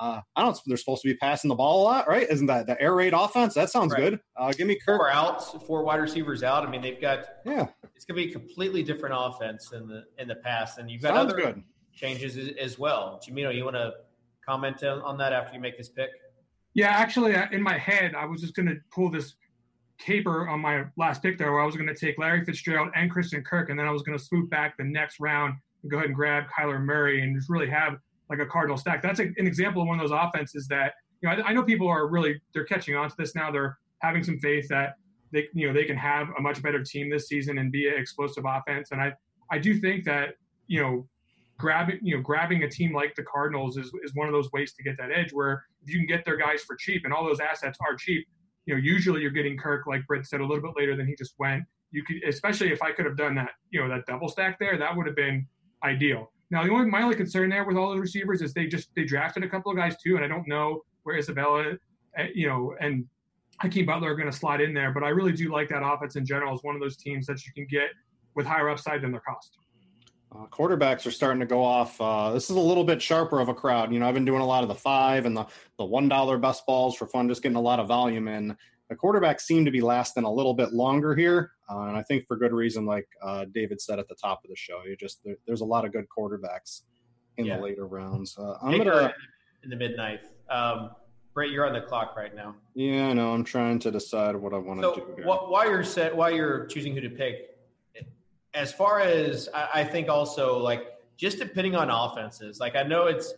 uh, 0.00 0.20
I 0.34 0.42
don't. 0.42 0.58
They're 0.66 0.76
supposed 0.76 1.02
to 1.02 1.08
be 1.08 1.16
passing 1.16 1.48
the 1.48 1.54
ball 1.54 1.82
a 1.82 1.84
lot, 1.84 2.08
right? 2.08 2.26
Isn't 2.28 2.46
that 2.46 2.66
the 2.66 2.80
air 2.80 2.94
raid 2.94 3.12
offense? 3.12 3.54
That 3.54 3.70
sounds 3.70 3.92
right. 3.92 4.10
good. 4.10 4.20
Uh, 4.36 4.52
give 4.52 4.66
me 4.66 4.76
Kirk. 4.76 4.98
Four 4.98 5.10
outs, 5.10 5.54
four 5.66 5.84
wide 5.84 6.00
receivers 6.00 6.42
out. 6.42 6.66
I 6.66 6.70
mean, 6.70 6.82
they've 6.82 7.00
got 7.00 7.26
yeah. 7.44 7.66
It's 7.94 8.04
going 8.04 8.20
to 8.20 8.26
be 8.26 8.30
a 8.30 8.32
completely 8.32 8.82
different 8.82 9.14
offense 9.18 9.72
in 9.72 9.86
the 9.88 10.04
in 10.18 10.28
the 10.28 10.36
past, 10.36 10.78
and 10.78 10.90
you've 10.90 11.02
got 11.02 11.14
sounds 11.14 11.32
other 11.32 11.42
good. 11.42 11.62
changes 11.94 12.36
as 12.60 12.78
well. 12.78 13.20
Jimino, 13.26 13.54
you 13.54 13.64
want 13.64 13.76
to 13.76 13.92
comment 14.46 14.82
on 14.84 15.18
that 15.18 15.32
after 15.32 15.54
you 15.54 15.60
make 15.60 15.76
this 15.76 15.88
pick? 15.88 16.10
Yeah, 16.74 16.88
actually, 16.88 17.34
uh, 17.34 17.46
in 17.52 17.62
my 17.62 17.78
head, 17.78 18.14
I 18.14 18.26
was 18.26 18.40
just 18.40 18.54
going 18.54 18.66
to 18.66 18.76
pull 18.92 19.10
this 19.10 19.34
caper 19.98 20.48
on 20.48 20.60
my 20.60 20.84
last 20.96 21.22
pick 21.22 21.38
there, 21.38 21.52
where 21.52 21.62
I 21.62 21.66
was 21.66 21.74
going 21.74 21.88
to 21.88 21.94
take 21.94 22.18
Larry 22.18 22.44
Fitzgerald 22.44 22.90
and 22.94 23.10
Christian 23.10 23.42
Kirk, 23.42 23.70
and 23.70 23.78
then 23.78 23.86
I 23.86 23.90
was 23.90 24.02
going 24.02 24.16
to 24.16 24.22
swoop 24.22 24.50
back 24.50 24.76
the 24.76 24.84
next 24.84 25.18
round 25.20 25.54
and 25.82 25.90
go 25.90 25.96
ahead 25.98 26.08
and 26.08 26.16
grab 26.16 26.44
Kyler 26.48 26.80
Murray 26.80 27.22
and 27.22 27.34
just 27.34 27.48
really 27.48 27.68
have 27.70 27.98
like 28.30 28.38
a 28.40 28.46
Cardinal 28.46 28.76
stack. 28.76 29.02
That's 29.02 29.20
a, 29.20 29.24
an 29.36 29.46
example 29.46 29.82
of 29.82 29.88
one 29.88 30.00
of 30.00 30.08
those 30.08 30.18
offenses 30.18 30.66
that 30.68 30.94
you 31.20 31.28
know 31.28 31.36
I, 31.36 31.48
I, 31.48 31.52
know 31.52 31.62
people 31.62 31.88
are 31.88 32.08
really 32.08 32.40
they're 32.52 32.64
catching 32.64 32.96
on 32.96 33.08
to 33.08 33.14
this 33.16 33.34
now. 33.34 33.50
They're 33.50 33.78
having 34.00 34.22
some 34.22 34.38
faith 34.38 34.68
that 34.68 34.94
they 35.32 35.48
you 35.52 35.66
know 35.66 35.72
they 35.72 35.84
can 35.84 35.96
have 35.96 36.28
a 36.38 36.40
much 36.40 36.62
better 36.62 36.82
team 36.82 37.10
this 37.10 37.28
season 37.28 37.58
and 37.58 37.70
be 37.72 37.88
an 37.88 37.94
explosive 37.96 38.44
offense. 38.46 38.90
And 38.92 39.00
I 39.00 39.12
I 39.50 39.58
do 39.58 39.78
think 39.78 40.04
that 40.04 40.34
you 40.66 40.82
know 40.82 41.08
grabbing 41.58 41.98
you 42.02 42.16
know 42.16 42.22
grabbing 42.22 42.62
a 42.64 42.70
team 42.70 42.94
like 42.94 43.14
the 43.14 43.22
Cardinals 43.22 43.76
is 43.76 43.92
is 44.04 44.14
one 44.14 44.26
of 44.26 44.32
those 44.32 44.50
ways 44.52 44.72
to 44.74 44.82
get 44.82 44.96
that 44.98 45.10
edge 45.10 45.32
where 45.32 45.64
if 45.82 45.92
you 45.92 45.98
can 45.98 46.06
get 46.06 46.24
their 46.24 46.36
guys 46.36 46.62
for 46.62 46.76
cheap 46.76 47.02
and 47.04 47.12
all 47.12 47.24
those 47.24 47.40
assets 47.40 47.78
are 47.80 47.96
cheap. 47.96 48.26
You 48.66 48.74
know, 48.74 48.80
usually 48.80 49.20
you're 49.20 49.30
getting 49.30 49.56
Kirk, 49.56 49.86
like 49.86 50.04
Britt 50.08 50.26
said, 50.26 50.40
a 50.40 50.44
little 50.44 50.60
bit 50.60 50.72
later 50.76 50.96
than 50.96 51.06
he 51.06 51.14
just 51.14 51.34
went. 51.38 51.62
You 51.92 52.02
could, 52.02 52.16
especially 52.28 52.72
if 52.72 52.82
I 52.82 52.90
could 52.90 53.06
have 53.06 53.16
done 53.16 53.36
that, 53.36 53.50
you 53.70 53.80
know, 53.80 53.88
that 53.88 54.06
double 54.06 54.28
stack 54.28 54.58
there, 54.58 54.76
that 54.76 54.96
would 54.96 55.06
have 55.06 55.14
been 55.14 55.46
ideal. 55.84 56.32
Now, 56.50 56.62
the 56.64 56.70
only 56.70 56.86
my 56.86 57.02
only 57.02 57.16
concern 57.16 57.50
there 57.50 57.64
with 57.64 57.76
all 57.76 57.92
the 57.92 58.00
receivers 58.00 58.40
is 58.40 58.52
they 58.52 58.66
just 58.66 58.94
they 58.94 59.04
drafted 59.04 59.42
a 59.42 59.48
couple 59.48 59.70
of 59.70 59.76
guys 59.76 59.96
too, 59.96 60.16
and 60.16 60.24
I 60.24 60.28
don't 60.28 60.46
know 60.46 60.82
where 61.02 61.16
Isabella, 61.16 61.74
eh, 62.16 62.28
you 62.34 62.48
know, 62.48 62.74
and 62.80 63.04
Hakeem 63.60 63.86
Butler 63.86 64.12
are 64.12 64.16
going 64.16 64.30
to 64.30 64.36
slide 64.36 64.60
in 64.60 64.72
there. 64.72 64.92
But 64.92 65.02
I 65.02 65.08
really 65.08 65.32
do 65.32 65.52
like 65.52 65.68
that 65.70 65.82
offense 65.82 66.16
in 66.16 66.24
general 66.24 66.54
as 66.54 66.60
one 66.62 66.74
of 66.74 66.80
those 66.80 66.96
teams 66.96 67.26
that 67.26 67.44
you 67.46 67.52
can 67.52 67.66
get 67.66 67.90
with 68.34 68.46
higher 68.46 68.68
upside 68.68 69.02
than 69.02 69.10
their 69.10 69.20
cost. 69.20 69.58
Uh, 70.32 70.46
quarterbacks 70.46 71.06
are 71.06 71.10
starting 71.10 71.40
to 71.40 71.46
go 71.46 71.62
off. 71.64 72.00
Uh, 72.00 72.32
this 72.32 72.50
is 72.50 72.56
a 72.56 72.60
little 72.60 72.84
bit 72.84 73.00
sharper 73.00 73.40
of 73.40 73.48
a 73.48 73.54
crowd. 73.54 73.92
You 73.92 73.98
know, 73.98 74.08
I've 74.08 74.14
been 74.14 74.24
doing 74.24 74.42
a 74.42 74.46
lot 74.46 74.62
of 74.62 74.68
the 74.68 74.74
five 74.74 75.24
and 75.26 75.36
the 75.36 75.46
the 75.78 75.84
one 75.84 76.08
dollar 76.08 76.38
best 76.38 76.66
balls 76.66 76.96
for 76.96 77.06
fun, 77.06 77.28
just 77.28 77.42
getting 77.42 77.56
a 77.56 77.60
lot 77.60 77.80
of 77.80 77.88
volume 77.88 78.28
in 78.28 78.56
the 78.88 78.96
quarterbacks 78.96 79.40
seem 79.40 79.64
to 79.64 79.70
be 79.70 79.80
lasting 79.80 80.24
a 80.24 80.32
little 80.32 80.54
bit 80.54 80.72
longer 80.72 81.14
here, 81.14 81.52
uh, 81.70 81.82
and 81.82 81.96
I 81.96 82.02
think 82.02 82.26
for 82.26 82.36
good 82.36 82.52
reason. 82.52 82.86
Like 82.86 83.08
uh, 83.22 83.46
David 83.52 83.80
said 83.80 83.98
at 83.98 84.08
the 84.08 84.14
top 84.14 84.44
of 84.44 84.50
the 84.50 84.56
show, 84.56 84.82
you 84.86 84.96
just 84.96 85.22
there, 85.24 85.36
there's 85.46 85.60
a 85.60 85.64
lot 85.64 85.84
of 85.84 85.92
good 85.92 86.06
quarterbacks 86.16 86.82
in 87.36 87.46
yeah. 87.46 87.56
the 87.56 87.62
later 87.62 87.86
rounds. 87.86 88.36
Uh, 88.38 88.54
I'm 88.62 88.78
gonna 88.78 89.12
in 89.64 89.70
the 89.70 89.76
mid 89.76 89.96
ninth. 89.96 90.32
Um, 90.48 90.90
Brett, 91.34 91.50
you're 91.50 91.66
on 91.66 91.74
the 91.74 91.82
clock 91.82 92.16
right 92.16 92.34
now. 92.34 92.54
Yeah, 92.74 93.12
no, 93.12 93.32
I'm 93.32 93.44
trying 93.44 93.78
to 93.80 93.90
decide 93.90 94.34
what 94.36 94.54
I 94.54 94.58
want 94.58 94.80
to 94.80 94.86
so 94.86 94.94
do. 94.94 95.14
Here. 95.16 95.26
while 95.26 95.68
you're 95.68 95.84
set, 95.84 96.16
while 96.16 96.30
you're 96.30 96.66
choosing 96.66 96.94
who 96.94 97.00
to 97.02 97.10
pick, 97.10 97.58
as 98.54 98.72
far 98.72 99.00
as 99.00 99.48
I, 99.52 99.68
I 99.74 99.84
think, 99.84 100.08
also 100.08 100.58
like 100.58 100.86
just 101.16 101.38
depending 101.38 101.74
on 101.74 101.90
offenses. 101.90 102.58
Like 102.60 102.76
I 102.76 102.84
know 102.84 103.06
it's 103.06 103.34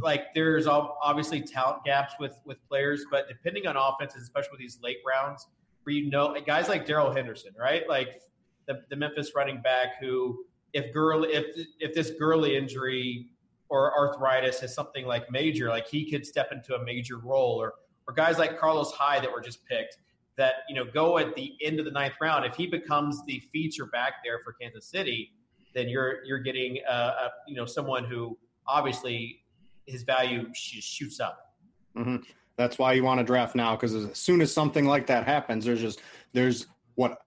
like 0.00 0.34
there's 0.34 0.66
obviously 0.66 1.40
talent 1.40 1.84
gaps 1.84 2.14
with 2.18 2.38
with 2.44 2.58
players, 2.68 3.04
but 3.10 3.28
depending 3.28 3.66
on 3.66 3.76
offenses, 3.76 4.22
especially 4.22 4.52
with 4.52 4.60
these 4.60 4.78
late 4.82 4.98
rounds, 5.06 5.48
where 5.84 5.94
you 5.94 6.10
know 6.10 6.36
guys 6.46 6.68
like 6.68 6.86
Darrell 6.86 7.12
Henderson, 7.12 7.52
right? 7.58 7.88
Like 7.88 8.22
the, 8.66 8.82
the 8.90 8.96
Memphis 8.96 9.32
running 9.34 9.60
back 9.60 10.00
who, 10.00 10.44
if 10.72 10.92
Gurley, 10.92 11.32
if 11.32 11.66
if 11.80 11.94
this 11.94 12.12
Gurley 12.18 12.56
injury 12.56 13.28
or 13.68 13.96
arthritis 13.96 14.62
is 14.62 14.74
something 14.74 15.06
like 15.06 15.30
major, 15.30 15.68
like 15.68 15.86
he 15.88 16.10
could 16.10 16.26
step 16.26 16.50
into 16.52 16.74
a 16.74 16.84
major 16.84 17.18
role, 17.18 17.60
or 17.60 17.74
or 18.06 18.14
guys 18.14 18.38
like 18.38 18.58
Carlos 18.58 18.92
Hyde 18.92 19.22
that 19.22 19.32
were 19.32 19.40
just 19.40 19.64
picked 19.66 19.98
that 20.36 20.54
you 20.68 20.74
know 20.74 20.84
go 20.84 21.18
at 21.18 21.34
the 21.34 21.54
end 21.62 21.78
of 21.78 21.84
the 21.84 21.90
ninth 21.90 22.14
round. 22.20 22.44
If 22.44 22.54
he 22.54 22.66
becomes 22.66 23.24
the 23.26 23.42
feature 23.52 23.86
back 23.86 24.14
there 24.24 24.40
for 24.44 24.52
Kansas 24.54 24.86
City, 24.86 25.32
then 25.74 25.88
you're 25.88 26.24
you're 26.24 26.38
getting 26.38 26.78
a 26.88 27.28
you 27.46 27.54
know 27.56 27.66
someone 27.66 28.04
who 28.04 28.36
obviously 28.66 29.41
his 29.86 30.02
value 30.02 30.48
shoots 30.54 31.20
up. 31.20 31.54
Mm-hmm. 31.96 32.16
That's 32.56 32.78
why 32.78 32.92
you 32.92 33.02
want 33.02 33.18
to 33.18 33.24
draft 33.24 33.54
now 33.54 33.76
because 33.76 33.94
as 33.94 34.16
soon 34.18 34.40
as 34.40 34.52
something 34.52 34.86
like 34.86 35.06
that 35.06 35.26
happens, 35.26 35.64
there's 35.64 35.80
just 35.80 36.00
there's 36.32 36.66
what 36.94 37.18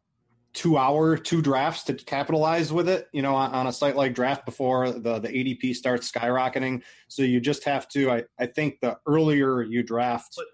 two 0.55 0.77
hour 0.77 1.17
two 1.17 1.41
drafts 1.41 1.83
to 1.83 1.93
capitalize 1.93 2.71
with 2.71 2.87
it 2.87 3.09
you 3.11 3.21
know 3.21 3.35
on, 3.35 3.51
on, 3.51 3.67
a 3.67 3.73
site 3.73 3.95
like 3.97 4.15
draft 4.15 4.45
before 4.45 4.89
the 4.89 5.19
the 5.19 5.27
adp 5.27 5.75
starts 5.75 6.09
skyrocketing 6.09 6.81
so 7.09 7.23
you 7.23 7.41
just 7.41 7.65
have 7.65 7.89
to 7.89 8.09
i, 8.09 8.23
I 8.39 8.45
think 8.45 8.79
the 8.79 8.97
earlier 9.05 9.61
you 9.61 9.83
draft 9.83 10.33
but 10.37 10.45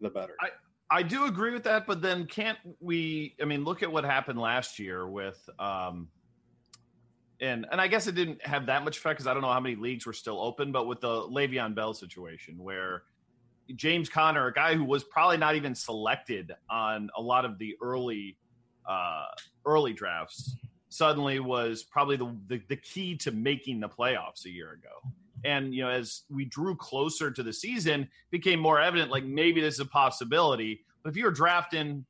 the 0.00 0.10
better 0.10 0.34
I, 0.40 0.48
I 0.90 1.02
do 1.04 1.26
agree 1.26 1.52
with 1.52 1.62
that 1.64 1.86
but 1.86 2.02
then 2.02 2.26
can't 2.26 2.58
we 2.80 3.36
i 3.40 3.44
mean 3.44 3.62
look 3.62 3.84
at 3.84 3.92
what 3.92 4.04
happened 4.04 4.40
last 4.40 4.80
year 4.80 5.06
with 5.06 5.48
um 5.60 6.08
and 7.40 7.66
and 7.70 7.80
I 7.80 7.88
guess 7.88 8.06
it 8.06 8.14
didn't 8.14 8.44
have 8.46 8.66
that 8.66 8.84
much 8.84 8.98
effect 8.98 9.18
because 9.18 9.26
I 9.26 9.34
don't 9.34 9.42
know 9.42 9.52
how 9.52 9.60
many 9.60 9.76
leagues 9.76 10.06
were 10.06 10.12
still 10.12 10.40
open, 10.40 10.72
but 10.72 10.86
with 10.86 11.00
the 11.00 11.08
Le'Veon 11.08 11.74
Bell 11.74 11.94
situation 11.94 12.56
where 12.58 13.02
James 13.74 14.08
Conner, 14.08 14.46
a 14.46 14.52
guy 14.52 14.74
who 14.74 14.84
was 14.84 15.04
probably 15.04 15.36
not 15.36 15.56
even 15.56 15.74
selected 15.74 16.52
on 16.70 17.10
a 17.16 17.22
lot 17.22 17.44
of 17.44 17.58
the 17.58 17.76
early 17.82 18.36
uh, 18.88 19.26
early 19.66 19.92
drafts, 19.92 20.56
suddenly 20.88 21.40
was 21.40 21.82
probably 21.82 22.16
the, 22.16 22.36
the 22.46 22.62
the 22.68 22.76
key 22.76 23.16
to 23.18 23.32
making 23.32 23.80
the 23.80 23.88
playoffs 23.88 24.44
a 24.44 24.50
year 24.50 24.72
ago. 24.72 25.12
And 25.44 25.74
you 25.74 25.82
know, 25.82 25.90
as 25.90 26.22
we 26.30 26.44
drew 26.44 26.76
closer 26.76 27.30
to 27.30 27.42
the 27.42 27.52
season, 27.52 28.08
became 28.30 28.60
more 28.60 28.80
evident 28.80 29.10
like 29.10 29.24
maybe 29.24 29.60
this 29.60 29.74
is 29.74 29.80
a 29.80 29.86
possibility. 29.86 30.84
But 31.02 31.10
if 31.10 31.16
you 31.16 31.24
were 31.24 31.30
drafting 31.30 32.04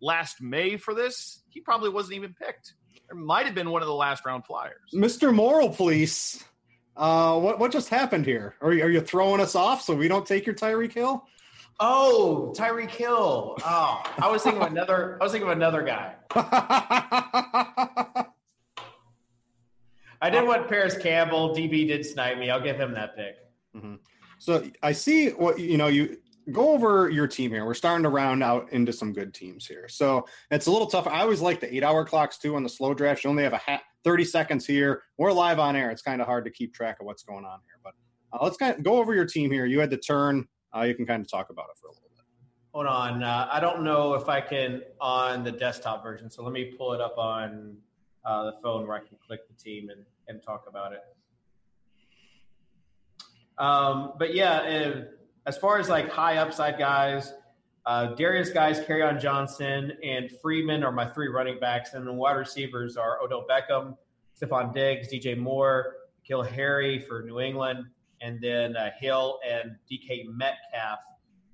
last 0.00 0.40
May 0.40 0.76
for 0.76 0.94
this, 0.94 1.42
he 1.48 1.60
probably 1.60 1.90
wasn't 1.90 2.16
even 2.16 2.34
picked 2.34 2.74
might 3.14 3.46
have 3.46 3.54
been 3.54 3.70
one 3.70 3.82
of 3.82 3.88
the 3.88 3.94
last 3.94 4.24
round 4.24 4.44
flyers. 4.44 4.80
Mr. 4.92 5.34
Moral 5.34 5.70
Police, 5.70 6.44
uh, 6.96 7.38
what 7.38 7.58
what 7.58 7.72
just 7.72 7.88
happened 7.88 8.26
here? 8.26 8.54
Are 8.60 8.72
you, 8.72 8.84
are 8.84 8.90
you 8.90 9.00
throwing 9.00 9.40
us 9.40 9.54
off 9.54 9.82
so 9.82 9.94
we 9.94 10.08
don't 10.08 10.26
take 10.26 10.46
your 10.46 10.54
Tyreek 10.54 10.92
Hill? 10.92 11.24
Oh, 11.80 12.52
Tyreek 12.56 12.90
Hill. 12.90 13.56
Oh, 13.64 14.02
I 14.18 14.30
was 14.30 14.42
thinking 14.42 14.62
of 14.62 14.70
another. 14.70 15.18
I 15.20 15.24
was 15.24 15.32
thinking 15.32 15.50
of 15.50 15.56
another 15.56 15.82
guy. 15.82 16.14
I 20.22 20.30
did 20.30 20.46
what 20.46 20.68
Parris 20.68 20.96
Campbell. 20.96 21.54
DB 21.54 21.88
did 21.88 22.06
snipe 22.06 22.38
me. 22.38 22.50
I'll 22.50 22.62
give 22.62 22.78
him 22.78 22.94
that 22.94 23.16
pick. 23.16 23.36
Mm-hmm. 23.76 23.96
So 24.38 24.64
I 24.82 24.92
see 24.92 25.30
what 25.30 25.58
you 25.58 25.76
know. 25.76 25.88
You 25.88 26.16
go 26.50 26.70
over 26.70 27.08
your 27.08 27.26
team 27.26 27.50
here. 27.50 27.64
We're 27.64 27.74
starting 27.74 28.02
to 28.02 28.08
round 28.08 28.42
out 28.42 28.72
into 28.72 28.92
some 28.92 29.12
good 29.12 29.32
teams 29.32 29.66
here. 29.66 29.86
So 29.88 30.26
it's 30.50 30.66
a 30.66 30.70
little 30.70 30.86
tough. 30.86 31.06
I 31.06 31.20
always 31.20 31.40
like 31.40 31.60
the 31.60 31.72
eight 31.74 31.84
hour 31.84 32.04
clocks 32.04 32.38
too 32.38 32.56
on 32.56 32.62
the 32.62 32.68
slow 32.68 32.94
draft. 32.94 33.22
You 33.22 33.30
only 33.30 33.44
have 33.44 33.52
a 33.52 33.58
ha- 33.58 33.82
30 34.04 34.24
seconds 34.24 34.66
here. 34.66 35.02
We're 35.18 35.32
live 35.32 35.58
on 35.58 35.76
air. 35.76 35.90
It's 35.90 36.02
kind 36.02 36.20
of 36.20 36.26
hard 36.26 36.44
to 36.44 36.50
keep 36.50 36.74
track 36.74 36.98
of 37.00 37.06
what's 37.06 37.22
going 37.22 37.44
on 37.44 37.60
here. 37.64 37.78
But 37.84 37.94
uh, 38.32 38.42
let's 38.42 38.56
kind 38.56 38.76
of 38.76 38.82
go 38.82 38.94
over 38.94 39.14
your 39.14 39.24
team 39.24 39.50
here. 39.50 39.66
You 39.66 39.78
had 39.78 39.90
the 39.90 39.98
turn. 39.98 40.48
Uh, 40.76 40.82
you 40.82 40.94
can 40.94 41.06
kind 41.06 41.22
of 41.22 41.30
talk 41.30 41.50
about 41.50 41.66
it 41.70 41.78
for 41.80 41.86
a 41.86 41.90
little 41.90 42.08
bit. 42.16 42.24
Hold 42.72 42.86
on. 42.86 43.22
Uh, 43.22 43.48
I 43.50 43.60
don't 43.60 43.84
know 43.84 44.14
if 44.14 44.28
I 44.28 44.40
can 44.40 44.82
on 45.00 45.44
the 45.44 45.52
desktop 45.52 46.02
version. 46.02 46.30
So 46.30 46.42
let 46.42 46.52
me 46.52 46.72
pull 46.76 46.94
it 46.94 47.00
up 47.00 47.18
on 47.18 47.76
uh, 48.24 48.44
the 48.44 48.54
phone 48.62 48.86
where 48.86 48.96
I 48.96 49.00
can 49.00 49.16
click 49.24 49.40
the 49.46 49.54
team 49.54 49.90
and, 49.90 50.04
and 50.26 50.42
talk 50.42 50.64
about 50.66 50.92
it. 50.92 51.00
Um, 53.58 54.14
but 54.18 54.34
yeah, 54.34 54.62
as 55.46 55.56
far 55.58 55.78
as 55.78 55.88
like 55.88 56.08
high 56.08 56.36
upside 56.36 56.78
guys, 56.78 57.32
uh, 57.84 58.14
Derrius 58.14 58.54
Guice, 58.54 58.80
Kerryon 58.80 59.20
Johnson, 59.20 59.92
and 60.04 60.30
Freeman 60.40 60.84
are 60.84 60.92
my 60.92 61.08
three 61.08 61.28
running 61.28 61.58
backs, 61.58 61.94
and 61.94 62.06
the 62.06 62.12
wide 62.12 62.36
receivers 62.36 62.96
are 62.96 63.20
Odell 63.20 63.44
Beckham, 63.48 63.96
Stefon 64.40 64.72
Diggs, 64.72 65.08
DJ 65.12 65.36
Moore, 65.36 65.96
N'Keal 66.24 66.48
Harry 66.48 67.00
for 67.00 67.22
New 67.22 67.40
England, 67.40 67.86
and 68.20 68.40
then 68.40 68.76
uh, 68.76 68.90
Hill 69.00 69.40
and 69.48 69.76
DK 69.90 70.26
Metcalf. 70.28 71.00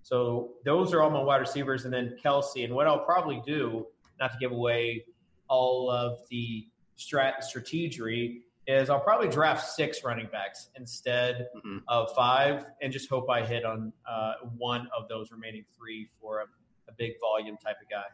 So 0.02 0.52
those 0.64 0.92
are 0.92 1.02
all 1.02 1.10
my 1.10 1.22
wide 1.22 1.38
receivers, 1.38 1.86
and 1.86 1.92
then 1.92 2.16
Kelce. 2.22 2.64
And 2.64 2.74
what 2.74 2.86
I'll 2.86 3.04
probably 3.04 3.42
do, 3.46 3.86
not 4.20 4.32
to 4.32 4.38
give 4.38 4.52
away 4.52 5.04
all 5.48 5.90
of 5.90 6.18
the 6.30 6.66
strat 6.98 7.42
strategy, 7.42 8.42
is 8.68 8.90
I'll 8.90 9.00
probably 9.00 9.28
draft 9.28 9.66
six 9.66 10.04
running 10.04 10.28
backs 10.30 10.68
instead 10.76 11.48
mm-hmm. 11.56 11.78
of 11.88 12.14
five, 12.14 12.66
and 12.82 12.92
just 12.92 13.08
hope 13.08 13.28
I 13.30 13.44
hit 13.44 13.64
on 13.64 13.92
uh, 14.08 14.34
one 14.58 14.86
of 14.96 15.08
those 15.08 15.32
remaining 15.32 15.64
three 15.76 16.10
for 16.20 16.40
a, 16.40 16.44
a 16.88 16.92
big 16.98 17.12
volume 17.18 17.56
type 17.56 17.76
of 17.82 17.88
guy. 17.88 18.04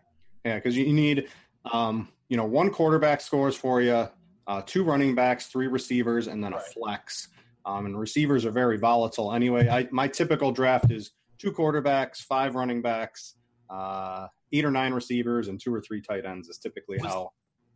Yeah, 0.45 0.55
because 0.55 0.77
you 0.77 0.93
need, 0.93 1.29
um, 1.73 2.09
you 2.29 2.37
know, 2.37 2.45
one 2.45 2.71
quarterback 2.71 3.21
scores 3.21 3.57
for 3.57 3.83
you, 3.83 4.09
uh, 4.47 4.63
two 4.65 4.85
running 4.85 5.17
backs, 5.17 5.47
three 5.47 5.67
receivers, 5.67 6.29
and 6.29 6.43
then 6.43 6.53
right. 6.53 6.63
a 6.63 6.73
flex. 6.73 7.29
Um, 7.67 7.87
and 7.87 7.99
receivers 7.99 8.47
are 8.47 8.51
very 8.53 8.79
volatile 8.79 9.33
anyway. 9.33 9.69
I, 9.69 9.89
my 9.91 10.07
typical 10.07 10.53
draft 10.53 10.93
is 10.93 11.13
two 11.39 11.51
quarterbacks, 11.51 12.19
five 12.19 12.55
running 12.55 12.81
backs, 12.81 13.35
uh, 13.71 14.29
eight 14.53 14.65
or 14.65 14.71
nine 14.71 14.93
receivers, 14.93 15.49
and 15.49 15.61
two 15.61 15.75
or 15.75 15.81
three 15.81 16.01
tight 16.01 16.25
ends 16.25 16.49
is 16.49 16.59
typically 16.59 16.99
Was- 17.03 17.11
how, 17.11 17.33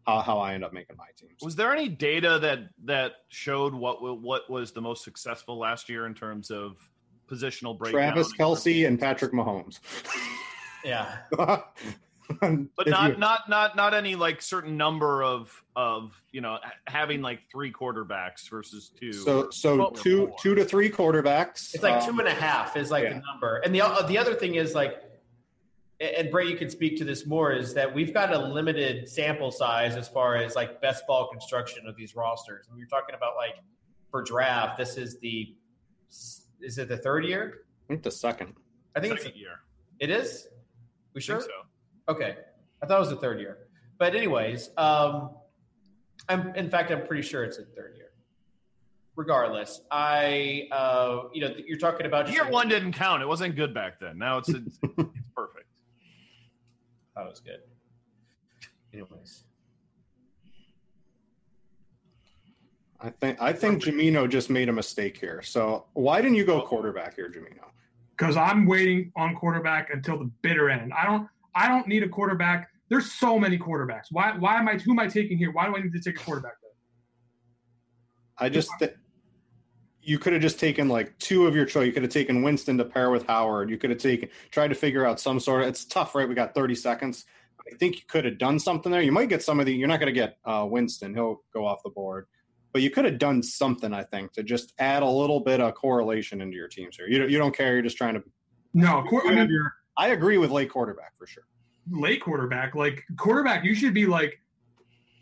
how 0.09 0.21
how 0.21 0.39
I 0.39 0.55
end 0.55 0.65
up 0.65 0.73
making 0.73 0.97
my 0.97 1.07
teams. 1.17 1.43
Was 1.43 1.57
there 1.57 1.73
any 1.73 1.89
data 1.89 2.39
that 2.41 2.61
that 2.85 3.13
showed 3.29 3.75
what 3.75 4.01
what 4.21 4.49
was 4.51 4.73
the 4.73 4.81
most 4.81 5.05
successful 5.05 5.59
last 5.59 5.89
year 5.89 6.07
in 6.07 6.15
terms 6.15 6.51
of 6.51 6.77
positional 7.31 7.77
breakdown? 7.79 8.13
Travis 8.15 8.33
Kelce 8.33 8.87
and 8.87 8.99
Patrick 8.99 9.33
Mahomes. 9.33 9.81
Yeah. 10.85 11.17
but 12.41 12.87
not 12.87 13.13
you- 13.13 13.17
not 13.19 13.49
not 13.49 13.77
not 13.77 13.95
any 13.95 14.15
like 14.15 14.43
certain 14.43 14.77
number 14.77 15.23
of 15.23 15.63
of 15.77 16.21
you 16.31 16.41
know 16.41 16.59
having 16.87 17.23
like 17.23 17.41
three 17.51 17.73
quarterbacks 17.73 18.49
versus 18.49 18.91
two. 18.99 19.13
so 19.13 19.51
so 19.51 19.77
Well, 19.77 19.91
two 19.91 20.29
more. 20.29 20.37
two 20.41 20.55
to 20.55 20.65
three 20.65 20.91
quarterbacks. 20.91 21.75
It's 21.75 21.83
like 21.83 22.03
um, 22.03 22.11
two 22.15 22.19
and 22.19 22.29
a 22.29 22.35
half 22.35 22.77
is 22.77 22.91
like 22.91 23.05
yeah. 23.05 23.15
the 23.15 23.23
number. 23.31 23.57
And 23.65 23.75
the 23.75 23.83
uh, 23.83 24.03
the 24.07 24.19
other 24.19 24.35
thing 24.35 24.57
is 24.57 24.75
like, 24.75 25.03
and 26.01 26.11
and 26.11 26.31
Bray, 26.31 26.47
you 26.49 26.57
can 26.57 26.71
speak 26.71 26.97
to 26.99 27.05
this 27.05 27.27
more, 27.27 27.53
is 27.53 27.75
that 27.75 27.93
we've 27.93 28.15
got 28.15 28.33
a 28.33 28.39
limited 28.39 29.09
sample 29.09 29.51
size 29.51 29.97
as 29.97 30.09
far 30.09 30.37
as 30.37 30.55
like 30.55 30.81
best 30.81 31.07
ball 31.07 31.29
construction 31.29 31.87
of 31.87 31.97
these 31.97 32.15
rosters. 32.15 32.67
And 32.69 32.77
we 32.77 32.83
were 32.83 32.89
talking 32.89 33.15
about 33.15 33.37
like 33.37 33.57
for 34.11 34.23
draft, 34.23 34.79
this 34.79 34.97
is 34.97 35.19
the 35.21 35.55
is 36.61 36.79
it 36.79 36.89
the 36.89 36.97
third 36.97 37.25
year? 37.25 37.63
I 37.85 37.89
think 37.89 38.03
the 38.03 38.11
second. 38.11 38.55
I 38.97 39.01
think 39.01 39.15
it's, 39.15 39.25
second 39.25 39.39
year. 39.39 39.61
it 40.01 40.11
is. 40.11 40.49
We 41.15 41.21
I 41.21 41.23
sure? 41.23 41.41
think 41.41 41.51
so. 41.51 42.13
Okay, 42.15 42.37
I 42.83 42.87
thought 42.87 42.97
it 42.97 43.01
was 43.01 43.11
the 43.11 43.17
third 43.17 43.39
year. 43.41 43.59
But 43.99 44.15
anyways, 44.15 44.71
um, 44.77 45.31
I'm 46.29 46.55
in 46.55 46.71
fact 46.71 46.91
I'm 46.91 47.07
pretty 47.07 47.23
sure 47.23 47.45
it's 47.45 47.57
the 47.59 47.65
third 47.65 47.95
year. 47.97 48.07
Regardless, 49.17 49.81
I 49.91 50.69
uh, 50.71 51.23
you 51.33 51.41
know 51.41 51.53
you're 51.67 51.79
talking 51.79 52.07
about 52.07 52.27
just 52.27 52.35
Year 52.37 52.45
like- 52.45 52.53
one 52.53 52.69
didn't 52.69 52.93
count. 52.93 53.21
It 53.23 53.27
wasn't 53.27 53.57
good 53.57 53.75
back 53.75 53.99
then. 54.01 54.17
Now 54.19 54.39
it's 54.39 54.49
it's, 54.49 54.79
it's 54.83 55.29
perfect. 55.35 55.67
Oh, 57.19 57.25
that 57.25 57.31
was 57.31 57.41
good. 57.41 57.61
Anyways, 58.95 59.45
I 63.01 63.11
think 63.11 63.43
I 63.43 63.53
think 63.53 63.83
Jamino 63.83 64.29
just 64.29 64.49
made 64.49 64.69
a 64.69 64.73
mistake 64.73 65.19
here. 65.19 65.43
So 65.43 65.87
why 65.95 66.23
didn't 66.23 66.37
you 66.37 66.45
go 66.45 66.63
quarterback 66.63 67.17
here, 67.17 67.29
Jamino? 67.29 67.69
because 68.19 68.37
I'm 68.37 68.67
waiting 68.67 69.13
on 69.17 69.35
quarterback 69.35 69.91
until 69.93 70.19
the 70.19 70.31
bitter 70.43 70.69
end. 70.69 70.93
I 70.93 71.07
don't 71.07 71.29
I 71.55 71.69
don't 71.69 71.87
need 71.87 72.03
a 72.03 72.09
quarterback. 72.09 72.69
There's 72.89 73.13
so 73.13 73.39
many 73.39 73.59
quarterbacks. 73.59 74.07
Why 74.11 74.37
why 74.37 74.59
am 74.59 74.69
I 74.69 74.75
who 74.75 74.93
am 74.93 74.99
I 74.99 75.07
taking 75.07 75.39
here? 75.39 75.53
Why 75.53 75.67
do 75.67 75.77
I 75.77 75.81
need 75.81 75.93
to 75.93 76.01
take 76.01 76.21
a 76.21 76.25
quarterback 76.25 76.55
then? 76.63 76.71
I 78.39 78.49
just 78.49 78.71
th- 78.79 78.95
you 80.09 80.19
could 80.19 80.33
have 80.33 80.41
just 80.41 80.59
taken 80.59 80.89
like 80.89 81.17
two 81.19 81.47
of 81.47 81.55
your 81.55 81.67
choice. 81.67 81.87
You 81.87 81.93
could 81.93 82.03
have 82.03 82.11
taken 82.11 82.43
Winston 82.43 82.79
to 82.79 82.85
pair 82.87 83.11
with 83.11 83.27
Howard. 83.27 83.69
You 83.69 83.77
could 83.77 83.91
have 83.91 83.99
taken 83.99 84.31
tried 84.51 84.69
to 84.69 84.75
figure 84.75 85.05
out 85.05 85.21
some 85.21 85.39
sort 85.39 85.61
of. 85.63 85.69
It's 85.69 85.85
tough, 85.85 86.15
right? 86.15 86.27
We 86.27 86.35
got 86.35 86.55
30 86.55 86.75
seconds. 86.75 87.27
I 87.61 87.77
think 87.77 87.97
you 87.97 88.03
could 88.09 88.25
have 88.25 88.39
done 88.39 88.59
something 88.59 88.91
there. 88.91 89.03
You 89.03 89.13
might 89.13 89.29
get 89.29 89.43
some 89.43 89.61
of 89.61 89.67
the. 89.67 89.75
You're 89.75 89.87
not 89.87 90.01
going 90.01 90.13
to 90.13 90.19
get 90.19 90.39
uh, 90.47 90.67
Winston. 90.69 91.15
He'll 91.15 91.43
go 91.53 91.67
off 91.67 91.83
the 91.85 91.91
board. 91.91 92.27
But 92.73 92.81
you 92.81 92.91
could 92.91 93.05
have 93.05 93.19
done 93.19 93.43
something, 93.43 93.93
I 93.93 94.03
think, 94.03 94.33
to 94.33 94.43
just 94.43 94.73
add 94.79 95.03
a 95.03 95.09
little 95.09 95.41
bit 95.41 95.61
of 95.61 95.75
correlation 95.75 96.41
into 96.41 96.57
your 96.57 96.69
teams 96.69 96.97
here. 96.97 97.07
You 97.07 97.19
don't, 97.19 97.31
you 97.31 97.37
don't 97.37 97.55
care. 97.55 97.75
You're 97.75 97.83
just 97.83 97.99
trying 97.99 98.15
to. 98.15 98.23
No, 98.73 99.05
quar- 99.07 99.27
I 99.27 99.35
mean 99.35 99.71
I 99.99 100.09
agree 100.09 100.39
with 100.39 100.51
late 100.51 100.71
quarterback 100.71 101.19
for 101.19 101.27
sure. 101.27 101.45
late 101.91 102.23
quarterback, 102.23 102.75
like 102.75 103.05
quarterback, 103.19 103.63
you 103.63 103.75
should 103.75 103.93
be 103.93 104.07
like, 104.07 104.41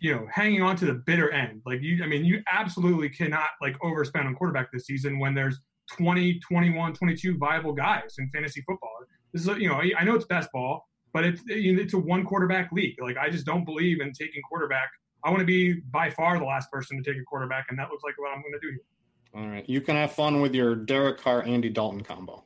you 0.06 0.14
know, 0.14 0.24
hanging 0.32 0.62
on 0.62 0.76
to 0.76 0.84
the 0.84 1.02
bitter 1.04 1.32
end. 1.32 1.62
Like 1.66 1.82
you, 1.82 2.02
I 2.04 2.06
mean, 2.06 2.24
you 2.24 2.40
absolutely 2.48 3.08
cannot 3.08 3.48
like 3.60 3.76
overspend 3.80 4.26
on 4.26 4.36
quarterback 4.36 4.70
this 4.72 4.86
season 4.86 5.18
when 5.18 5.34
there's 5.34 5.58
20, 5.98 6.38
21, 6.38 6.94
22 6.94 7.36
viable 7.38 7.72
guys 7.72 8.14
in 8.20 8.30
fantasy 8.32 8.60
football. 8.60 8.92
This 9.32 9.42
is, 9.42 9.58
you 9.58 9.68
know, 9.68 9.82
I 9.98 10.04
know 10.04 10.14
it's 10.14 10.24
best 10.26 10.48
ball, 10.52 10.86
but 11.12 11.24
it's 11.24 11.42
it's 11.48 11.94
a 11.94 11.98
one 11.98 12.24
quarterback 12.24 12.70
league. 12.70 12.94
Like 13.02 13.16
I 13.16 13.28
just 13.28 13.46
don't 13.46 13.64
believe 13.64 14.00
in 14.00 14.12
taking 14.12 14.42
quarterback. 14.48 14.88
I 15.24 15.30
want 15.30 15.40
to 15.40 15.44
be 15.44 15.80
by 15.90 16.08
far 16.08 16.38
the 16.38 16.44
last 16.44 16.70
person 16.70 17.02
to 17.02 17.10
take 17.10 17.20
a 17.20 17.24
quarterback, 17.24 17.66
and 17.70 17.78
that 17.80 17.90
looks 17.90 18.04
like 18.04 18.14
what 18.16 18.30
I'm 18.30 18.42
going 18.42 18.52
to 18.52 18.60
do 18.60 18.68
here. 18.68 19.42
All 19.42 19.50
right, 19.50 19.68
you 19.68 19.80
can 19.80 19.96
have 19.96 20.12
fun 20.12 20.40
with 20.40 20.54
your 20.54 20.76
Derek 20.76 21.18
Carr 21.18 21.42
Andy 21.42 21.68
Dalton 21.68 22.02
combo. 22.02 22.44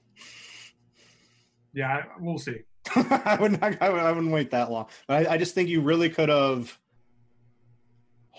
Yeah, 1.75 2.05
we'll 2.19 2.39
see. 2.39 2.61
I 2.97 3.37
would 3.39 3.61
not, 3.61 3.83
I, 3.83 3.91
would, 3.91 4.01
I 4.01 4.13
wouldn't 4.13 4.33
wait 4.33 4.51
that 4.53 4.71
long. 4.71 4.87
But 5.07 5.29
I, 5.29 5.35
I 5.35 5.37
just 5.37 5.55
think 5.55 5.69
you 5.69 5.83
really 5.83 6.09
could 6.09 6.31
have 6.31 6.77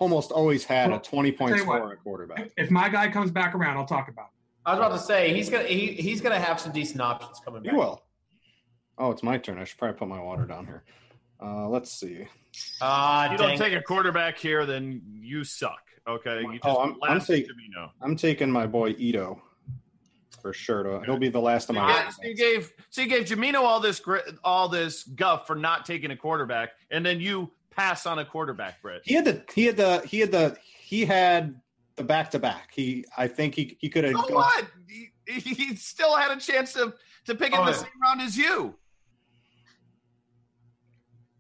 almost 0.02 0.32
always 0.32 0.64
had 0.66 0.92
a 0.92 0.98
20 0.98 1.32
point 1.32 1.56
tell 1.56 1.66
what. 1.68 1.78
score 1.78 1.92
at 1.94 2.04
quarterback. 2.04 2.52
If 2.58 2.72
my 2.72 2.90
guy 2.90 3.10
comes 3.10 3.30
back 3.32 3.54
around, 3.54 3.78
I'll 3.78 3.86
talk 3.86 4.10
about. 4.10 4.26
It. 4.26 4.32
I 4.66 4.72
was 4.72 4.80
about 4.80 4.92
to 4.94 5.00
say 5.00 5.34
he's 5.34 5.50
gonna 5.50 5.64
he, 5.66 5.88
he's 5.94 6.22
gonna 6.22 6.40
have 6.40 6.60
some 6.60 6.72
decent 6.72 7.02
options 7.02 7.40
coming 7.46 7.64
back. 7.64 7.72
You 7.72 7.78
will. 7.80 8.04
Oh, 8.98 9.12
it's 9.12 9.24
my 9.24 9.38
turn. 9.38 9.58
I 9.60 9.64
should 9.64 9.78
probably 9.78 9.98
put 9.98 10.08
my 10.08 10.20
water 10.20 10.46
down 10.46 10.66
here. 10.66 10.84
Uh, 11.42 11.68
let's 11.70 11.92
see. 11.92 12.28
Ah, 12.82 13.32
you 13.32 13.38
dang 13.38 13.50
don't 13.50 13.58
take 13.58 13.74
a 13.74 13.82
quarterback 13.82 14.38
here, 14.38 14.66
then 14.66 15.02
you 15.22 15.44
suck. 15.44 15.80
Okay, 16.08 16.42
you 16.42 16.54
just 16.54 16.66
Oh, 16.66 16.78
I'm- 16.78 16.98
I'm 17.04 17.14
last 17.18 17.28
saying- 17.28 17.46
to 17.48 17.54
me 17.56 17.70
know. 17.74 17.90
I'm 18.02 18.16
taking 18.16 18.52
my 18.52 18.66
boy 18.68 18.96
Ito 18.98 19.42
for 20.42 20.52
sure. 20.54 20.84
To, 20.84 21.02
he'll 21.06 21.18
be 21.20 21.30
the 21.30 21.40
last 21.42 21.70
of 21.70 21.76
So 21.76 21.82
my. 21.82 21.90
you, 21.90 22.04
gave, 22.04 22.14
so 22.14 22.22
you 22.24 22.36
gave 22.36 22.74
so 22.90 23.02
you 23.02 23.08
gave 23.08 23.26
Jamino 23.26 23.62
all 23.62 23.80
this 23.80 24.00
gri- 24.00 24.22
all 24.44 24.68
this 24.68 25.04
guff 25.04 25.48
for 25.48 25.56
not 25.56 25.86
taking 25.86 26.12
a 26.12 26.16
quarterback, 26.18 26.72
and 26.92 27.04
then 27.06 27.20
you 27.20 27.52
pass 27.72 28.06
on 28.06 28.20
a 28.20 28.26
quarterback, 28.26 28.82
Brett. 28.82 29.02
He 29.04 29.14
had 29.16 29.26
the 29.26 29.44
he 29.54 29.66
had 29.66 29.78
the 29.78 30.02
he 30.06 30.20
had 30.20 30.32
the 30.32 30.58
he 30.80 31.06
had 31.06 31.60
the 31.96 32.04
back 32.04 32.32
to 32.32 32.40
back. 32.40 32.70
He 32.74 33.06
I 33.18 33.28
think 33.28 33.56
he 33.56 33.78
he 33.80 33.90
could 33.90 34.04
have. 34.04 34.14
So 34.28 34.36
what? 34.36 34.66
He, 34.88 35.40
he 35.40 35.76
still 35.76 36.16
had 36.16 36.36
a 36.36 36.40
chance 36.40 36.74
to 36.74 36.94
to 37.26 37.36
pick 37.36 37.54
in 37.54 37.60
Oh, 37.60 37.66
the 37.66 37.72
yeah. 37.72 37.78
same 37.78 38.02
round 38.04 38.22
as 38.22 38.38
you. 38.38 38.76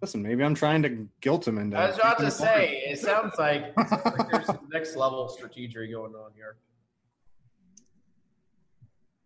Listen, 0.02 0.24
maybe 0.24 0.44
I'm 0.44 0.56
trying 0.56 0.82
to 0.82 1.08
guilt 1.20 1.48
him 1.48 1.60
into. 1.60 1.78
I 1.78 1.88
was 1.88 1.96
about 1.98 2.18
to 2.20 2.32
say 2.32 2.82
it 2.88 2.98
sounds 2.98 3.34
like, 3.38 3.72
it 3.78 3.88
sounds 3.88 4.04
like 4.18 4.32
there's 4.32 4.48
some 4.48 4.68
next 4.74 4.96
level 4.96 5.30
strategy 5.30 5.68
going 5.92 6.16
on 6.16 6.32
here. 6.36 6.58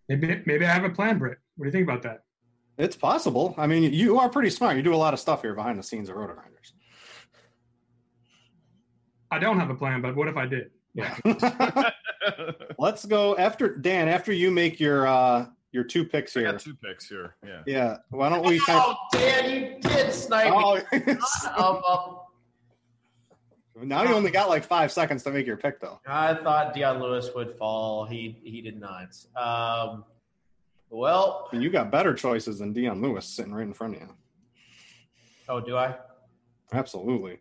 Maybe 0.10 0.42
maybe 0.46 0.66
I 0.66 0.74
have 0.74 0.84
a 0.84 0.90
plan, 0.90 1.18
Britt. 1.18 1.38
What 1.56 1.64
do 1.64 1.68
you 1.70 1.72
think 1.72 1.88
about 1.88 2.02
that? 2.04 2.24
It's 2.78 2.98
possible. 2.98 3.56
I 3.58 3.68
mean, 3.68 3.94
you 3.94 4.20
are 4.20 4.28
pretty 4.28 4.50
smart. 4.50 4.76
You 4.76 4.84
do 4.84 4.94
a 4.94 4.98
lot 4.98 5.14
of 5.14 5.20
stuff 5.20 5.42
here 5.42 5.54
behind 5.54 5.80
the 5.80 5.84
scenes 5.84 6.10
of 6.10 6.18
RotoGrinders. 6.18 6.55
I 9.32 9.40
don't 9.40 9.60
have 9.60 9.70
a 9.70 9.76
plan, 9.76 10.02
but 10.02 10.16
what 10.16 10.28
if 10.28 10.38
I 10.38 10.46
did? 10.46 10.72
Yeah. 10.94 11.16
Let's 12.80 13.06
go 13.06 13.36
after 13.38 13.76
Dan. 13.76 14.08
After 14.08 14.32
you 14.32 14.52
make 14.52 14.80
your 14.80 15.08
uh 15.08 15.48
your 15.72 15.84
two 15.84 16.06
picks 16.06 16.36
I 16.38 16.42
here. 16.42 16.52
got 16.54 16.62
two 16.62 16.76
picks 16.76 17.08
here. 17.10 17.36
Yeah. 17.46 17.62
Yeah. 17.66 17.98
Why 18.10 18.30
don't 18.30 18.46
we? 18.46 18.60
Kind 18.60 18.82
Oh, 18.86 18.96
Dan, 19.12 19.50
you 19.50 19.78
did 19.82 20.14
snipe 20.14 20.52
me. 20.52 21.18
oh, 21.58 21.58
Um, 21.58 21.82
um, 23.78 23.88
now 23.90 24.04
you 24.04 24.14
only 24.16 24.32
got 24.32 24.48
like 24.48 24.64
five 24.64 24.90
seconds 24.92 25.22
to 25.24 25.32
make 25.32 25.46
your 25.46 25.58
pick, 25.58 25.82
though. 25.82 26.00
I 26.08 26.34
thought 26.36 26.74
Dion 26.74 27.02
Lewis 27.02 27.30
would 27.36 27.58
fall. 27.58 28.06
He 28.06 28.40
he 28.44 28.62
did 28.62 28.80
not. 28.80 29.14
Um, 29.36 30.06
well, 30.90 31.50
And 31.52 31.62
you 31.62 31.70
got 31.70 31.92
better 31.92 32.14
choices 32.14 32.60
than 32.60 32.72
Dion 32.72 33.02
Lewis 33.02 33.26
sitting 33.26 33.54
right 33.54 33.68
in 33.68 33.74
front 33.74 33.96
of 33.98 34.02
you. 34.04 34.08
oh, 35.50 35.60
do 35.60 35.76
I? 35.76 35.96
Absolutely. 36.72 37.40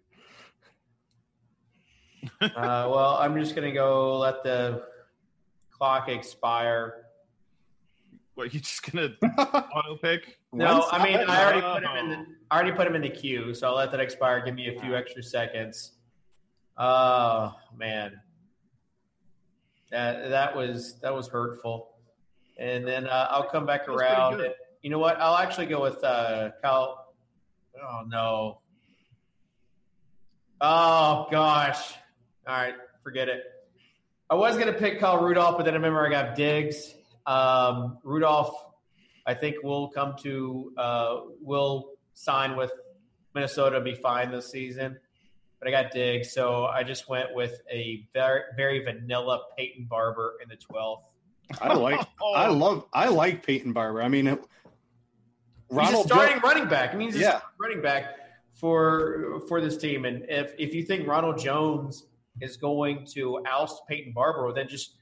Uh, 2.40 2.50
well, 2.90 3.16
I'm 3.20 3.38
just 3.38 3.54
gonna 3.54 3.72
go 3.72 4.18
let 4.18 4.42
the 4.42 4.84
clock 5.70 6.08
expire. 6.08 7.06
What 8.34 8.52
you 8.52 8.60
just 8.60 8.90
gonna 8.90 9.10
auto 9.38 9.96
pick? 9.96 10.38
No, 10.52 10.74
When's- 10.74 10.86
I 10.92 11.04
mean 11.04 11.16
I 11.28 11.42
already 11.44 11.60
put 11.60 11.82
him 11.84 11.96
in 11.96 12.10
the 12.10 12.16
Oh. 12.16 12.24
I 12.50 12.56
already 12.56 12.76
put 12.76 12.86
him 12.86 12.94
in 12.94 13.02
the 13.02 13.10
queue, 13.10 13.54
so 13.54 13.68
I'll 13.68 13.74
let 13.76 13.90
that 13.90 14.00
expire. 14.00 14.44
Give 14.44 14.54
me 14.54 14.68
a 14.74 14.80
few 14.80 14.94
extra 14.94 15.22
seconds. 15.22 15.92
Oh 16.76 17.52
man, 17.76 18.20
that 19.90 20.30
that 20.30 20.54
was 20.54 21.00
that 21.00 21.14
was 21.14 21.28
hurtful. 21.28 21.90
And 22.58 22.86
then 22.86 23.06
uh, 23.08 23.28
I'll 23.30 23.48
come 23.48 23.66
back 23.66 23.86
That 23.86 23.92
around. 23.92 24.40
And, 24.40 24.54
you 24.82 24.90
know 24.90 24.98
what? 24.98 25.20
I'll 25.20 25.36
actually 25.36 25.66
go 25.66 25.82
with 25.82 26.02
uh, 26.04 26.50
Kyle. 26.62 27.14
Oh 27.82 28.02
no. 28.06 28.60
Oh 30.60 31.26
gosh. 31.30 31.94
All 32.46 32.54
right, 32.56 32.74
forget 33.02 33.28
it. 33.28 33.42
I 34.30 34.34
was 34.34 34.56
gonna 34.58 34.72
pick 34.72 35.00
Kyle 35.00 35.22
Rudolph, 35.22 35.56
but 35.56 35.64
then 35.64 35.74
I 35.74 35.76
remember 35.76 36.06
I 36.06 36.10
got 36.10 36.34
Diggs. 36.34 36.94
Um, 37.26 37.98
Rudolph, 38.02 38.54
I 39.26 39.34
think 39.34 39.62
will 39.62 39.88
come 39.88 40.14
to 40.22 40.72
uh, 40.76 41.16
will 41.40 41.92
sign 42.14 42.56
with 42.56 42.70
Minnesota, 43.34 43.80
be 43.80 43.94
fine 43.94 44.30
this 44.30 44.50
season. 44.50 44.98
But 45.58 45.68
I 45.68 45.70
got 45.70 45.92
Diggs, 45.92 46.32
so 46.32 46.66
I 46.66 46.82
just 46.82 47.08
went 47.08 47.34
with 47.34 47.60
a 47.70 48.06
very 48.12 48.42
very 48.56 48.84
vanilla 48.84 49.42
Peyton 49.56 49.86
Barber 49.88 50.34
in 50.42 50.48
the 50.48 50.56
twelfth. 50.56 51.08
I 51.60 51.74
like. 51.74 52.00
I 52.36 52.48
love. 52.48 52.84
I 52.92 53.08
like 53.08 53.44
Peyton 53.46 53.72
Barber. 53.72 54.02
I 54.02 54.08
mean, 54.08 54.26
it, 54.26 54.38
He's 55.70 55.78
Ronald 55.78 56.04
a 56.06 56.08
starting 56.08 56.36
Jo- 56.40 56.48
running 56.48 56.68
back. 56.68 56.92
I 56.94 56.96
mean, 56.96 57.08
he's 57.08 57.16
a 57.16 57.20
Yeah. 57.20 57.28
starting 57.38 57.48
running 57.58 57.82
back 57.82 58.16
for 58.54 59.40
for 59.48 59.60
this 59.60 59.76
team. 59.78 60.04
And 60.04 60.24
if 60.28 60.54
if 60.58 60.74
you 60.74 60.82
think 60.84 61.08
Ronald 61.08 61.38
Jones 61.38 62.04
is 62.40 62.56
going 62.56 63.06
to 63.14 63.40
oust 63.46 63.82
Peyton 63.88 64.12
Barber, 64.12 64.52
then 64.52 64.68
just 64.68 64.96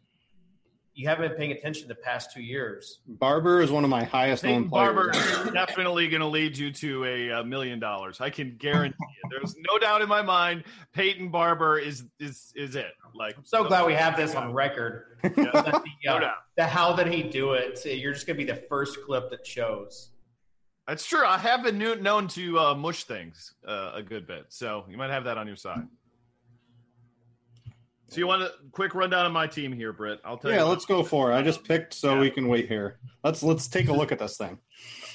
you 0.94 1.08
haven't 1.08 1.28
been 1.28 1.38
paying 1.38 1.52
attention 1.52 1.88
the 1.88 1.94
past 1.94 2.32
two 2.32 2.42
years. 2.42 3.00
Barber 3.06 3.62
is 3.62 3.70
one 3.70 3.82
of 3.82 3.90
my 3.90 4.04
highest 4.04 4.44
known 4.44 4.68
players. 4.68 4.94
Barber 4.94 5.10
is 5.10 5.52
definitely 5.52 6.08
going 6.08 6.20
to 6.20 6.26
lead 6.26 6.56
you 6.56 6.70
to 6.70 7.04
a, 7.04 7.28
a, 7.30 7.44
million 7.44 7.78
dollars. 7.78 8.20
I 8.20 8.28
can 8.28 8.56
guarantee 8.58 8.96
it. 9.24 9.30
There's 9.30 9.56
no 9.70 9.78
doubt 9.78 10.02
in 10.02 10.08
my 10.08 10.20
mind. 10.20 10.64
Peyton 10.92 11.30
Barber 11.30 11.78
is 11.78 12.04
is 12.20 12.52
is 12.54 12.76
it. 12.76 12.92
Like, 13.14 13.36
I'm 13.38 13.44
so 13.44 13.64
glad 13.64 13.86
we 13.86 13.94
have 13.94 14.16
this 14.16 14.34
on 14.34 14.52
record. 14.52 15.18
Yeah, 15.24 15.30
the, 15.36 15.82
no 16.04 16.18
doubt. 16.20 16.36
The 16.56 16.66
how 16.66 16.94
did 16.94 17.06
he 17.08 17.22
do 17.22 17.52
it? 17.52 17.80
You're 17.84 18.12
just 18.12 18.26
going 18.26 18.38
to 18.38 18.44
be 18.44 18.50
the 18.50 18.62
first 18.68 18.98
clip 19.04 19.30
that 19.30 19.46
shows. 19.46 20.10
That's 20.86 21.06
true. 21.06 21.24
I 21.24 21.38
have 21.38 21.62
been 21.62 21.78
known 21.78 22.28
to 22.28 22.58
uh, 22.58 22.74
mush 22.74 23.04
things 23.04 23.54
uh, 23.66 23.92
a 23.94 24.02
good 24.02 24.26
bit, 24.26 24.46
so 24.48 24.84
you 24.90 24.96
might 24.96 25.10
have 25.10 25.24
that 25.24 25.38
on 25.38 25.46
your 25.46 25.56
side. 25.56 25.86
So 28.12 28.18
you 28.18 28.26
want 28.26 28.42
a 28.42 28.52
quick 28.72 28.94
rundown 28.94 29.24
of 29.24 29.32
my 29.32 29.46
team 29.46 29.72
here, 29.72 29.90
Britt? 29.90 30.20
I'll 30.22 30.36
tell 30.36 30.50
yeah, 30.50 30.58
you. 30.58 30.64
Yeah, 30.64 30.68
let's 30.68 30.84
go 30.84 31.02
for 31.02 31.32
it. 31.32 31.34
I 31.34 31.40
just 31.40 31.64
picked 31.64 31.94
so 31.94 32.12
yeah. 32.12 32.20
we 32.20 32.30
can 32.30 32.46
wait 32.46 32.68
here. 32.68 32.98
Let's 33.24 33.42
let's 33.42 33.68
take 33.68 33.88
a 33.88 33.92
look 33.92 34.12
at 34.12 34.18
this 34.18 34.36
thing. 34.36 34.58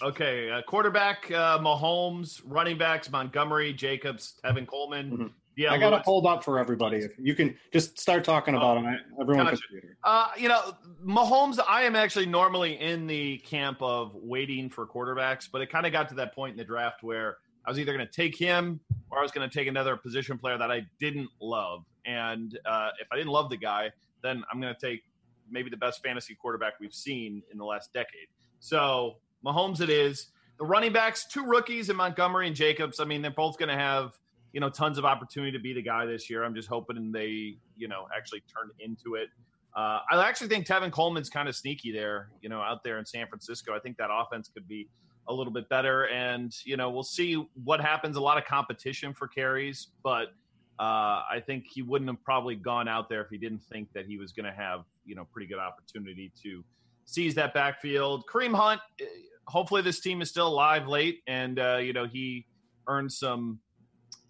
Okay, 0.02 0.50
uh, 0.50 0.64
quarterback 0.64 1.30
uh, 1.30 1.60
Mahomes, 1.60 2.42
running 2.44 2.76
backs 2.76 3.12
Montgomery, 3.12 3.72
Jacobs, 3.72 4.40
Tevin 4.44 4.66
Coleman. 4.66 5.12
Mm-hmm. 5.12 5.28
Yeah, 5.58 5.74
I 5.74 5.78
got 5.78 5.92
to 5.92 6.00
hold 6.00 6.26
up 6.26 6.44
for 6.44 6.58
everybody. 6.58 6.98
If 6.98 7.12
you 7.20 7.36
can 7.36 7.56
just 7.72 8.00
start 8.00 8.24
talking 8.24 8.56
about 8.56 8.78
oh, 8.78 8.82
them, 8.82 9.00
everyone. 9.22 9.46
Gotcha. 9.46 9.62
Uh, 10.04 10.30
you 10.36 10.50
know, 10.50 10.74
Mahomes. 11.06 11.60
I 11.68 11.84
am 11.84 11.96
actually 11.96 12.26
normally 12.26 12.80
in 12.80 13.06
the 13.06 13.38
camp 13.40 13.78
of 13.80 14.16
waiting 14.16 14.72
for 14.72 14.88
quarterbacks, 14.88 15.48
but 15.52 15.62
it 15.62 15.70
kind 15.72 15.86
of 15.86 15.92
got 15.92 16.10
to 16.10 16.16
that 16.16 16.34
point 16.34 16.54
in 16.54 16.58
the 16.58 16.66
draft 16.66 17.04
where 17.04 17.38
I 17.64 17.70
was 17.70 17.78
either 17.78 17.94
going 17.94 18.08
to 18.08 18.12
take 18.12 18.36
him 18.36 18.80
or 19.12 19.20
I 19.20 19.22
was 19.22 19.32
going 19.32 19.48
to 19.48 19.54
take 19.54 19.68
another 19.68 19.98
position 19.98 20.40
player 20.40 20.58
that 20.58 20.72
I 20.72 20.88
didn't 21.00 21.30
love. 21.40 21.84
And 22.08 22.58
uh, 22.66 22.90
if 23.00 23.08
I 23.12 23.16
didn't 23.16 23.32
love 23.32 23.50
the 23.50 23.58
guy, 23.58 23.92
then 24.24 24.44
I'm 24.52 24.60
going 24.60 24.74
to 24.74 24.80
take 24.80 25.04
maybe 25.52 25.70
the 25.70 25.78
best 25.78 26.02
fantasy 26.04 26.34
quarterback 26.34 26.74
we've 26.80 26.94
seen 26.94 27.44
in 27.52 27.58
the 27.58 27.66
last 27.66 27.94
decade. 27.94 28.28
So 28.60 29.18
Mahomes, 29.46 29.82
it 29.82 29.90
is. 29.90 30.28
The 30.58 30.66
running 30.66 30.92
backs, 30.92 31.28
two 31.28 31.46
rookies 31.46 31.90
in 31.90 31.96
Montgomery 31.96 32.48
and 32.48 32.56
Jacobs. 32.56 33.00
I 33.00 33.06
mean, 33.06 33.22
they're 33.22 33.30
both 33.30 33.60
going 33.60 33.70
to 33.70 33.76
have 33.76 34.18
you 34.54 34.62
know 34.62 34.70
tons 34.70 34.98
of 34.98 35.06
opportunity 35.06 35.52
to 35.52 35.60
be 35.60 35.74
the 35.74 35.84
guy 35.84 36.06
this 36.06 36.30
year. 36.30 36.44
I'm 36.44 36.56
just 36.56 36.68
hoping 36.68 37.12
they 37.12 37.58
you 37.76 37.88
know 37.88 38.08
actually 38.16 38.42
turn 38.52 38.72
into 38.80 39.16
it. 39.16 39.30
Uh, 39.76 40.00
I 40.10 40.28
actually 40.28 40.48
think 40.48 40.66
Tevin 40.66 40.92
Coleman's 40.92 41.30
kind 41.30 41.48
of 41.48 41.56
sneaky 41.56 41.92
there, 41.92 42.30
you 42.42 42.50
know, 42.50 42.62
out 42.62 42.84
there 42.84 42.98
in 42.98 43.06
San 43.06 43.28
Francisco. 43.28 43.76
I 43.76 43.80
think 43.80 43.98
that 43.98 44.10
offense 44.12 44.50
could 44.52 44.68
be 44.68 44.90
a 45.28 45.34
little 45.34 45.54
bit 45.54 45.70
better. 45.70 46.08
And, 46.08 46.52
you 46.66 46.78
know, 46.78 46.90
we'll 46.90 47.04
see 47.04 47.36
what 47.64 47.80
happens. 47.80 48.18
A 48.18 48.22
lot 48.22 48.40
of 48.40 48.46
competition 48.46 49.14
for 49.14 49.28
carries, 49.28 49.90
but 50.04 50.34
uh, 50.80 51.26
I 51.30 51.42
think 51.46 51.66
he 51.68 51.82
wouldn't 51.82 52.10
have 52.10 52.24
probably 52.24 52.56
gone 52.56 52.88
out 52.88 53.10
there 53.10 53.22
if 53.22 53.30
he 53.30 53.38
didn't 53.38 53.64
think 53.72 53.92
that 53.94 54.06
he 54.06 54.18
was 54.18 54.32
going 54.32 54.46
to 54.46 54.52
have, 54.52 54.82
you 55.06 55.16
know, 55.16 55.26
pretty 55.32 55.48
good 55.48 55.60
opportunity 55.60 56.32
to 56.44 56.64
seize 57.06 57.34
that 57.36 57.54
backfield. 57.54 58.26
Kareem 58.28 58.56
Hunt, 58.56 58.80
eh, 59.02 59.06
hopefully 59.48 59.82
this 59.82 60.00
team 60.00 60.22
is 60.22 60.30
still 60.30 60.48
alive 60.48 60.88
late 60.88 61.22
and, 61.26 61.60
uh, 61.60 61.78
you 61.78 61.94
know, 61.94 62.06
he 62.06 62.46
earned 62.88 63.12
some, 63.12 63.60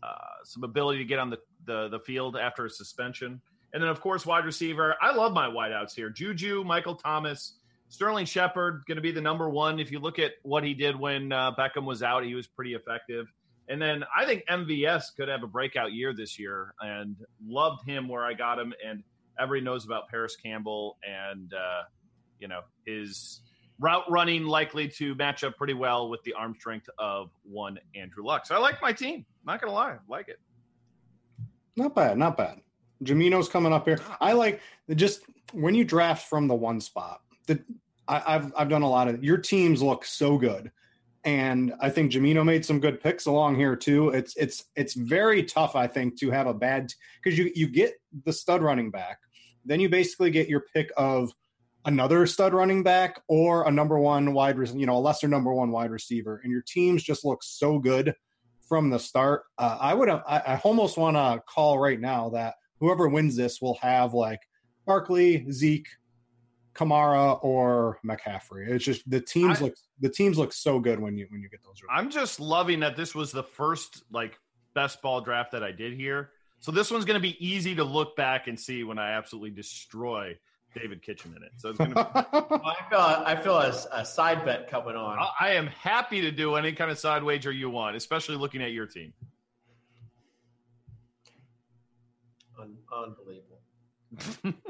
uh, 0.01 0.15
some 0.45 0.63
ability 0.63 0.99
to 0.99 1.05
get 1.05 1.19
on 1.19 1.29
the, 1.29 1.37
the, 1.65 1.89
the 1.89 1.99
field 1.99 2.37
after 2.37 2.65
a 2.65 2.69
suspension. 2.69 3.41
And 3.73 3.83
then, 3.83 3.89
of 3.89 3.99
course, 3.99 4.25
wide 4.25 4.45
receiver. 4.45 4.95
I 5.01 5.13
love 5.13 5.33
my 5.33 5.47
wideouts 5.47 5.93
here. 5.93 6.09
Juju, 6.09 6.63
Michael 6.63 6.95
Thomas, 6.95 7.57
Sterling 7.89 8.25
Shepard 8.25 8.83
going 8.87 8.95
to 8.95 9.01
be 9.01 9.11
the 9.11 9.21
number 9.21 9.49
one. 9.49 9.79
If 9.79 9.91
you 9.91 9.99
look 9.99 10.19
at 10.19 10.31
what 10.43 10.63
he 10.63 10.73
did 10.73 10.97
when 10.97 11.31
uh, 11.31 11.53
Beckham 11.55 11.85
was 11.85 12.03
out, 12.03 12.23
he 12.23 12.35
was 12.35 12.47
pretty 12.47 12.73
effective. 12.73 13.27
And 13.69 13.81
then 13.81 14.03
I 14.15 14.25
think 14.25 14.43
MVS 14.49 15.15
could 15.15 15.27
have 15.27 15.43
a 15.43 15.47
breakout 15.47 15.93
year 15.93 16.13
this 16.13 16.39
year, 16.39 16.73
and 16.81 17.15
loved 17.45 17.85
him 17.85 18.07
where 18.07 18.25
I 18.25 18.33
got 18.33 18.59
him. 18.59 18.73
And 18.85 19.03
everybody 19.39 19.65
knows 19.65 19.85
about 19.85 20.09
Parris 20.09 20.35
Campbell, 20.35 20.97
and 21.07 21.53
uh, 21.53 21.83
you 22.39 22.47
know 22.47 22.61
his 22.85 23.41
route 23.79 24.09
running 24.09 24.45
likely 24.45 24.87
to 24.87 25.13
match 25.15 25.43
up 25.43 25.55
pretty 25.55 25.73
well 25.73 26.09
with 26.09 26.23
the 26.23 26.33
arm 26.33 26.55
strength 26.57 26.89
of 26.97 27.29
one 27.43 27.77
Andrew 27.95 28.25
Luck. 28.25 28.45
So 28.45 28.55
I 28.55 28.59
like 28.59 28.81
my 28.81 28.93
team. 28.93 29.25
Not 29.45 29.61
gonna 29.61 29.73
lie, 29.73 29.91
I 29.91 29.97
like 30.07 30.29
it. 30.29 30.39
Not 31.75 31.93
bad, 31.93 32.17
not 32.17 32.37
bad. 32.37 32.61
Jamino's 33.03 33.47
coming 33.49 33.73
up 33.73 33.85
here. 33.85 33.99
I 34.19 34.33
like 34.33 34.61
just 34.95 35.21
when 35.53 35.75
you 35.75 35.83
draft 35.83 36.27
from 36.27 36.47
the 36.47 36.55
one 36.55 36.81
spot 36.81 37.21
the 37.47 37.63
I, 38.07 38.19
have 38.19 38.53
I've 38.55 38.69
done 38.69 38.83
a 38.83 38.89
lot 38.89 39.07
of 39.09 39.23
your 39.23 39.37
teams 39.37 39.81
look 39.81 40.05
so 40.05 40.37
good. 40.37 40.71
And 41.27 41.73
I 41.81 41.89
think 41.89 42.13
Jamino 42.13 42.45
made 42.45 42.65
some 42.65 42.79
good 42.79 43.01
picks 43.03 43.25
along 43.25 43.55
here 43.55 43.75
too. 43.75 44.11
It's 44.11 44.33
it's 44.37 44.63
it's 44.77 44.93
very 44.93 45.43
tough, 45.43 45.75
I 45.75 45.85
think, 45.85 46.17
to 46.21 46.31
have 46.31 46.47
a 46.47 46.53
bad 46.53 46.93
because 47.21 47.37
you 47.37 47.51
you 47.53 47.67
get 47.67 47.95
the 48.23 48.31
stud 48.31 48.61
running 48.61 48.91
back, 48.91 49.17
then 49.65 49.81
you 49.81 49.89
basically 49.89 50.31
get 50.31 50.47
your 50.47 50.63
pick 50.73 50.89
of 50.95 51.33
another 51.83 52.25
stud 52.27 52.53
running 52.53 52.81
back 52.81 53.19
or 53.27 53.67
a 53.67 53.71
number 53.71 53.99
one 53.99 54.31
wide, 54.31 54.57
you 54.73 54.85
know, 54.85 54.95
a 54.95 54.99
lesser 54.99 55.27
number 55.27 55.53
one 55.53 55.69
wide 55.69 55.91
receiver, 55.91 56.39
and 56.45 56.51
your 56.51 56.63
teams 56.65 57.03
just 57.03 57.25
look 57.25 57.43
so 57.43 57.77
good 57.77 58.15
from 58.69 58.89
the 58.89 58.97
start. 58.97 59.43
Uh, 59.57 59.77
I 59.81 59.93
would 59.95 60.07
I, 60.07 60.21
I 60.27 60.61
almost 60.63 60.97
want 60.97 61.17
to 61.17 61.43
call 61.45 61.77
right 61.77 61.99
now 61.99 62.29
that 62.29 62.55
whoever 62.79 63.09
wins 63.09 63.35
this 63.35 63.61
will 63.61 63.77
have 63.81 64.13
like 64.13 64.39
Barkley, 64.85 65.45
Zeke, 65.51 65.89
Kamara 66.77 67.43
or 67.43 67.99
McCaffrey. 68.05 68.69
It's 68.69 68.85
just 68.85 69.09
the 69.09 69.19
teams 69.19 69.59
I, 69.61 69.65
look 69.65 69.75
the 69.99 70.09
teams 70.09 70.37
look 70.37 70.53
so 70.53 70.79
good 70.79 70.99
when 70.99 71.17
you 71.17 71.25
when 71.29 71.41
you 71.41 71.49
get 71.49 71.63
those. 71.63 71.81
Results. 71.81 71.91
I'm 71.91 72.09
just 72.09 72.39
loving 72.39 72.79
that 72.81 72.95
this 72.95 73.15
was 73.15 73.31
the 73.31 73.43
first 73.43 74.03
like 74.11 74.37
best 74.73 75.01
ball 75.01 75.21
draft 75.21 75.51
that 75.53 75.63
I 75.63 75.71
did 75.71 75.93
here. 75.93 76.31
So 76.59 76.71
this 76.71 76.91
one's 76.91 77.05
going 77.05 77.15
to 77.15 77.21
be 77.21 77.35
easy 77.45 77.75
to 77.75 77.83
look 77.83 78.15
back 78.15 78.47
and 78.47 78.59
see 78.59 78.83
when 78.83 78.97
I 78.97 79.11
absolutely 79.11 79.51
destroy 79.51 80.37
David 80.75 81.01
Kitchen 81.01 81.33
in 81.35 81.43
it. 81.43 81.51
So 81.57 81.69
it's 81.69 81.77
going 81.77 81.93
to. 81.93 81.95
Be- 81.95 82.01
I 82.13 82.75
feel 82.89 82.99
I 82.99 83.35
feel 83.35 83.57
a, 83.57 83.73
a, 83.91 84.05
side 84.05 84.45
bet 84.45 84.69
coming 84.69 84.95
on. 84.95 85.19
I, 85.19 85.29
I 85.39 85.49
am 85.51 85.67
happy 85.67 86.21
to 86.21 86.31
do 86.31 86.55
any 86.55 86.73
kind 86.73 86.91
of 86.91 86.99
side 86.99 87.23
wager 87.23 87.51
you 87.51 87.69
want, 87.69 87.95
especially 87.95 88.35
looking 88.35 88.61
at 88.61 88.71
your 88.71 88.85
team. 88.85 89.13
Un- 92.59 92.77
unbelievable. 92.95 93.61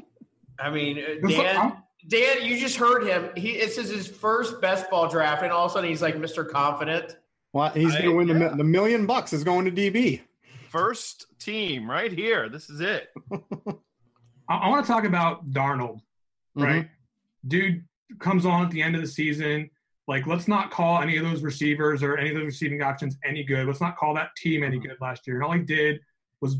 I 0.59 0.69
mean, 0.69 0.99
uh, 0.99 1.27
Dan. 1.27 1.83
Dan, 2.07 2.43
you 2.43 2.57
just 2.57 2.77
heard 2.77 3.05
him. 3.05 3.29
He 3.35 3.57
this 3.57 3.77
is 3.77 3.89
his 3.89 4.07
first 4.07 4.61
best 4.61 4.89
ball 4.89 5.09
draft, 5.09 5.43
and 5.43 5.51
all 5.51 5.65
of 5.65 5.71
a 5.71 5.73
sudden 5.73 5.89
he's 5.89 6.01
like 6.01 6.15
Mr. 6.15 6.47
Confident. 6.47 7.17
Well, 7.53 7.69
he's 7.69 7.91
going 7.93 8.03
to 8.03 8.15
win 8.15 8.27
yeah. 8.27 8.49
the, 8.49 8.57
the 8.57 8.63
million 8.63 9.05
bucks. 9.05 9.33
Is 9.33 9.43
going 9.43 9.65
to 9.65 9.71
DB. 9.71 10.21
First 10.69 11.25
team 11.39 11.89
right 11.89 12.11
here. 12.11 12.49
This 12.49 12.69
is 12.69 12.81
it. 12.81 13.09
I, 13.31 14.55
I 14.55 14.69
want 14.69 14.85
to 14.85 14.91
talk 14.91 15.03
about 15.03 15.49
Darnold. 15.51 16.01
Right, 16.55 16.85
mm-hmm. 16.85 17.47
dude 17.47 17.83
comes 18.19 18.45
on 18.45 18.65
at 18.65 18.71
the 18.71 18.81
end 18.81 18.95
of 18.95 19.01
the 19.01 19.07
season. 19.07 19.69
Like, 20.07 20.25
let's 20.25 20.47
not 20.47 20.71
call 20.71 21.01
any 21.01 21.17
of 21.17 21.25
those 21.25 21.43
receivers 21.43 22.01
or 22.01 22.17
any 22.17 22.29
of 22.29 22.35
those 22.35 22.45
receiving 22.45 22.81
options 22.81 23.17
any 23.25 23.43
good. 23.43 23.67
Let's 23.67 23.81
not 23.81 23.97
call 23.97 24.13
that 24.15 24.29
team 24.37 24.63
any 24.63 24.79
good 24.79 24.95
last 25.01 25.27
year. 25.27 25.35
And 25.35 25.43
all 25.43 25.51
he 25.51 25.59
did 25.59 25.99
was 26.39 26.55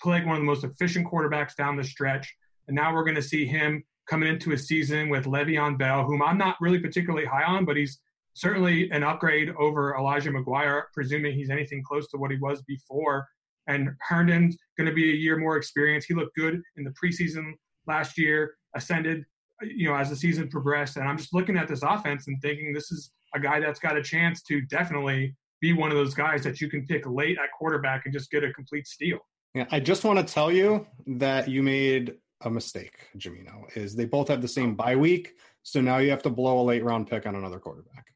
play 0.00 0.18
like 0.18 0.26
one 0.26 0.36
of 0.36 0.40
the 0.40 0.46
most 0.46 0.64
efficient 0.64 1.06
quarterbacks 1.06 1.54
down 1.54 1.76
the 1.76 1.84
stretch. 1.84 2.34
And 2.66 2.74
now 2.74 2.94
we're 2.94 3.04
going 3.04 3.16
to 3.16 3.22
see 3.22 3.44
him 3.44 3.84
coming 4.08 4.28
into 4.28 4.52
a 4.52 4.58
season 4.58 5.08
with 5.08 5.24
Le'Veon 5.24 5.78
Bell, 5.78 6.04
whom 6.04 6.22
I'm 6.22 6.38
not 6.38 6.56
really 6.60 6.78
particularly 6.78 7.26
high 7.26 7.44
on, 7.44 7.64
but 7.64 7.76
he's 7.76 7.98
certainly 8.34 8.90
an 8.90 9.02
upgrade 9.02 9.50
over 9.58 9.96
Elijah 9.96 10.30
McGuire, 10.30 10.84
presuming 10.92 11.34
he's 11.34 11.50
anything 11.50 11.82
close 11.82 12.08
to 12.08 12.18
what 12.18 12.30
he 12.30 12.36
was 12.38 12.62
before. 12.62 13.26
And 13.66 13.90
Herndon's 14.00 14.56
going 14.76 14.88
to 14.88 14.94
be 14.94 15.10
a 15.10 15.14
year 15.14 15.38
more 15.38 15.56
experience. 15.56 16.04
He 16.04 16.14
looked 16.14 16.36
good 16.36 16.60
in 16.76 16.84
the 16.84 16.92
preseason 17.02 17.54
last 17.86 18.16
year, 18.16 18.54
ascended, 18.76 19.24
you 19.62 19.88
know, 19.88 19.96
as 19.96 20.10
the 20.10 20.16
season 20.16 20.48
progressed. 20.48 20.96
And 20.96 21.08
I'm 21.08 21.16
just 21.16 21.34
looking 21.34 21.56
at 21.56 21.66
this 21.66 21.82
offense 21.82 22.28
and 22.28 22.40
thinking 22.42 22.72
this 22.72 22.92
is 22.92 23.10
a 23.34 23.40
guy 23.40 23.58
that's 23.58 23.80
got 23.80 23.96
a 23.96 24.02
chance 24.02 24.42
to 24.44 24.60
definitely 24.62 25.34
be 25.60 25.72
one 25.72 25.90
of 25.90 25.96
those 25.96 26.14
guys 26.14 26.42
that 26.44 26.60
you 26.60 26.68
can 26.68 26.86
pick 26.86 27.06
late 27.06 27.38
at 27.42 27.50
quarterback 27.58 28.02
and 28.04 28.12
just 28.12 28.30
get 28.30 28.44
a 28.44 28.52
complete 28.52 28.86
steal. 28.86 29.18
Yeah, 29.54 29.64
I 29.70 29.80
just 29.80 30.04
want 30.04 30.18
to 30.18 30.34
tell 30.34 30.52
you 30.52 30.86
that 31.06 31.48
you 31.48 31.62
made 31.62 32.14
a 32.46 32.50
mistake, 32.50 33.08
Jamino, 33.18 33.76
is 33.76 33.94
they 33.94 34.06
both 34.06 34.28
have 34.28 34.40
the 34.40 34.48
same 34.48 34.74
bye 34.74 34.96
week. 34.96 35.34
So 35.62 35.80
now 35.80 35.98
you 35.98 36.10
have 36.10 36.22
to 36.22 36.30
blow 36.30 36.60
a 36.60 36.64
late 36.64 36.84
round 36.84 37.08
pick 37.08 37.26
on 37.26 37.34
another 37.34 37.58
quarterback. 37.58 38.06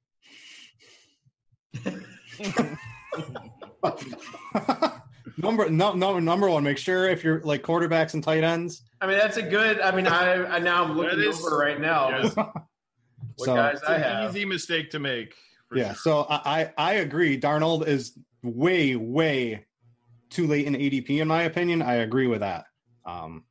number 5.36 5.68
no, 5.70 5.92
no 5.92 6.18
number 6.18 6.48
one. 6.48 6.64
Make 6.64 6.78
sure 6.78 7.08
if 7.08 7.24
you're 7.24 7.40
like 7.40 7.62
quarterbacks 7.62 8.14
and 8.14 8.22
tight 8.22 8.44
ends. 8.44 8.82
I 9.00 9.06
mean, 9.06 9.18
that's 9.18 9.36
a 9.36 9.42
good. 9.42 9.80
I 9.80 9.94
mean, 9.94 10.06
I, 10.06 10.44
I 10.46 10.58
now 10.58 10.84
I'm 10.84 10.96
looking 10.96 11.20
is, 11.20 11.44
over 11.44 11.56
right 11.56 11.80
now. 11.80 12.08
Yes. 12.10 12.36
what 12.36 12.56
so, 13.36 13.54
guys 13.54 13.80
I 13.86 13.98
have? 13.98 14.30
Easy 14.30 14.44
mistake 14.44 14.90
to 14.90 14.98
make. 14.98 15.34
Yeah. 15.74 15.94
Sure. 15.94 15.94
So 15.94 16.26
I 16.28 16.72
I 16.76 16.94
agree. 16.94 17.38
Darnold 17.40 17.86
is 17.86 18.18
way 18.42 18.96
way 18.96 19.66
too 20.30 20.46
late 20.46 20.66
in 20.66 20.74
ADP 20.74 21.20
in 21.20 21.28
my 21.28 21.42
opinion. 21.42 21.82
I 21.82 21.94
agree 21.94 22.26
with 22.26 22.40
that. 22.40 22.66
Um, 23.04 23.44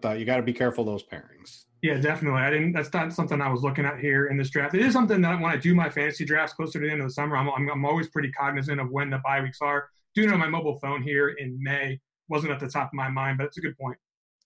but 0.00 0.10
uh, 0.10 0.12
you 0.12 0.24
got 0.24 0.36
to 0.36 0.42
be 0.42 0.52
careful 0.52 0.84
those 0.84 1.02
pairings. 1.02 1.64
Yeah, 1.82 1.94
definitely. 1.94 2.40
I 2.40 2.50
didn't. 2.50 2.72
That's 2.72 2.92
not 2.92 3.12
something 3.12 3.40
I 3.40 3.48
was 3.48 3.62
looking 3.62 3.84
at 3.84 3.98
here 3.98 4.26
in 4.26 4.36
this 4.36 4.50
draft. 4.50 4.74
It 4.74 4.82
is 4.82 4.92
something 4.92 5.20
that 5.20 5.40
when 5.40 5.50
I 5.50 5.56
do 5.56 5.74
my 5.74 5.90
fantasy 5.90 6.24
drafts 6.24 6.54
closer 6.54 6.78
to 6.78 6.86
the 6.86 6.92
end 6.92 7.00
of 7.00 7.08
the 7.08 7.12
summer, 7.12 7.36
I'm 7.36 7.48
I'm, 7.50 7.68
I'm 7.68 7.84
always 7.84 8.08
pretty 8.08 8.30
cognizant 8.30 8.80
of 8.80 8.90
when 8.90 9.10
the 9.10 9.18
bye 9.18 9.40
weeks 9.40 9.58
are. 9.60 9.88
Doing 10.14 10.28
it 10.28 10.32
on 10.34 10.38
my 10.38 10.48
mobile 10.48 10.78
phone 10.78 11.02
here 11.02 11.30
in 11.30 11.58
May 11.60 11.98
wasn't 12.28 12.52
at 12.52 12.60
the 12.60 12.68
top 12.68 12.88
of 12.88 12.94
my 12.94 13.08
mind, 13.08 13.38
but 13.38 13.46
it's 13.46 13.58
a 13.58 13.60
good 13.60 13.76
point. 13.78 13.96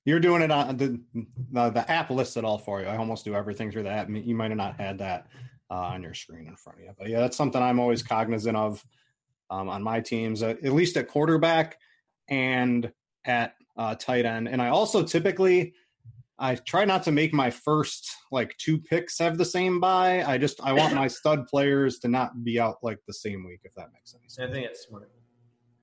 You're 0.05 0.21
doing 0.21 0.41
it 0.41 0.53
on 0.53 0.77
the, 0.77 1.01
the, 1.53 1.71
the 1.71 1.91
app 1.91 2.11
lists 2.11 2.37
it 2.37 2.45
all 2.45 2.59
for 2.59 2.81
you. 2.81 2.87
I 2.87 2.97
almost 2.97 3.25
do 3.25 3.35
everything 3.35 3.73
through 3.73 3.83
the 3.83 3.91
app. 3.91 4.09
You 4.09 4.37
might 4.37 4.53
have 4.53 4.57
not 4.57 4.79
had 4.81 4.99
that 4.99 5.27
uh, 5.69 5.75
on 5.75 6.03
your 6.05 6.15
screen 6.15 6.47
in 6.47 6.55
front 6.55 6.79
of 6.79 6.85
you, 6.85 6.93
but 6.97 7.09
yeah, 7.09 7.19
that's 7.19 7.37
something 7.37 7.61
I'm 7.61 7.81
always 7.81 8.05
cognizant 8.05 8.57
of 8.57 8.85
um, 9.51 9.69
on 9.69 9.83
my 9.83 10.01
teams, 10.01 10.45
uh, 10.45 10.55
at 10.63 10.73
least 10.73 10.97
at 10.97 11.09
quarterback 11.09 11.79
and 12.29 12.93
at 13.27 13.55
uh, 13.77 13.95
tight 13.95 14.25
end. 14.25 14.49
And 14.49 14.61
I 14.63 14.69
also 14.69 15.03
typically 15.03 15.75
I 16.39 16.55
try 16.55 16.85
not 16.85 17.03
to 17.05 17.13
make 17.13 17.33
my 17.33 17.51
first 17.51 18.15
like 18.31 18.57
two 18.59 18.79
picks 18.79 19.19
have 19.19 19.39
the 19.39 19.45
same 19.45 19.81
buy. 19.81 20.23
I 20.25 20.37
just 20.37 20.61
I 20.63 20.73
want 20.73 20.95
my 20.95 21.07
stud 21.09 21.47
players 21.47 21.99
to 22.01 22.09
not 22.09 22.45
be 22.45 22.61
out 22.61 22.77
like 22.83 22.99
the 23.07 23.15
same 23.15 23.47
week, 23.47 23.61
if 23.65 23.75
that 23.75 23.89
makes 23.93 24.15
any 24.15 24.29
sense. 24.29 24.51
I 24.51 24.53
think 24.53 24.67
it's 24.67 24.87
smart. 24.87 25.11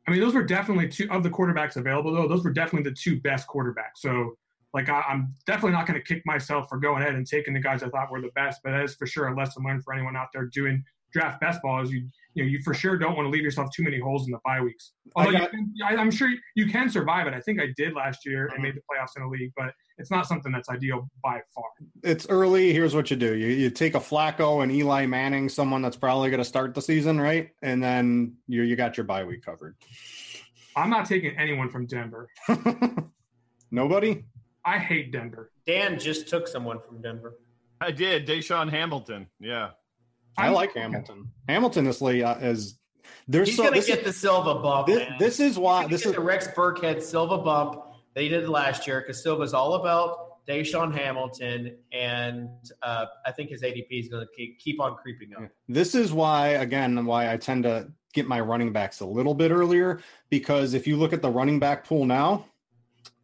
I 0.07 0.11
mean, 0.11 0.19
those 0.19 0.33
were 0.33 0.43
definitely 0.43 0.89
two 0.89 1.07
of 1.09 1.23
the 1.23 1.29
quarterbacks 1.29 1.77
available, 1.77 2.13
though. 2.13 2.27
Those 2.27 2.43
were 2.43 2.51
definitely 2.51 2.89
the 2.89 2.95
two 2.95 3.21
best 3.21 3.47
quarterbacks. 3.47 3.97
So, 3.97 4.35
like, 4.73 4.89
I, 4.89 5.01
am 5.07 5.33
definitely 5.47 5.71
not 5.71 5.87
going 5.87 5.99
to 5.99 6.05
kick 6.05 6.23
myself 6.25 6.67
for 6.67 6.77
going 6.77 7.01
ahead 7.01 7.15
and 7.15 7.25
taking 7.25 7.53
the 7.53 7.61
guys 7.61 7.83
I 7.83 7.89
thought 7.89 8.11
were 8.11 8.19
the 8.19 8.31
best. 8.35 8.59
But 8.63 8.71
that 8.71 8.83
is 8.83 8.95
for 8.95 9.07
sure 9.07 9.27
a 9.27 9.35
lesson 9.35 9.63
learned 9.63 9.83
for 9.83 9.93
anyone 9.93 10.17
out 10.17 10.27
there 10.33 10.45
doing 10.47 10.83
draft 11.13 11.39
best 11.39 11.61
ball. 11.61 11.81
Is 11.81 11.91
you 11.91 12.07
you 12.33 12.43
know 12.43 12.49
you 12.49 12.59
for 12.63 12.73
sure 12.73 12.97
don't 12.97 13.15
want 13.15 13.25
to 13.25 13.29
leave 13.29 13.43
yourself 13.43 13.69
too 13.73 13.83
many 13.83 13.99
holes 13.99 14.25
in 14.25 14.31
the 14.31 14.39
bye 14.43 14.61
weeks. 14.61 14.93
Although 15.15 15.31
got, 15.33 15.51
can, 15.51 15.73
I, 15.85 15.93
am 15.93 16.11
sure 16.11 16.31
you 16.55 16.67
can 16.67 16.89
survive 16.89 17.27
it. 17.27 17.33
I 17.33 17.39
think 17.39 17.59
I 17.61 17.67
did 17.77 17.93
last 17.93 18.25
year 18.25 18.45
and 18.45 18.53
uh-huh. 18.53 18.61
made 18.63 18.75
the 18.75 18.81
playoffs 18.81 19.15
in 19.15 19.23
a 19.23 19.29
league, 19.29 19.51
but 19.55 19.73
it's 19.97 20.11
not 20.11 20.27
something 20.27 20.51
that's 20.51 20.69
ideal 20.69 21.09
by 21.23 21.41
far. 21.53 21.65
It's 22.03 22.27
early. 22.29 22.73
Here's 22.73 22.95
what 22.95 23.11
you 23.11 23.17
do: 23.17 23.35
you 23.35 23.47
you 23.47 23.69
take 23.69 23.95
a 23.95 23.99
Flacco 23.99 24.63
and 24.63 24.71
Eli 24.71 25.05
Manning, 25.05 25.49
someone 25.49 25.81
that's 25.81 25.97
probably 25.97 26.29
going 26.29 26.39
to 26.39 26.45
start 26.45 26.73
the 26.73 26.81
season, 26.81 27.19
right? 27.19 27.49
And 27.61 27.83
then 27.83 28.35
you 28.47 28.63
you 28.63 28.75
got 28.75 28.97
your 28.97 29.05
bye 29.05 29.23
week 29.23 29.43
covered. 29.43 29.75
I'm 30.75 30.89
not 30.89 31.05
taking 31.05 31.37
anyone 31.37 31.69
from 31.69 31.85
Denver. 31.85 32.29
Nobody. 33.71 34.25
I 34.65 34.79
hate 34.79 35.11
Denver. 35.11 35.51
Dan 35.67 35.99
just 35.99 36.27
took 36.27 36.47
someone 36.47 36.79
from 36.79 37.01
Denver. 37.01 37.35
I 37.81 37.91
did, 37.91 38.25
DaeSean 38.25 38.69
Hamilton. 38.69 39.27
Yeah. 39.39 39.71
I 40.37 40.49
like 40.49 40.73
Hamilton. 40.73 41.29
Hamilton 41.47 41.85
this 41.85 42.01
late 42.01 42.23
uh, 42.23 42.37
is 42.41 42.79
there's 43.27 43.49
he's 43.49 43.57
so, 43.57 43.63
going 43.63 43.79
to 43.79 43.87
get 43.87 44.03
the 44.03 44.13
Silva 44.13 44.55
bump. 44.55 44.87
This, 44.87 45.09
this 45.19 45.39
is 45.39 45.57
why 45.57 45.87
this 45.87 46.05
is 46.05 46.13
the 46.13 46.21
Rex 46.21 46.47
Burkhead 46.47 47.01
Silva 47.01 47.37
bump 47.37 47.81
they 48.13 48.27
did 48.27 48.49
last 48.49 48.87
year 48.87 49.01
because 49.01 49.21
Silva's 49.21 49.53
all 49.53 49.75
about 49.75 50.45
DaeSean 50.47 50.95
Hamilton, 50.95 51.77
and 51.91 52.49
uh, 52.81 53.05
I 53.25 53.31
think 53.31 53.49
his 53.49 53.61
ADP 53.61 53.87
is 53.91 54.09
going 54.09 54.25
to 54.25 54.31
keep, 54.35 54.59
keep 54.59 54.81
on 54.81 54.95
creeping 54.95 55.33
up. 55.35 55.49
This 55.69 55.95
is 55.95 56.11
why, 56.11 56.49
again, 56.49 57.05
why 57.05 57.31
I 57.31 57.37
tend 57.37 57.63
to 57.63 57.91
get 58.13 58.27
my 58.27 58.39
running 58.39 58.71
backs 58.73 58.99
a 58.99 59.05
little 59.05 59.33
bit 59.33 59.51
earlier 59.51 60.01
because 60.29 60.73
if 60.73 60.85
you 60.85 60.97
look 60.97 61.13
at 61.13 61.21
the 61.21 61.29
running 61.29 61.59
back 61.59 61.85
pool 61.85 62.05
now, 62.05 62.45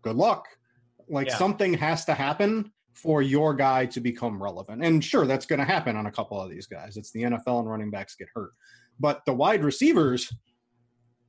good 0.01 0.15
luck. 0.15 0.47
Like 1.07 1.27
yeah. 1.27 1.37
something 1.37 1.73
has 1.75 2.05
to 2.05 2.13
happen 2.13 2.71
for 3.01 3.21
your 3.21 3.53
guy 3.53 3.85
to 3.87 3.99
become 3.99 4.41
relevant. 4.41 4.83
And 4.83 5.03
sure, 5.03 5.25
that's 5.25 5.45
going 5.45 5.59
to 5.59 5.65
happen 5.65 5.95
on 5.95 6.05
a 6.05 6.11
couple 6.11 6.39
of 6.41 6.49
these 6.49 6.67
guys. 6.67 6.97
It's 6.97 7.11
the 7.11 7.23
NFL 7.23 7.59
and 7.59 7.69
running 7.69 7.91
backs 7.91 8.15
get 8.15 8.27
hurt. 8.33 8.51
But 8.99 9.21
the 9.25 9.33
wide 9.33 9.63
receivers, 9.63 10.33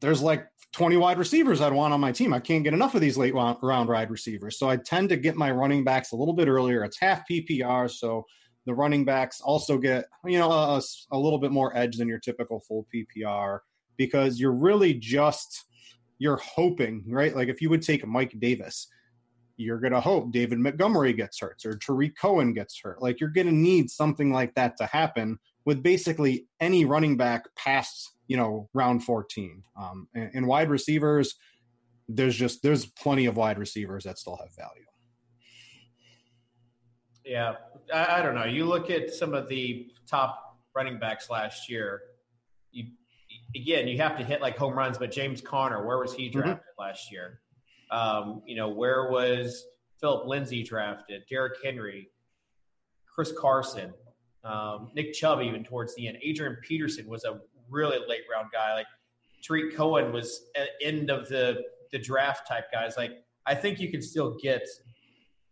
there's 0.01 0.21
like 0.21 0.47
20 0.73 0.97
wide 0.97 1.19
receivers 1.19 1.61
I'd 1.61 1.73
want 1.73 1.95
on 1.95 2.01
my 2.01 2.13
team. 2.13 2.33
I 2.33 2.41
can't 2.41 2.65
get 2.65 2.75
enough 2.75 2.95
of 2.95 3.01
these 3.01 3.17
late 3.17 3.35
round 3.35 3.89
wide 3.89 4.11
receivers. 4.11 4.59
So 4.59 4.69
I 4.69 4.77
tend 4.77 5.09
to 5.11 5.17
get 5.17 5.37
my 5.37 5.51
running 5.51 5.85
backs 5.85 6.13
a 6.13 6.17
little 6.17 6.35
bit 6.35 6.49
earlier. 6.49 6.85
It's 6.85 6.99
half 6.99 7.23
PPR. 7.31 7.91
So 7.91 8.25
the 8.67 8.75
running 8.75 9.05
backs 9.05 9.41
also 9.41 9.79
get, 9.79 10.07
you 10.25 10.39
know, 10.39 10.51
a, 10.51 10.83
a 11.13 11.19
little 11.19 11.39
bit 11.39 11.53
more 11.53 11.77
edge 11.77 11.97
than 11.97 12.09
your 12.09 12.19
typical 12.19 12.61
full 12.61 12.87
PPR 12.95 13.61
because 13.97 14.41
you're 14.41 14.53
really 14.53 14.95
just, 14.95 15.65
you're 16.19 16.39
hoping, 16.39 17.05
right? 17.09 17.35
Like 17.35 17.49
if 17.49 17.63
you 17.63 17.71
would 17.71 17.83
take 17.83 18.07
Mike 18.07 18.35
Davis, 18.39 18.89
you're 19.61 19.79
going 19.79 19.93
to 19.93 20.01
hope 20.01 20.33
David 20.33 20.59
Montgomery 20.59 21.13
gets 21.13 21.39
hurt 21.41 21.63
or 21.65 21.77
Tarik 21.77 22.17
Cohen 22.17 22.53
gets 22.53 22.81
hurt. 22.83 23.03
Like 23.03 23.21
you're 23.21 23.29
going 23.29 23.47
to 23.47 23.53
need 23.53 23.91
something 23.91 24.33
like 24.33 24.55
that 24.55 24.77
to 24.79 24.87
happen 24.87 25.39
with 25.67 25.83
basically 25.83 26.47
any 26.61 26.85
running 26.85 27.17
back 27.17 27.45
past, 27.57 28.15
you 28.27 28.37
know, 28.37 28.69
round 28.73 29.05
14. 29.05 29.63
Um, 29.79 30.09
and, 30.15 30.31
and 30.35 30.47
wide 30.47 30.71
receivers, 30.71 31.35
there's 32.09 32.35
just 32.35 32.63
there's 32.63 32.87
plenty 32.87 33.27
of 33.27 33.37
wide 33.37 33.59
receivers 33.59 34.05
that 34.05 34.19
still 34.19 34.37
have 34.37 34.55
value. 34.57 34.87
Yeah, 37.25 37.57
I, 37.93 38.19
I, 38.19 38.23
don't 38.23 38.35
know. 38.35 38.45
You 38.45 38.65
look 38.65 38.91
at 38.91 39.15
some 39.15 39.35
of 39.35 39.49
the 39.49 39.89
top 40.09 40.59
running 40.75 40.99
backs 40.99 41.31
last 41.31 41.71
year. 41.71 42.01
You 42.73 42.87
again, 43.55 43.87
you 43.87 43.99
have 43.99 44.17
to 44.19 44.25
hit 44.25 44.41
like 44.41 44.57
home 44.57 44.75
runs. 44.75 44.99
But 44.99 45.13
James 45.13 45.41
Conner, 45.41 45.87
where 45.87 45.99
was 45.99 46.15
he 46.15 46.29
mm-hmm. 46.29 46.41
drafted 46.41 46.57
mm-hmm. 46.57 46.83
last 46.83 47.13
year? 47.13 47.41
Um, 47.91 48.43
you 48.47 48.57
know, 48.57 48.69
where 48.69 49.11
was 49.11 49.65
Philip 50.01 50.27
Lindsay 50.27 50.63
drafted? 50.63 51.23
Derrick 51.29 51.55
Henry, 51.63 52.09
Chris 53.07 53.33
Carson, 53.39 53.93
um, 54.45 54.91
Nick 54.95 55.13
Chubb, 55.13 55.41
even 55.41 55.65
towards 55.65 55.95
the 55.95 56.09
end. 56.09 56.19
Adrian 56.23 56.57
Peterson 56.63 57.09
was 57.09 57.25
a 57.25 57.41
really 57.69 57.99
late 58.09 58.23
round 58.33 58.49
guy. 58.53 58.75
Like 58.75 58.87
Tarik 59.43 59.77
Cohen 59.77 60.13
was 60.13 60.43
at 60.57 60.69
end 60.83 61.11
of 61.11 61.29
the 61.29 61.63
the 61.93 61.99
draft 61.99 62.47
type 62.49 62.71
guys. 62.73 62.95
Like 62.97 63.13
I 63.47 63.55
think 63.55 63.81
you 63.81 63.91
can 63.91 64.03
still 64.03 64.37
get. 64.41 64.67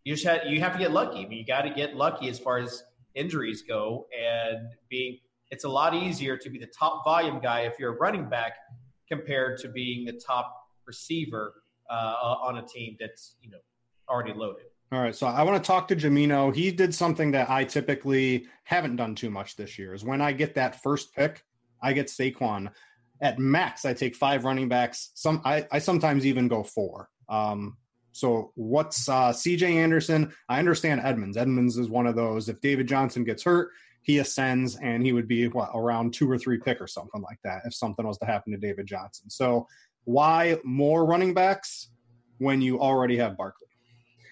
You 0.05 0.13
just 0.13 0.25
had 0.25 0.43
you 0.47 0.59
have 0.61 0.73
to 0.73 0.79
get 0.79 0.91
lucky. 0.91 1.25
I 1.25 1.27
mean, 1.27 1.39
you 1.39 1.45
got 1.45 1.63
to 1.63 1.69
get 1.69 1.95
lucky 1.95 2.29
as 2.29 2.39
far 2.39 2.57
as 2.57 2.83
injuries 3.15 3.63
go, 3.67 4.07
and 4.17 4.69
being 4.89 5.17
it's 5.51 5.63
a 5.63 5.69
lot 5.69 5.93
easier 5.93 6.37
to 6.37 6.49
be 6.49 6.59
the 6.59 6.67
top 6.67 7.03
volume 7.03 7.39
guy 7.39 7.61
if 7.61 7.73
you're 7.79 7.93
a 7.93 7.97
running 7.97 8.29
back 8.29 8.53
compared 9.07 9.59
to 9.59 9.67
being 9.67 10.05
the 10.05 10.13
top 10.13 10.55
receiver 10.85 11.53
uh, 11.89 12.35
on 12.41 12.57
a 12.57 12.61
team 12.61 12.97
that's 12.99 13.35
you 13.41 13.49
know 13.49 13.57
already 14.09 14.33
loaded. 14.33 14.65
All 14.91 14.99
right, 14.99 15.15
so 15.15 15.27
I 15.27 15.43
want 15.43 15.63
to 15.63 15.67
talk 15.67 15.87
to 15.89 15.95
Jamino. 15.95 16.53
He 16.53 16.71
did 16.71 16.95
something 16.95 17.31
that 17.31 17.49
I 17.49 17.63
typically 17.63 18.47
haven't 18.63 18.95
done 18.95 19.13
too 19.13 19.29
much 19.29 19.55
this 19.55 19.77
year. 19.77 19.93
Is 19.93 20.03
when 20.03 20.19
I 20.19 20.31
get 20.31 20.55
that 20.55 20.81
first 20.81 21.13
pick, 21.13 21.43
I 21.81 21.93
get 21.93 22.07
Saquon. 22.07 22.71
At 23.21 23.37
max, 23.37 23.85
I 23.85 23.93
take 23.93 24.15
five 24.15 24.45
running 24.45 24.69
backs. 24.69 25.11
Some 25.13 25.41
I, 25.45 25.67
I 25.71 25.79
sometimes 25.79 26.25
even 26.25 26.47
go 26.47 26.63
four. 26.63 27.09
Um, 27.27 27.77
so 28.11 28.51
what's 28.55 29.07
uh, 29.07 29.31
C.J. 29.31 29.77
Anderson? 29.77 30.33
I 30.47 30.59
understand 30.59 31.01
Edmonds. 31.03 31.37
Edmonds 31.37 31.77
is 31.77 31.89
one 31.89 32.07
of 32.07 32.15
those. 32.15 32.49
If 32.49 32.59
David 32.61 32.87
Johnson 32.87 33.23
gets 33.23 33.43
hurt, 33.43 33.69
he 34.01 34.17
ascends, 34.17 34.75
and 34.77 35.03
he 35.03 35.13
would 35.13 35.27
be 35.27 35.47
what 35.49 35.69
around 35.75 36.13
two 36.13 36.29
or 36.29 36.37
three 36.37 36.57
pick 36.57 36.81
or 36.81 36.87
something 36.87 37.21
like 37.21 37.39
that 37.43 37.61
if 37.65 37.73
something 37.73 38.07
was 38.07 38.17
to 38.19 38.25
happen 38.25 38.51
to 38.53 38.57
David 38.57 38.87
Johnson. 38.87 39.29
So 39.29 39.67
why 40.05 40.57
more 40.63 41.05
running 41.05 41.33
backs 41.33 41.89
when 42.37 42.61
you 42.61 42.79
already 42.79 43.17
have 43.17 43.37
Barkley? 43.37 43.67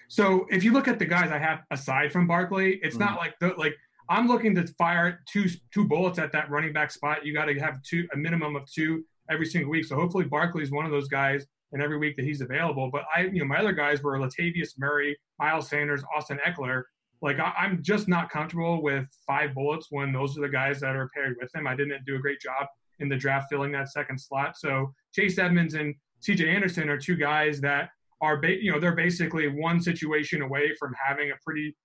So 0.08 0.46
if 0.50 0.64
you 0.64 0.72
look 0.72 0.88
at 0.88 0.98
the 0.98 1.04
guys 1.04 1.30
I 1.30 1.38
have 1.38 1.60
aside 1.70 2.12
from 2.12 2.26
Barkley, 2.26 2.80
it's 2.82 2.96
mm. 2.96 3.00
not 3.00 3.18
like 3.18 3.38
the 3.40 3.54
like 3.58 3.74
I'm 4.08 4.26
looking 4.26 4.54
to 4.54 4.66
fire 4.78 5.20
two 5.28 5.46
two 5.72 5.84
bullets 5.84 6.18
at 6.18 6.32
that 6.32 6.50
running 6.50 6.72
back 6.72 6.90
spot. 6.90 7.24
You 7.24 7.34
got 7.34 7.44
to 7.46 7.58
have 7.60 7.82
two 7.82 8.08
a 8.12 8.16
minimum 8.16 8.56
of 8.56 8.70
two 8.70 9.04
every 9.30 9.46
single 9.46 9.70
week. 9.70 9.84
So 9.84 9.96
hopefully 9.96 10.24
Barkley 10.24 10.62
is 10.62 10.70
one 10.70 10.86
of 10.86 10.90
those 10.90 11.08
guys 11.08 11.46
and 11.72 11.82
every 11.82 11.98
week 11.98 12.16
that 12.16 12.24
he's 12.24 12.40
available. 12.40 12.88
But 12.90 13.04
I, 13.14 13.24
you 13.24 13.40
know, 13.40 13.44
my 13.44 13.58
other 13.58 13.72
guys 13.72 14.02
were 14.02 14.18
Latavius 14.18 14.78
Murray, 14.78 15.16
Miles 15.38 15.68
Sanders, 15.68 16.02
Austin 16.16 16.40
Ekeler. 16.46 16.84
Like 17.20 17.38
I, 17.40 17.66
am 17.66 17.82
just 17.82 18.08
not 18.08 18.30
comfortable 18.30 18.82
with 18.82 19.06
five 19.26 19.54
bullets 19.54 19.88
when 19.90 20.12
those 20.12 20.38
are 20.38 20.40
the 20.40 20.48
guys 20.48 20.80
that 20.80 20.96
are 20.96 21.10
paired 21.14 21.36
with 21.40 21.54
him. 21.54 21.66
I 21.66 21.74
didn't 21.74 22.04
do 22.06 22.14
a 22.14 22.18
great 22.18 22.40
job 22.40 22.66
in 23.00 23.08
the 23.08 23.16
draft 23.16 23.48
filling 23.50 23.72
that 23.72 23.90
second 23.90 24.18
slot. 24.18 24.56
So 24.56 24.92
Chase 25.18 25.38
Edmonds 25.38 25.74
and 25.74 25.94
CJ 26.22 26.46
Anderson 26.46 26.88
are 26.88 26.96
two 26.96 27.16
guys 27.16 27.60
that 27.60 27.90
are, 28.20 28.40
ba- 28.40 28.62
you 28.62 28.70
know, 28.70 28.78
they're 28.78 28.94
basically 28.94 29.48
one 29.48 29.80
situation 29.80 30.42
away 30.42 30.74
from 30.78 30.94
having 31.04 31.32
a 31.32 31.34
pretty 31.44 31.76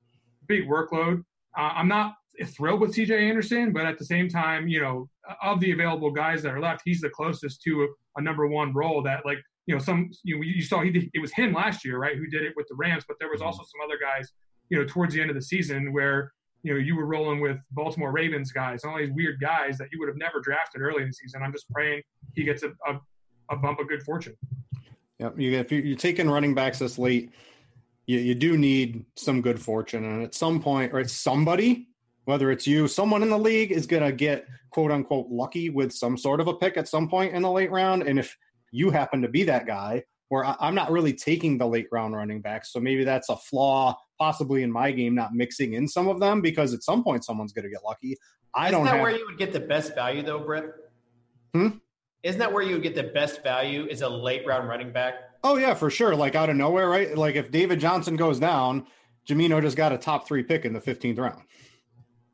big 0.47 0.67
workload. 0.67 1.23
Uh, 1.57 1.71
I'm 1.73 1.87
not 1.87 2.13
thrilled 2.45 2.81
with 2.81 2.93
CJ 2.93 3.27
Anderson, 3.27 3.73
but 3.73 3.85
at 3.85 3.97
the 3.97 4.05
same 4.05 4.29
time, 4.29 4.67
you 4.67 4.81
know, 4.81 5.09
of 5.41 5.59
the 5.59 5.71
available 5.71 6.11
guys 6.11 6.43
that 6.43 6.53
are 6.53 6.59
left, 6.59 6.81
he's 6.85 7.01
the 7.01 7.09
closest 7.09 7.63
to 7.63 7.83
a, 7.83 8.19
a 8.19 8.21
number 8.21 8.47
one 8.47 8.71
role 8.71 9.01
that, 9.01 9.25
like, 9.25 9.39
you 9.65 9.73
know, 9.73 9.81
some 9.81 10.11
you, 10.23 10.35
know, 10.35 10.43
you 10.43 10.61
saw 10.61 10.81
he 10.81 11.09
it 11.13 11.19
was 11.19 11.33
him 11.33 11.53
last 11.53 11.83
year, 11.83 11.97
right, 11.97 12.17
who 12.17 12.27
did 12.27 12.43
it 12.43 12.53
with 12.55 12.67
the 12.67 12.75
Rams, 12.75 13.03
but 13.07 13.17
there 13.19 13.29
was 13.31 13.41
also 13.41 13.63
some 13.63 13.81
other 13.83 13.97
guys, 13.99 14.29
you 14.69 14.77
know, 14.77 14.85
towards 14.85 15.15
the 15.15 15.21
end 15.21 15.31
of 15.31 15.35
the 15.35 15.41
season 15.41 15.91
where 15.91 16.31
you 16.63 16.73
know, 16.73 16.79
you 16.79 16.95
were 16.95 17.05
rolling 17.05 17.41
with 17.41 17.57
Baltimore 17.71 18.11
Ravens 18.11 18.51
guys, 18.51 18.83
all 18.83 18.97
these 18.97 19.11
weird 19.11 19.39
guys 19.41 19.77
that 19.77 19.89
you 19.91 19.99
would 19.99 20.07
have 20.07 20.17
never 20.17 20.39
drafted 20.39 20.81
early 20.81 21.01
in 21.01 21.09
the 21.09 21.13
season. 21.13 21.41
I'm 21.43 21.51
just 21.51 21.69
praying 21.69 22.01
he 22.35 22.43
gets 22.43 22.63
a, 22.63 22.69
a, 22.87 22.99
a 23.49 23.55
bump 23.55 23.79
of 23.79 23.87
good 23.87 24.03
fortune. 24.03 24.35
Yep. 25.19 25.39
You, 25.39 25.51
if 25.59 25.71
you're 25.71 25.97
taking 25.97 26.29
running 26.29 26.53
backs 26.53 26.79
this 26.79 26.97
late, 26.97 27.31
you, 28.07 28.19
you 28.19 28.35
do 28.35 28.57
need 28.57 29.05
some 29.15 29.41
good 29.41 29.61
fortune. 29.61 30.03
And 30.03 30.23
at 30.23 30.33
some 30.33 30.61
point, 30.61 30.93
or 30.93 30.99
it's 30.99 31.13
somebody, 31.13 31.87
whether 32.25 32.51
it's 32.51 32.67
you, 32.67 32.87
someone 32.87 33.23
in 33.23 33.29
the 33.29 33.37
league 33.37 33.71
is 33.71 33.87
going 33.87 34.03
to 34.03 34.11
get 34.11 34.45
quote 34.69 34.91
unquote 34.91 35.27
lucky 35.29 35.69
with 35.69 35.93
some 35.93 36.17
sort 36.17 36.41
of 36.41 36.47
a 36.47 36.53
pick 36.53 36.77
at 36.77 36.87
some 36.87 37.07
point 37.07 37.33
in 37.33 37.41
the 37.41 37.51
late 37.51 37.71
round. 37.71 38.03
And 38.03 38.19
if 38.19 38.35
you 38.71 38.89
happen 38.89 39.21
to 39.21 39.27
be 39.27 39.43
that 39.43 39.65
guy, 39.65 40.03
where 40.33 40.43
I'm 40.59 40.73
not 40.73 40.91
really 40.91 41.13
taking 41.13 41.59
the 41.59 41.67
late 41.67 41.87
round 41.91 42.15
running 42.15 42.41
backs. 42.41 42.73
So 42.73 42.79
maybe 42.79 43.03
that's 43.03 43.29
a 43.29 43.37
flaw 43.37 43.95
possibly 44.17 44.63
in 44.63 44.71
my 44.71 44.89
game, 44.91 45.13
not 45.13 45.35
mixing 45.35 45.73
in 45.73 45.87
some 45.87 46.07
of 46.07 46.19
them 46.19 46.41
because 46.41 46.73
at 46.73 46.81
some 46.81 47.03
point 47.03 47.23
someone's 47.23 47.53
going 47.53 47.65
to 47.65 47.69
get 47.69 47.81
lucky. 47.85 48.17
I 48.55 48.69
Isn't 48.69 48.79
don't. 48.79 48.85
that 48.85 48.93
have... 48.93 49.01
where 49.01 49.15
you 49.15 49.27
would 49.27 49.37
get 49.37 49.53
the 49.53 49.59
best 49.59 49.93
value 49.93 50.23
though, 50.23 50.39
Brett? 50.39 50.65
Hmm. 51.53 51.67
Isn't 52.23 52.39
that 52.39 52.51
where 52.51 52.63
you 52.63 52.73
would 52.73 52.83
get 52.83 52.95
the 52.95 53.03
best 53.03 53.43
value? 53.43 53.85
Is 53.89 54.01
a 54.01 54.09
late 54.09 54.45
round 54.45 54.67
running 54.67 54.91
back? 54.91 55.15
Oh 55.43 55.57
yeah, 55.57 55.73
for 55.73 55.89
sure. 55.89 56.15
Like 56.15 56.35
out 56.35 56.49
of 56.49 56.55
nowhere, 56.55 56.89
right? 56.89 57.15
Like 57.17 57.35
if 57.35 57.51
David 57.51 57.79
Johnson 57.79 58.15
goes 58.15 58.39
down, 58.39 58.87
Jamino 59.27 59.61
just 59.61 59.75
got 59.75 59.91
a 59.91 59.97
top 59.97 60.25
three 60.25 60.41
pick 60.41 60.63
in 60.63 60.73
the 60.73 60.79
15th 60.79 61.19
round, 61.19 61.43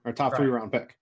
or 0.05 0.11
top 0.11 0.33
right. 0.33 0.39
three 0.39 0.47
round 0.47 0.71
pick. 0.71 0.95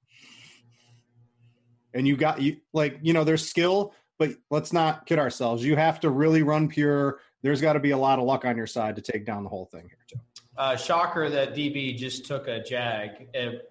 And 1.93 2.07
you 2.07 2.15
got 2.15 2.41
you 2.41 2.57
like 2.73 2.99
you 3.01 3.11
know 3.11 3.25
there's 3.25 3.47
skill, 3.47 3.93
but 4.17 4.31
let's 4.49 4.71
not 4.71 5.05
kid 5.05 5.19
ourselves. 5.19 5.65
You 5.65 5.75
have 5.75 5.99
to 6.01 6.09
really 6.09 6.43
run 6.43 6.69
pure. 6.69 7.19
There's 7.41 7.61
got 7.61 7.73
to 7.73 7.79
be 7.79 7.91
a 7.91 7.97
lot 7.97 8.19
of 8.19 8.25
luck 8.25 8.45
on 8.45 8.55
your 8.55 8.67
side 8.67 8.95
to 8.95 9.01
take 9.01 9.25
down 9.25 9.43
the 9.43 9.49
whole 9.49 9.65
thing 9.65 9.81
here 9.81 9.99
too. 10.09 10.19
Uh, 10.57 10.75
shocker 10.75 11.29
that 11.29 11.53
DB 11.53 11.95
just 11.95 12.25
took 12.25 12.47
a 12.47 12.63
jag. 12.63 13.27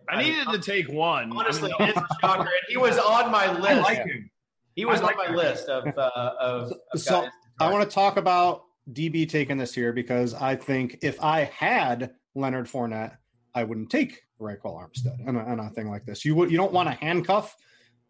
I, 0.08 0.22
needed 0.22 0.46
to 0.52 0.58
take 0.58 0.88
one. 0.88 1.36
Honestly, 1.36 1.72
it's 1.80 1.98
a 1.98 2.06
shocker. 2.20 2.42
And 2.42 2.50
he 2.68 2.76
was 2.76 2.96
on 2.96 3.32
my 3.32 3.50
list. 3.58 3.66
I 3.66 3.80
like 3.80 4.06
him. 4.06 4.30
He 4.76 4.84
was 4.84 5.02
like 5.02 5.18
on 5.18 5.24
my 5.24 5.30
him. 5.30 5.36
list 5.36 5.68
of, 5.68 5.86
uh, 5.98 6.34
of, 6.38 6.72
of 6.92 7.00
so 7.00 7.26
I 7.58 7.72
want 7.72 7.88
to 7.88 7.92
talk 7.92 8.18
about 8.18 8.62
DB 8.92 9.28
taking 9.28 9.56
this 9.56 9.74
here 9.74 9.92
because 9.92 10.34
I 10.34 10.54
think 10.54 10.98
if 11.02 11.20
I 11.22 11.44
had 11.44 12.12
Leonard 12.34 12.66
Fournette, 12.66 13.16
I 13.54 13.64
wouldn't 13.64 13.90
take 13.90 14.22
Ryquell 14.40 14.78
Armstead 14.78 15.26
and 15.26 15.38
a, 15.38 15.40
and 15.40 15.60
a 15.60 15.70
thing 15.70 15.88
like 15.88 16.04
this. 16.04 16.24
You 16.24 16.34
would 16.36 16.50
you 16.50 16.58
don't 16.58 16.72
want 16.72 16.90
a 16.90 16.92
handcuff 16.92 17.56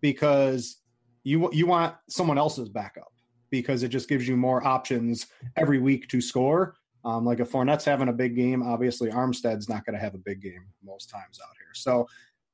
because 0.00 0.78
you 1.22 1.48
you 1.52 1.66
want 1.66 1.94
someone 2.08 2.36
else's 2.36 2.68
backup 2.68 3.12
because 3.50 3.84
it 3.84 3.88
just 3.88 4.08
gives 4.08 4.26
you 4.26 4.36
more 4.36 4.66
options 4.66 5.26
every 5.56 5.78
week 5.78 6.08
to 6.08 6.20
score. 6.20 6.74
Um, 7.04 7.24
like 7.24 7.38
if 7.38 7.52
Fournette's 7.52 7.84
having 7.84 8.08
a 8.08 8.12
big 8.12 8.34
game, 8.34 8.64
obviously 8.64 9.10
Armstead's 9.10 9.68
not 9.68 9.86
going 9.86 9.94
to 9.94 10.00
have 10.00 10.16
a 10.16 10.18
big 10.18 10.42
game 10.42 10.66
most 10.84 11.08
times 11.08 11.38
out 11.40 11.54
here. 11.56 11.72
So 11.72 12.08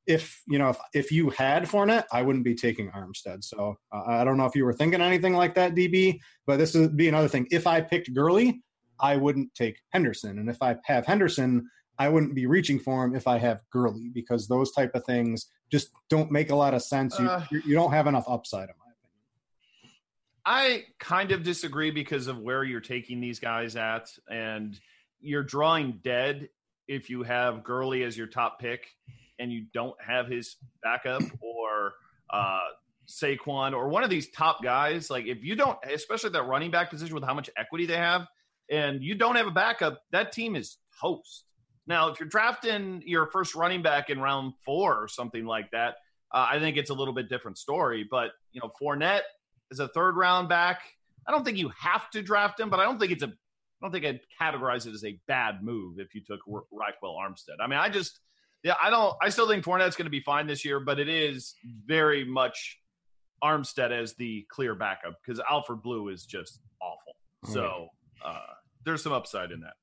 if 0.06 0.42
you 0.48 0.58
know 0.58 0.70
if 0.70 0.78
if 0.94 1.12
you 1.12 1.30
had 1.30 1.64
Fournette, 1.64 2.04
I 2.12 2.22
wouldn't 2.22 2.44
be 2.44 2.54
taking 2.54 2.90
Armstead. 2.90 3.44
So 3.44 3.78
uh, 3.92 4.02
I 4.06 4.24
don't 4.24 4.36
know 4.36 4.46
if 4.46 4.56
you 4.56 4.64
were 4.64 4.72
thinking 4.72 5.00
anything 5.00 5.34
like 5.34 5.54
that, 5.54 5.74
DB. 5.74 6.18
But 6.46 6.58
this 6.58 6.74
would 6.74 6.96
be 6.96 7.08
another 7.08 7.28
thing. 7.28 7.46
If 7.50 7.66
I 7.66 7.80
picked 7.80 8.12
Gurley, 8.12 8.62
I 9.00 9.16
wouldn't 9.16 9.54
take 9.54 9.78
Henderson, 9.90 10.38
and 10.38 10.48
if 10.48 10.60
I 10.62 10.76
have 10.84 11.06
Henderson, 11.06 11.68
I 11.98 12.08
wouldn't 12.08 12.34
be 12.34 12.46
reaching 12.46 12.78
for 12.78 13.04
him 13.04 13.14
if 13.14 13.26
I 13.26 13.38
have 13.38 13.60
Gurley 13.70 14.10
because 14.12 14.48
those 14.48 14.72
type 14.72 14.94
of 14.94 15.04
things 15.04 15.46
just 15.70 15.90
don't 16.10 16.30
make 16.30 16.50
a 16.50 16.56
lot 16.56 16.74
of 16.74 16.82
sense. 16.82 17.18
You, 17.18 17.26
uh, 17.26 17.44
you 17.50 17.74
don't 17.74 17.92
have 17.92 18.06
enough 18.06 18.24
upside 18.28 18.68
in 18.68 18.74
my 18.78 18.92
opinion. 19.84 19.98
I 20.44 20.84
kind 20.98 21.30
of 21.30 21.42
disagree 21.42 21.90
because 21.90 22.26
of 22.26 22.38
where 22.38 22.64
you're 22.64 22.80
taking 22.80 23.20
these 23.20 23.38
guys 23.38 23.76
at, 23.76 24.10
and 24.28 24.78
you're 25.20 25.44
drawing 25.44 26.00
dead 26.02 26.48
if 26.88 27.08
you 27.08 27.22
have 27.22 27.62
Gurley 27.62 28.02
as 28.02 28.18
your 28.18 28.26
top 28.26 28.58
pick 28.58 28.88
and 29.42 29.52
you 29.52 29.66
don't 29.74 29.96
have 30.00 30.28
his 30.28 30.56
backup 30.82 31.22
or 31.40 31.94
uh, 32.30 32.60
Saquon 33.08 33.74
or 33.74 33.88
one 33.88 34.04
of 34.04 34.10
these 34.10 34.30
top 34.30 34.62
guys. 34.62 35.10
Like 35.10 35.26
if 35.26 35.42
you 35.42 35.56
don't, 35.56 35.76
especially 35.92 36.30
that 36.30 36.44
running 36.44 36.70
back 36.70 36.90
position 36.90 37.14
with 37.14 37.24
how 37.24 37.34
much 37.34 37.50
equity 37.56 37.86
they 37.86 37.96
have, 37.96 38.26
and 38.70 39.02
you 39.02 39.16
don't 39.16 39.34
have 39.34 39.48
a 39.48 39.52
backup, 39.52 40.00
that 40.12 40.30
team 40.32 40.54
is 40.54 40.78
toast. 41.00 41.44
Now, 41.88 42.08
if 42.10 42.20
you're 42.20 42.28
drafting 42.28 43.02
your 43.04 43.26
first 43.26 43.56
running 43.56 43.82
back 43.82 44.08
in 44.08 44.20
round 44.20 44.54
four 44.64 45.02
or 45.02 45.08
something 45.08 45.44
like 45.44 45.72
that, 45.72 45.96
uh, 46.32 46.46
I 46.48 46.60
think 46.60 46.76
it's 46.76 46.90
a 46.90 46.94
little 46.94 47.12
bit 47.12 47.28
different 47.28 47.58
story. 47.58 48.06
But 48.08 48.30
you 48.52 48.60
know, 48.60 48.70
Fournette 48.80 49.22
as 49.72 49.80
a 49.80 49.88
third 49.88 50.16
round 50.16 50.48
back. 50.48 50.82
I 51.26 51.32
don't 51.32 51.44
think 51.44 51.58
you 51.58 51.70
have 51.78 52.08
to 52.10 52.22
draft 52.22 52.60
him, 52.60 52.70
but 52.70 52.78
I 52.80 52.84
don't 52.84 52.98
think 52.98 53.12
it's 53.12 53.22
a 53.22 53.26
I 53.28 53.84
don't 53.86 53.92
think 53.92 54.04
I'd 54.04 54.20
categorize 54.40 54.86
it 54.86 54.94
as 54.94 55.04
a 55.04 55.18
bad 55.26 55.64
move 55.64 55.98
if 55.98 56.14
you 56.14 56.20
took 56.24 56.40
Ryquell 56.46 57.16
Armstead. 57.16 57.56
I 57.60 57.66
mean, 57.66 57.80
I 57.80 57.88
just 57.88 58.20
yeah, 58.62 58.74
I 58.82 58.90
don't 58.90 59.16
I 59.20 59.28
still 59.28 59.48
think 59.48 59.64
Fournette's 59.64 59.96
going 59.96 60.06
to 60.06 60.10
be 60.10 60.20
fine 60.20 60.46
this 60.46 60.64
year, 60.64 60.80
but 60.80 60.98
it 60.98 61.08
is 61.08 61.54
very 61.86 62.24
much 62.24 62.78
Armstead 63.42 63.90
as 63.90 64.14
the 64.14 64.46
clear 64.48 64.74
backup 64.74 65.14
because 65.24 65.40
Alfred 65.50 65.82
Blue 65.82 66.08
is 66.08 66.24
just 66.24 66.60
awful. 66.80 67.16
So 67.52 67.88
uh, 68.24 68.38
there's 68.84 69.02
some 69.02 69.12
upside 69.12 69.50
in 69.50 69.60
that. 69.60 69.74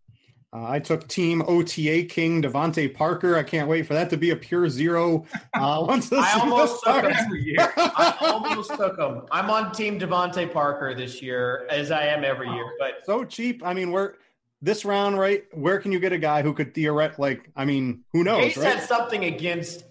Uh, 0.52 0.66
I 0.68 0.80
took 0.80 1.08
Team 1.08 1.44
OTA 1.46 2.06
King 2.06 2.42
DeVante 2.42 2.92
Parker. 2.92 3.36
I 3.36 3.44
can't 3.44 3.68
wait 3.68 3.86
for 3.86 3.94
that 3.94 4.10
to 4.10 4.18
be 4.18 4.32
a 4.32 4.36
pure 4.36 4.68
zero. 4.68 5.26
Uh, 5.54 5.84
once 5.88 6.12
I 6.12 6.40
almost 6.40 6.84
took 6.84 7.04
him 7.04 7.12
every 7.12 7.44
year. 7.44 7.72
I 7.78 8.16
almost 8.22 8.72
took 8.72 8.98
him. 8.98 9.24
I'm 9.32 9.52
on 9.52 9.72
Team 9.74 10.00
DeVante 10.00 10.52
Parker 10.52 10.96
this 10.96 11.22
year, 11.22 11.68
as 11.70 11.92
I 11.92 12.06
am 12.06 12.24
every 12.24 12.50
year. 12.50 12.72
But 12.80 13.06
so 13.06 13.24
cheap. 13.24 13.62
I 13.64 13.76
mean, 13.76 13.92
we're 13.92 14.16
this 14.62 14.86
round, 14.86 15.18
right? 15.18 15.43
Where 15.53 15.80
can 15.80 15.91
you 15.91 15.99
get 15.99 16.12
a 16.12 16.18
guy 16.18 16.41
who 16.41 16.53
could 16.53 16.74
theoretically, 16.74 17.30
like, 17.30 17.51
I 17.55 17.66
mean, 17.66 18.03
who 18.14 18.24
knows? 18.24 18.53
Gase 18.53 18.57
right? 18.57 18.76
had 18.76 18.84
something 18.84 19.24
against. 19.26 19.86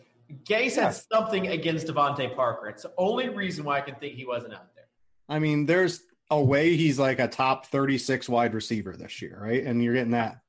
Gase 0.44 0.76
yeah. 0.76 0.84
had 0.84 0.94
something 0.94 1.46
against 1.48 1.86
DeVante 1.86 2.34
Parker. 2.36 2.68
It's 2.68 2.82
the 2.82 2.92
only 2.98 3.28
reason 3.30 3.64
why 3.64 3.78
I 3.78 3.80
can 3.80 3.94
think 3.94 4.14
he 4.14 4.26
wasn't 4.26 4.54
out 4.54 4.74
there. 4.74 4.84
I 5.28 5.38
mean, 5.38 5.66
there's 5.66 6.02
a 6.30 6.42
way 6.42 6.76
he's 6.76 6.98
like 6.98 7.18
a 7.18 7.28
top 7.28 7.66
36 7.66 8.28
wide 8.28 8.52
receiver 8.52 8.94
this 8.96 9.22
year, 9.22 9.38
right? 9.40 9.64
And 9.64 9.82
you're 9.82 9.94
getting 9.94 10.12
that 10.12 10.40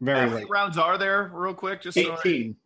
very 0.00 0.20
How 0.20 0.34
many 0.34 0.46
rounds 0.46 0.78
are 0.78 0.96
there, 0.98 1.30
real 1.34 1.54
quick? 1.54 1.82
Just 1.82 1.98
18. 1.98 2.56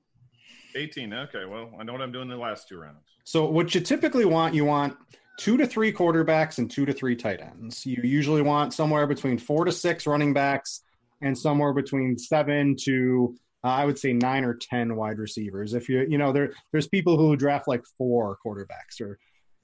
So 0.72 0.78
18. 0.78 1.12
Okay. 1.12 1.44
Well, 1.44 1.70
I 1.78 1.82
know 1.82 1.92
what 1.92 2.02
I'm 2.02 2.12
doing 2.12 2.28
the 2.28 2.36
last 2.36 2.68
two 2.68 2.78
rounds. 2.78 2.98
So, 3.24 3.46
what 3.46 3.74
you 3.74 3.80
typically 3.80 4.24
want, 4.24 4.54
you 4.54 4.64
want 4.64 4.96
two 5.38 5.56
to 5.56 5.66
three 5.66 5.92
quarterbacks 5.92 6.58
and 6.58 6.70
two 6.70 6.84
to 6.86 6.92
three 6.92 7.16
tight 7.16 7.40
ends. 7.40 7.86
You 7.86 8.00
usually 8.02 8.42
want 8.42 8.74
somewhere 8.74 9.06
between 9.06 9.38
four 9.38 9.64
to 9.64 9.72
six 9.72 10.06
running 10.06 10.32
backs 10.32 10.82
and 11.22 11.36
somewhere 11.36 11.72
between 11.72 12.18
seven 12.18 12.76
to 12.84 13.36
uh, 13.62 13.68
I 13.68 13.84
would 13.84 13.98
say 13.98 14.12
nine 14.12 14.44
or 14.44 14.54
ten 14.54 14.96
wide 14.96 15.18
receivers. 15.18 15.74
If 15.74 15.88
you 15.88 16.06
you 16.08 16.18
know 16.18 16.32
there 16.32 16.52
there's 16.72 16.88
people 16.88 17.16
who 17.16 17.36
draft 17.36 17.68
like 17.68 17.82
four 17.98 18.38
quarterbacks 18.44 19.00
or 19.00 19.18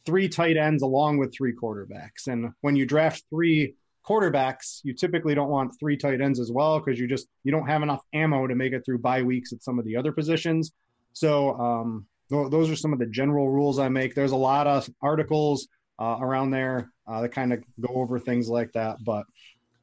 three 0.05 0.29
tight 0.29 0.57
ends 0.57 0.83
along 0.83 1.19
with 1.19 1.35
three 1.35 1.55
quarterbacks, 1.55 2.27
and 2.27 2.53
when 2.61 2.77
you 2.77 2.87
draft 2.87 3.25
three 3.31 3.75
quarterbacks, 4.07 4.81
you 4.85 4.95
typically 4.95 5.35
don't 5.35 5.49
want 5.49 5.75
three 5.81 5.97
tight 5.97 6.21
ends 6.21 6.39
as 6.39 6.53
well 6.53 6.79
because 6.79 6.99
you 7.01 7.07
just 7.07 7.27
you 7.43 7.53
don't 7.53 7.67
have 7.67 7.83
enough 7.83 8.03
ammo 8.13 8.47
to 8.47 8.55
make 8.55 8.73
it 8.73 8.85
through 8.85 8.99
bye 8.99 9.23
weeks 9.23 9.53
at 9.53 9.63
some 9.63 9.79
of 9.79 9.85
the 9.85 9.97
other 9.97 10.13
positions. 10.13 10.73
So 11.13 11.59
um, 11.59 12.07
th- 12.31 12.51
those 12.51 12.71
are 12.71 12.77
some 12.77 12.93
of 12.93 12.99
the 12.99 13.07
general 13.07 13.51
rules 13.51 13.79
I 13.79 13.89
make. 13.89 14.15
There's 14.15 14.33
a 14.33 14.37
lot 14.37 14.67
of 14.67 14.89
articles 15.03 15.69
uh, 15.99 16.19
around 16.21 16.51
there 16.51 16.93
uh, 17.07 17.23
that 17.23 17.31
kind 17.31 17.53
of 17.53 17.65
go 17.81 17.95
over 17.95 18.19
things 18.19 18.49
like 18.49 18.73
that. 18.73 19.03
But 19.03 19.25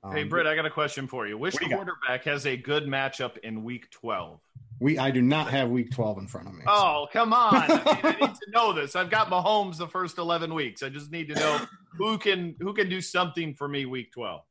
um, 0.03 0.13
hey, 0.13 0.23
Britt, 0.23 0.45
I 0.45 0.55
got 0.55 0.65
a 0.65 0.69
question 0.69 1.07
for 1.07 1.27
you. 1.27 1.37
Which 1.37 1.55
quarterback 1.59 2.25
has 2.25 2.45
a 2.45 2.57
good 2.57 2.83
matchup 2.83 3.37
in 3.37 3.63
Week 3.63 3.89
12? 3.91 4.39
We 4.79 4.97
I 4.97 5.11
do 5.11 5.21
not 5.21 5.49
have 5.51 5.69
week 5.69 5.91
12 5.91 6.17
in 6.17 6.27
front 6.27 6.47
of 6.47 6.55
me. 6.55 6.63
Oh, 6.67 7.07
come 7.13 7.31
on. 7.31 7.55
I, 7.55 7.67
mean, 7.67 7.81
I 7.85 8.11
need 8.19 8.35
to 8.35 8.47
know 8.51 8.73
this. 8.73 8.95
I've 8.95 9.09
got 9.09 9.29
Mahomes 9.29 9.77
the 9.77 9.87
first 9.87 10.17
11 10.17 10.53
weeks. 10.53 10.83
I 10.83 10.89
just 10.89 11.11
need 11.11 11.29
to 11.29 11.35
know 11.35 11.61
who 11.97 12.17
can 12.17 12.55
who 12.59 12.73
can 12.73 12.89
do 12.89 12.99
something 12.99 13.53
for 13.53 13.67
me 13.67 13.85
week 13.85 14.11
12. 14.11 14.41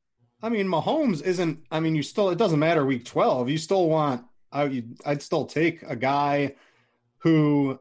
I 0.42 0.48
mean, 0.48 0.68
Mahomes 0.68 1.22
isn't 1.22 1.64
I 1.70 1.80
mean, 1.80 1.94
you 1.94 2.02
still 2.02 2.30
it 2.30 2.38
doesn't 2.38 2.58
matter 2.58 2.84
week 2.86 3.04
12. 3.04 3.50
You 3.50 3.58
still 3.58 3.88
want 3.88 4.24
I 4.50 4.64
would 4.64 4.98
I'd 5.04 5.22
still 5.22 5.44
take 5.44 5.82
a 5.82 5.96
guy 5.96 6.54
who 7.18 7.78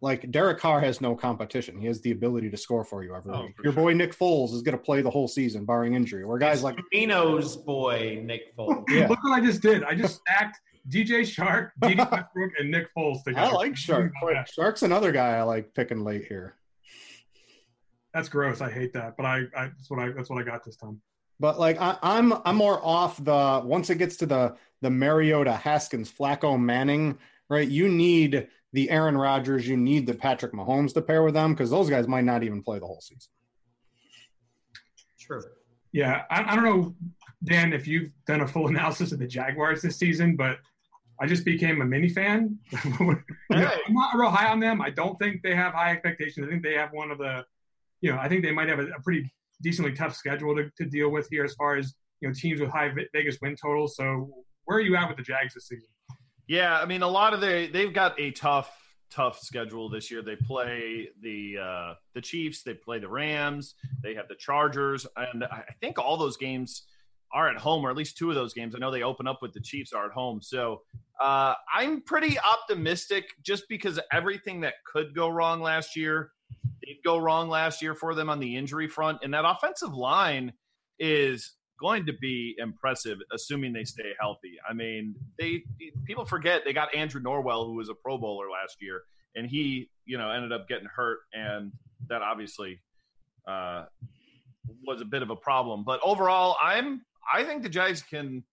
like 0.00 0.30
Derek 0.30 0.58
Carr 0.58 0.80
has 0.80 1.00
no 1.00 1.14
competition. 1.14 1.78
He 1.78 1.86
has 1.86 2.00
the 2.00 2.10
ability 2.10 2.50
to 2.50 2.56
score 2.56 2.84
for 2.84 3.02
you 3.02 3.14
every 3.14 3.32
oh, 3.32 3.46
week. 3.46 3.54
Your 3.62 3.72
sure. 3.72 3.82
boy 3.82 3.94
Nick 3.94 4.16
Foles 4.16 4.52
is 4.52 4.62
going 4.62 4.76
to 4.76 4.82
play 4.82 5.02
the 5.02 5.10
whole 5.10 5.28
season, 5.28 5.64
barring 5.64 5.94
injury. 5.94 6.24
Where 6.24 6.38
guys 6.38 6.58
it's 6.58 6.64
like 6.64 6.78
Reno's 6.92 7.56
boy 7.56 8.20
Nick 8.24 8.56
Foles. 8.56 8.84
yeah. 8.90 9.08
Look 9.08 9.22
what 9.22 9.32
I 9.32 9.44
just 9.44 9.62
did. 9.62 9.84
I 9.84 9.94
just 9.94 10.20
stacked 10.20 10.60
DJ 10.88 11.22
Chark, 11.22 11.70
Dede 11.80 11.98
Westbrook, 11.98 12.52
and 12.58 12.70
Nick 12.70 12.88
Foles 12.96 13.24
together. 13.24 13.46
I 13.46 13.52
like 13.52 13.72
Chark. 13.72 14.12
Chark's 14.58 14.82
another 14.82 15.12
guy 15.12 15.36
I 15.36 15.42
like 15.42 15.74
picking 15.74 16.04
late 16.04 16.26
here. 16.26 16.56
That's 18.12 18.28
gross. 18.28 18.60
I 18.60 18.70
hate 18.70 18.92
that, 18.94 19.16
but 19.16 19.26
I, 19.26 19.42
I 19.56 19.68
that's 19.76 19.90
what 19.90 20.00
I 20.00 20.10
that's 20.10 20.30
what 20.30 20.40
I 20.40 20.42
got 20.42 20.64
this 20.64 20.76
time. 20.76 21.00
But 21.38 21.58
like 21.58 21.78
I, 21.80 21.98
am 22.02 22.32
I'm, 22.32 22.42
I'm 22.44 22.56
more 22.56 22.80
off 22.84 23.22
the 23.22 23.62
once 23.64 23.90
it 23.90 23.96
gets 23.96 24.16
to 24.18 24.26
the 24.26 24.56
the 24.82 24.90
Mariota 24.90 25.52
Haskins 25.52 26.10
Flacco 26.10 26.58
Manning 26.58 27.18
right. 27.48 27.68
You 27.68 27.88
need 27.88 28.48
the 28.76 28.90
Aaron 28.90 29.16
Rodgers. 29.16 29.66
You 29.66 29.74
need 29.74 30.06
the 30.06 30.12
Patrick 30.12 30.52
Mahomes 30.52 30.92
to 30.94 31.00
pair 31.00 31.22
with 31.22 31.32
them 31.32 31.54
because 31.54 31.70
those 31.70 31.88
guys 31.88 32.06
might 32.06 32.24
not 32.24 32.42
even 32.42 32.62
play 32.62 32.78
the 32.78 32.86
whole 32.86 33.00
season. 33.00 33.32
True. 35.18 35.42
Yeah, 35.92 36.24
I, 36.30 36.52
I 36.52 36.54
don't 36.54 36.64
know, 36.64 36.94
Dan, 37.42 37.72
if 37.72 37.86
you've 37.86 38.10
done 38.26 38.42
a 38.42 38.46
full 38.46 38.68
analysis 38.68 39.12
of 39.12 39.18
the 39.18 39.26
Jaguars 39.26 39.80
this 39.80 39.96
season, 39.96 40.36
but 40.36 40.58
I 41.18 41.26
just 41.26 41.42
became 41.42 41.80
a 41.80 41.86
mini 41.86 42.10
fan. 42.10 42.58
you 42.84 42.90
know, 43.00 43.16
I'm 43.50 43.94
not 43.94 44.14
real 44.14 44.28
high 44.28 44.50
on 44.50 44.60
them. 44.60 44.82
I 44.82 44.90
don't 44.90 45.18
think 45.18 45.40
they 45.42 45.54
have 45.54 45.72
high 45.72 45.92
expectations. 45.92 46.46
I 46.46 46.50
think 46.50 46.62
they 46.62 46.74
have 46.74 46.90
one 46.92 47.10
of 47.10 47.16
the, 47.16 47.46
you 48.02 48.12
know, 48.12 48.18
I 48.18 48.28
think 48.28 48.44
they 48.44 48.52
might 48.52 48.68
have 48.68 48.78
a, 48.78 48.88
a 48.88 49.00
pretty 49.02 49.32
decently 49.62 49.92
tough 49.94 50.14
schedule 50.14 50.54
to, 50.54 50.70
to 50.76 50.84
deal 50.84 51.08
with 51.08 51.28
here 51.30 51.44
as 51.44 51.54
far 51.54 51.76
as 51.76 51.94
you 52.20 52.28
know 52.28 52.34
teams 52.34 52.60
with 52.60 52.68
high 52.68 52.92
Vegas 53.14 53.38
win 53.40 53.56
totals. 53.56 53.96
So 53.96 54.28
where 54.66 54.76
are 54.76 54.82
you 54.82 54.96
at 54.96 55.08
with 55.08 55.16
the 55.16 55.22
Jags 55.22 55.54
this 55.54 55.68
season? 55.68 55.88
Yeah, 56.46 56.78
I 56.78 56.86
mean 56.86 57.02
a 57.02 57.08
lot 57.08 57.34
of 57.34 57.40
the 57.40 57.68
they've 57.72 57.92
got 57.92 58.18
a 58.20 58.30
tough 58.30 58.70
tough 59.10 59.40
schedule 59.40 59.88
this 59.88 60.10
year. 60.10 60.22
They 60.22 60.36
play 60.36 61.08
the 61.20 61.58
uh, 61.58 61.94
the 62.14 62.20
Chiefs, 62.20 62.62
they 62.62 62.74
play 62.74 62.98
the 62.98 63.08
Rams, 63.08 63.74
they 64.02 64.14
have 64.14 64.28
the 64.28 64.34
Chargers, 64.34 65.06
and 65.16 65.44
I 65.44 65.64
think 65.80 65.98
all 65.98 66.16
those 66.16 66.36
games 66.36 66.84
are 67.32 67.48
at 67.48 67.56
home, 67.56 67.84
or 67.84 67.90
at 67.90 67.96
least 67.96 68.16
two 68.16 68.28
of 68.28 68.34
those 68.36 68.54
games. 68.54 68.74
I 68.74 68.78
know 68.78 68.90
they 68.90 69.02
open 69.02 69.26
up 69.26 69.42
with 69.42 69.52
the 69.52 69.60
Chiefs 69.60 69.92
are 69.92 70.06
at 70.06 70.12
home. 70.12 70.40
So 70.40 70.82
uh, 71.20 71.54
I'm 71.72 72.00
pretty 72.02 72.38
optimistic 72.38 73.24
just 73.42 73.64
because 73.68 73.98
everything 74.12 74.60
that 74.60 74.74
could 74.84 75.14
go 75.14 75.28
wrong 75.28 75.60
last 75.60 75.96
year 75.96 76.30
did 76.84 76.96
go 77.04 77.18
wrong 77.18 77.48
last 77.48 77.82
year 77.82 77.94
for 77.94 78.14
them 78.14 78.30
on 78.30 78.38
the 78.38 78.56
injury 78.56 78.88
front, 78.88 79.18
and 79.22 79.34
that 79.34 79.44
offensive 79.44 79.94
line 79.94 80.52
is 80.98 81.55
going 81.78 82.06
to 82.06 82.12
be 82.12 82.54
impressive, 82.58 83.18
assuming 83.32 83.72
they 83.72 83.84
stay 83.84 84.12
healthy. 84.18 84.54
I 84.68 84.72
mean, 84.72 85.14
they 85.38 85.64
people 86.04 86.24
forget 86.24 86.62
they 86.64 86.72
got 86.72 86.94
Andrew 86.94 87.20
Norwell, 87.20 87.66
who 87.66 87.74
was 87.74 87.88
a 87.88 87.94
Pro 87.94 88.18
Bowler 88.18 88.46
last 88.50 88.76
year, 88.80 89.02
and 89.34 89.46
he, 89.46 89.90
you 90.04 90.18
know, 90.18 90.30
ended 90.30 90.52
up 90.52 90.68
getting 90.68 90.86
hurt, 90.86 91.20
and 91.32 91.72
that 92.08 92.22
obviously 92.22 92.80
uh, 93.46 93.84
was 94.86 95.00
a 95.00 95.04
bit 95.04 95.22
of 95.22 95.30
a 95.30 95.36
problem. 95.36 95.84
But 95.84 96.00
overall, 96.02 96.56
I'm 96.60 97.02
I 97.32 97.44
think 97.44 97.62
the 97.62 97.68
Giants 97.68 98.02
can, 98.02 98.44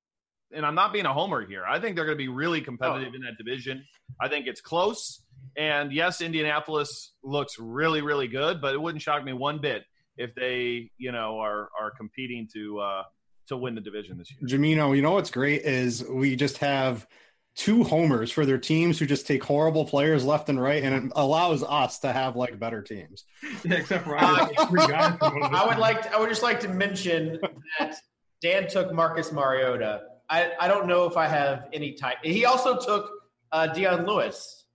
and 0.51 0.65
I'm 0.65 0.75
not 0.75 0.93
being 0.93 1.05
a 1.05 1.13
homer 1.13 1.45
here. 1.45 1.63
I 1.67 1.79
think 1.79 1.95
they're 1.95 2.05
going 2.05 2.17
to 2.17 2.23
be 2.23 2.29
really 2.29 2.61
competitive 2.61 3.13
oh. 3.13 3.15
in 3.15 3.21
that 3.21 3.37
division. 3.37 3.85
I 4.19 4.27
think 4.27 4.47
it's 4.47 4.61
close. 4.61 5.21
And 5.55 5.91
yes, 5.91 6.21
Indianapolis 6.21 7.13
looks 7.23 7.59
really, 7.59 8.01
really 8.01 8.27
good, 8.27 8.59
but 8.61 8.73
it 8.73 8.81
wouldn't 8.81 9.01
shock 9.01 9.23
me 9.23 9.33
one 9.33 9.59
bit 9.59 9.83
if 10.17 10.33
they, 10.35 10.91
you 10.97 11.11
know, 11.11 11.39
are 11.39 11.69
are 11.79 11.91
competing 11.91 12.47
to 12.53 12.79
uh, 12.79 13.03
to 13.47 13.57
win 13.57 13.75
the 13.75 13.81
division 13.81 14.17
this 14.17 14.29
year. 14.31 14.39
Jamino, 14.47 14.95
you 14.95 15.01
know 15.01 15.11
what's 15.11 15.31
great 15.31 15.63
is 15.63 16.03
we 16.07 16.35
just 16.35 16.57
have 16.59 17.07
two 17.55 17.83
homers 17.83 18.31
for 18.31 18.45
their 18.45 18.57
teams 18.57 18.97
who 18.97 19.05
just 19.05 19.27
take 19.27 19.43
horrible 19.43 19.85
players 19.85 20.25
left 20.25 20.49
and 20.49 20.61
right, 20.61 20.83
and 20.83 21.05
it 21.05 21.13
allows 21.15 21.63
us 21.63 21.99
to 21.99 22.11
have 22.11 22.35
like 22.35 22.59
better 22.59 22.81
teams. 22.81 23.25
Yeah, 23.63 23.75
except 23.77 24.05
for 24.05 24.17
uh, 24.17 24.49
I 24.57 25.65
would 25.67 25.77
like 25.77 26.03
to, 26.03 26.13
I 26.13 26.19
would 26.19 26.29
just 26.29 26.43
like 26.43 26.59
to 26.61 26.67
mention 26.69 27.39
that 27.79 27.95
Dan 28.41 28.67
took 28.67 28.93
Marcus 28.93 29.31
Mariota. 29.31 30.01
I, 30.29 30.51
I 30.59 30.67
don't 30.67 30.87
know 30.87 31.05
if 31.05 31.17
I 31.17 31.27
have 31.27 31.67
any 31.73 31.93
type. 31.93 32.17
He 32.23 32.45
also 32.45 32.79
took 32.79 33.09
uh, 33.51 33.67
Dion 33.67 34.05
Lewis. 34.05 34.65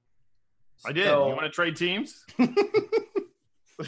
I 0.87 0.93
did. 0.93 1.07
So, 1.07 1.29
you 1.29 1.35
want 1.35 1.47
to 1.47 1.51
trade 1.51 1.77
teams? 1.77 2.25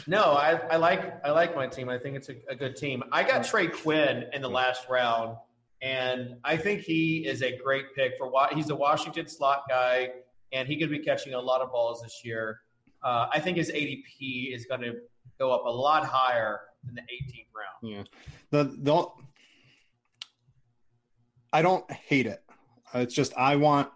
no, 0.07 0.23
I, 0.23 0.59
I 0.71 0.77
like 0.77 1.25
I 1.25 1.31
like 1.31 1.55
my 1.55 1.67
team. 1.67 1.89
I 1.89 1.97
think 1.97 2.15
it's 2.15 2.29
a, 2.29 2.35
a 2.49 2.55
good 2.55 2.75
team. 2.75 3.03
I 3.11 3.23
got 3.23 3.43
Trey 3.43 3.67
Quinn 3.67 4.25
in 4.33 4.41
the 4.41 4.49
last 4.49 4.87
round, 4.89 5.35
and 5.81 6.35
I 6.43 6.57
think 6.57 6.81
he 6.81 7.25
is 7.25 7.41
a 7.41 7.57
great 7.57 7.93
pick 7.95 8.13
for 8.17 8.29
what 8.29 8.53
he's 8.53 8.69
a 8.69 8.75
Washington 8.75 9.27
slot 9.27 9.63
guy, 9.67 10.11
and 10.53 10.67
he 10.67 10.77
could 10.77 10.89
be 10.89 10.99
catching 10.99 11.33
a 11.33 11.39
lot 11.39 11.61
of 11.61 11.71
balls 11.71 12.01
this 12.01 12.21
year. 12.23 12.61
Uh, 13.03 13.27
I 13.33 13.39
think 13.39 13.57
his 13.57 13.69
ADP 13.71 14.53
is 14.53 14.65
going 14.65 14.81
to 14.81 14.93
go 15.39 15.51
up 15.51 15.65
a 15.65 15.69
lot 15.69 16.05
higher 16.05 16.61
than 16.85 16.95
the 16.95 17.01
18th 17.01 17.47
round. 17.55 17.93
Yeah, 17.93 18.03
the 18.51 18.75
the 18.81 19.07
I 21.51 21.61
don't 21.61 21.89
hate 21.91 22.27
it. 22.27 22.43
It's 22.93 23.13
just 23.13 23.33
I 23.35 23.57
want 23.57 23.89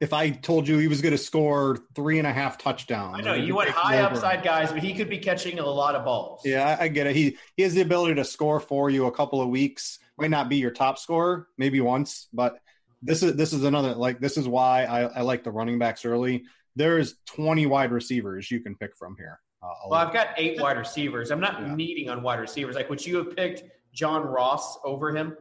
if 0.00 0.12
I 0.12 0.30
told 0.30 0.66
you 0.66 0.78
he 0.78 0.88
was 0.88 1.00
going 1.00 1.12
to 1.12 1.18
score 1.18 1.78
three 1.94 2.18
and 2.18 2.26
a 2.26 2.32
half 2.32 2.58
touchdowns. 2.58 3.16
I 3.18 3.20
know 3.22 3.34
you 3.34 3.54
want 3.54 3.70
high 3.70 3.98
upside 3.98 4.42
guys, 4.42 4.72
but 4.72 4.82
he 4.82 4.94
could 4.94 5.08
be 5.08 5.18
catching 5.18 5.58
a 5.58 5.66
lot 5.66 5.94
of 5.94 6.04
balls. 6.04 6.42
Yeah, 6.44 6.76
I, 6.78 6.88
get 6.88 7.06
it. 7.06 7.14
He 7.14 7.36
he 7.56 7.62
has 7.62 7.74
the 7.74 7.82
ability 7.82 8.14
to 8.16 8.24
score 8.24 8.60
for 8.60 8.90
you 8.90 9.06
a 9.06 9.12
couple 9.12 9.40
of 9.40 9.48
weeks. 9.48 9.98
Might 10.18 10.30
not 10.30 10.48
be 10.48 10.56
your 10.56 10.70
top 10.70 10.98
scorer, 10.98 11.48
maybe 11.58 11.80
once, 11.80 12.28
but 12.32 12.58
this 13.02 13.22
is 13.22 13.34
this 13.34 13.52
is 13.52 13.64
another 13.64 13.94
like 13.94 14.20
this 14.20 14.36
is 14.36 14.46
why 14.46 14.84
I, 14.84 15.02
I 15.02 15.20
like 15.22 15.44
the 15.44 15.50
running 15.50 15.78
backs 15.78 16.04
early. 16.04 16.44
There's 16.76 17.16
20 17.26 17.66
wide 17.66 17.92
receivers 17.92 18.50
you 18.50 18.60
can 18.60 18.76
pick 18.76 18.96
from 18.96 19.16
here. 19.16 19.40
Uh, 19.62 19.68
well, 19.88 20.00
I've 20.00 20.12
got 20.12 20.28
eight 20.36 20.60
wide 20.60 20.78
receivers. 20.78 21.30
I'm 21.30 21.40
not 21.40 21.60
yeah. 21.60 21.74
meeting 21.74 22.08
on 22.08 22.22
wide 22.22 22.40
receivers. 22.40 22.74
Like, 22.74 22.90
would 22.90 23.04
you 23.04 23.18
have 23.18 23.36
picked 23.36 23.62
John 23.92 24.22
Ross 24.22 24.78
over 24.84 25.14
him? 25.14 25.36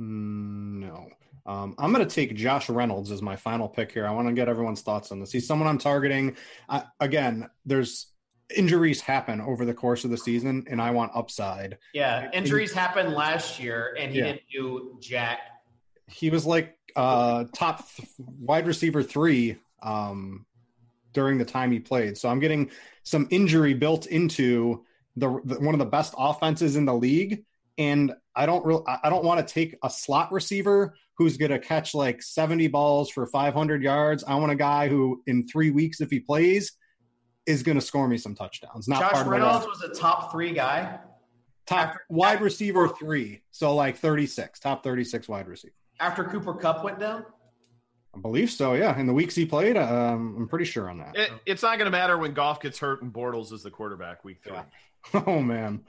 Mm, 0.00 0.80
no. 0.80 1.08
Um, 1.48 1.74
I'm 1.78 1.94
going 1.94 2.06
to 2.06 2.14
take 2.14 2.34
Josh 2.34 2.68
Reynolds 2.68 3.10
as 3.10 3.22
my 3.22 3.34
final 3.34 3.68
pick 3.68 3.90
here. 3.90 4.06
I 4.06 4.10
want 4.10 4.28
to 4.28 4.34
get 4.34 4.48
everyone's 4.48 4.82
thoughts 4.82 5.10
on 5.10 5.18
this. 5.18 5.32
He's 5.32 5.46
someone 5.46 5.66
I'm 5.66 5.78
targeting. 5.78 6.36
I, 6.68 6.84
again, 7.00 7.48
there's 7.64 8.08
injuries 8.54 9.00
happen 9.00 9.40
over 9.40 9.64
the 9.64 9.72
course 9.72 10.04
of 10.04 10.10
the 10.10 10.18
season, 10.18 10.66
and 10.68 10.80
I 10.80 10.90
want 10.90 11.12
upside. 11.14 11.78
Yeah, 11.94 12.30
injuries 12.34 12.72
and, 12.72 12.78
happened 12.78 13.14
last 13.14 13.58
year, 13.58 13.96
and 13.98 14.12
he 14.12 14.18
yeah. 14.18 14.24
didn't 14.26 14.42
do 14.52 14.98
jack. 15.00 15.40
He 16.06 16.28
was 16.28 16.44
like 16.44 16.76
uh, 16.96 17.44
top 17.54 17.88
th- 17.96 18.08
wide 18.18 18.66
receiver 18.66 19.02
three 19.02 19.56
um, 19.82 20.44
during 21.14 21.38
the 21.38 21.46
time 21.46 21.72
he 21.72 21.80
played. 21.80 22.18
So 22.18 22.28
I'm 22.28 22.40
getting 22.40 22.70
some 23.04 23.26
injury 23.30 23.72
built 23.72 24.04
into 24.04 24.84
the, 25.16 25.40
the 25.44 25.60
one 25.60 25.74
of 25.74 25.78
the 25.78 25.86
best 25.86 26.14
offenses 26.18 26.76
in 26.76 26.84
the 26.84 26.94
league, 26.94 27.44
and 27.78 28.12
I 28.36 28.44
don't 28.44 28.66
really 28.66 28.82
I 28.86 29.08
don't 29.08 29.24
want 29.24 29.46
to 29.46 29.54
take 29.54 29.76
a 29.82 29.88
slot 29.88 30.30
receiver 30.30 30.94
who's 31.18 31.36
going 31.36 31.50
to 31.50 31.58
catch 31.58 31.94
like 31.94 32.22
70 32.22 32.68
balls 32.68 33.10
for 33.10 33.26
500 33.26 33.82
yards. 33.82 34.22
I 34.26 34.36
want 34.36 34.52
a 34.52 34.56
guy 34.56 34.88
who, 34.88 35.20
in 35.26 35.46
three 35.48 35.70
weeks, 35.70 36.00
if 36.00 36.10
he 36.10 36.20
plays, 36.20 36.72
is 37.44 37.64
going 37.64 37.78
to 37.78 37.84
score 37.84 38.06
me 38.06 38.16
some 38.16 38.36
touchdowns. 38.36 38.86
Not 38.86 39.00
Josh 39.00 39.26
Reynolds 39.26 39.66
was 39.66 39.82
a 39.82 39.92
top 39.92 40.30
three 40.30 40.52
guy. 40.52 41.00
Top 41.66 41.88
after, 41.88 42.00
wide 42.08 42.40
receiver 42.40 42.88
three. 42.88 43.42
So 43.50 43.74
like 43.74 43.96
36, 43.98 44.60
top 44.60 44.84
36 44.84 45.28
wide 45.28 45.48
receiver. 45.48 45.74
After 46.00 46.22
Cooper 46.24 46.54
Kupp 46.54 46.84
went 46.84 47.00
down? 47.00 47.26
I 48.14 48.20
believe 48.20 48.50
so, 48.50 48.74
yeah. 48.74 48.98
In 48.98 49.06
the 49.06 49.12
weeks 49.12 49.34
he 49.34 49.44
played, 49.44 49.76
um, 49.76 50.36
I'm 50.38 50.48
pretty 50.48 50.64
sure 50.64 50.88
on 50.88 50.98
that. 50.98 51.16
It, 51.16 51.30
it's 51.46 51.62
not 51.62 51.78
going 51.78 51.86
to 51.86 51.90
matter 51.90 52.16
when 52.16 52.32
Goff 52.32 52.60
gets 52.60 52.78
hurt 52.78 53.02
and 53.02 53.12
Bortles 53.12 53.52
is 53.52 53.64
the 53.64 53.70
quarterback 53.70 54.24
week 54.24 54.38
three. 54.42 54.54
Yeah. 54.54 54.64
Oh, 55.26 55.40
man. 55.40 55.82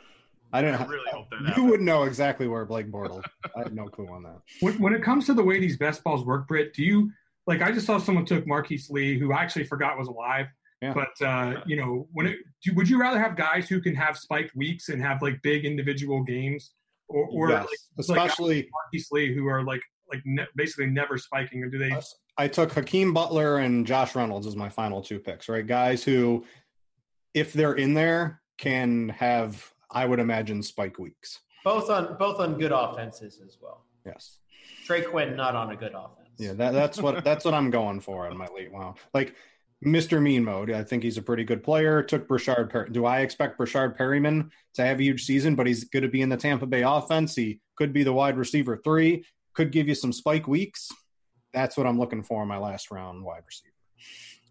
I 0.52 0.62
don't. 0.62 0.76
I 0.76 0.86
really 0.86 1.10
hope 1.12 1.30
that. 1.30 1.39
You 1.39 1.47
happens. 1.47 1.72
would 1.72 1.82
know 1.82 2.04
exactly 2.04 2.47
where 2.47 2.66
Blake 2.66 2.91
Bortles. 2.91 3.24
I 3.56 3.60
have 3.60 3.74
no 3.74 3.88
clue 3.88 4.08
on 4.08 4.24
that. 4.24 4.41
When, 4.62 4.80
when 4.80 4.93
it 4.93 5.04
comes 5.04 5.26
to 5.28 5.34
the 5.34 5.43
way 5.43 5.60
these 5.60 5.78
best 5.78 6.04
balls 6.04 6.26
work, 6.26 6.47
Britt, 6.47 6.74
do 6.74 6.84
you 6.84 7.12
like? 7.47 7.62
I 7.62 7.72
just 7.72 7.86
saw 7.86 7.97
someone 7.97 8.26
took 8.26 8.47
Marquise 8.47 8.89
Lee, 8.89 9.20
who 9.20 9.32
I 9.32 9.41
actually 9.41 9.66
forgot 9.66 9.97
was 9.97 10.08
alive. 10.08 10.47
Yeah. 10.82 10.93
But 10.93 11.26
uh, 11.26 11.62
you 11.66 11.76
know, 11.76 12.08
when 12.14 12.28
it, 12.28 12.38
do, 12.64 12.74
would 12.74 12.89
you 12.89 13.00
rather 13.00 13.20
have 13.20 13.36
guys 13.36 13.68
who 13.68 13.82
can 13.82 13.93
have 13.95 14.18
spiked 14.18 14.56
weeks 14.56 14.89
and 14.89 15.02
have 15.02 15.22
like 15.22 15.41
big 15.43 15.66
individual 15.66 16.24
games, 16.24 16.72
or, 17.10 17.28
or 17.32 17.50
yes. 17.50 17.66
like, 17.66 17.80
especially 18.00 18.56
like 18.58 18.70
Marquise 18.72 19.08
Lee, 19.12 19.34
who 19.34 19.47
are 19.47 19.64
like 19.64 19.82
like 20.10 20.22
ne- 20.26 20.47
basically 20.56 20.88
never 20.88 21.18
spiking, 21.18 21.64
or 21.64 21.70
do 21.70 21.78
they? 21.78 21.95
I 22.38 22.47
took 22.47 22.72
Hakeem 22.72 23.14
Butler 23.14 23.58
and 23.58 23.86
Josh 23.86 24.16
Reynolds 24.16 24.47
as 24.47 24.56
my 24.56 24.70
final 24.70 25.02
two 25.02 25.20
picks. 25.20 25.50
Right, 25.50 25.68
guys 25.68 26.04
who, 26.04 26.45
if 27.34 27.54
they're 27.54 27.74
in 27.74 27.93
there, 27.93 28.41
can 28.58 29.10
have 29.10 29.74
I 29.91 30.05
would 30.05 30.19
imagine 30.19 30.61
spike 30.61 30.99
weeks. 30.99 31.39
Both 31.63 31.89
on 31.89 32.17
both 32.17 32.39
on 32.39 32.57
good 32.57 32.71
offenses 32.71 33.41
as 33.45 33.57
well. 33.61 33.85
Yes. 34.05 34.39
Trey 34.85 35.01
Quinn 35.01 35.35
not 35.35 35.55
on 35.55 35.71
a 35.71 35.75
good 35.75 35.93
offense. 35.93 36.29
Yeah, 36.37 36.53
that, 36.53 36.71
that's 36.73 37.01
what 37.01 37.23
that's 37.23 37.43
what 37.43 37.53
I'm 37.53 37.69
going 37.69 37.99
for 37.99 38.29
in 38.29 38.37
my 38.37 38.47
late 38.47 38.71
wow. 38.71 38.95
Like 39.13 39.35
Mr. 39.85 40.21
Mean 40.21 40.43
Mode, 40.43 40.71
I 40.71 40.83
think 40.83 41.03
he's 41.03 41.17
a 41.17 41.21
pretty 41.21 41.43
good 41.43 41.63
player. 41.63 42.03
Took 42.03 42.27
Breshad 42.27 42.69
Per- 42.69 42.89
Do 42.89 43.05
I 43.05 43.19
expect 43.21 43.57
Breshad 43.57 43.97
Perriman 43.97 44.49
to 44.75 44.85
have 44.85 44.99
a 44.99 45.03
huge 45.03 45.23
season? 45.23 45.55
But 45.55 45.67
he's 45.67 45.85
going 45.85 46.03
to 46.03 46.09
be 46.09 46.21
in 46.21 46.29
the 46.29 46.37
Tampa 46.37 46.65
Bay 46.65 46.81
offense. 46.81 47.35
He 47.35 47.59
could 47.75 47.93
be 47.93 48.03
the 48.03 48.13
wide 48.13 48.37
receiver 48.37 48.79
three. 48.83 49.25
Could 49.53 49.71
give 49.71 49.87
you 49.87 49.95
some 49.95 50.13
spike 50.13 50.47
weeks. 50.47 50.89
That's 51.53 51.75
what 51.77 51.87
I'm 51.87 51.99
looking 51.99 52.23
for 52.23 52.41
in 52.41 52.47
my 52.47 52.57
last 52.57 52.91
round 52.91 53.23
wide 53.23 53.43
receiver. 53.45 53.73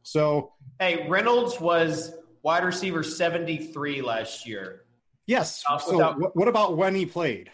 So, 0.02 0.52
hey, 0.80 1.06
Reynolds 1.08 1.60
was 1.60 2.14
wide 2.42 2.64
receiver 2.64 3.02
73 3.02 4.00
last 4.02 4.46
year. 4.46 4.84
Yes. 5.28 5.62
Uh, 5.68 5.78
so 5.78 5.92
without, 5.92 6.36
what 6.36 6.48
about 6.48 6.76
when 6.76 6.94
he 6.94 7.06
played? 7.06 7.50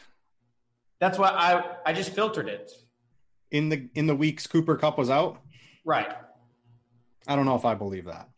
That's 1.01 1.19
why 1.19 1.29
I 1.29 1.91
I 1.91 1.93
just 1.93 2.11
filtered 2.11 2.49
it. 2.49 2.71
In 3.51 3.69
the 3.69 3.89
in 3.95 4.07
the 4.07 4.15
weeks 4.15 4.47
Cooper 4.47 4.77
Kupp 4.77 4.97
was 4.97 5.11
out? 5.11 5.41
Right. 5.85 6.09
I 7.27 7.37
don't 7.37 7.45
know 7.45 7.57
if 7.57 7.65
I 7.65 7.75
believe 7.75 8.05
that. 8.07 8.29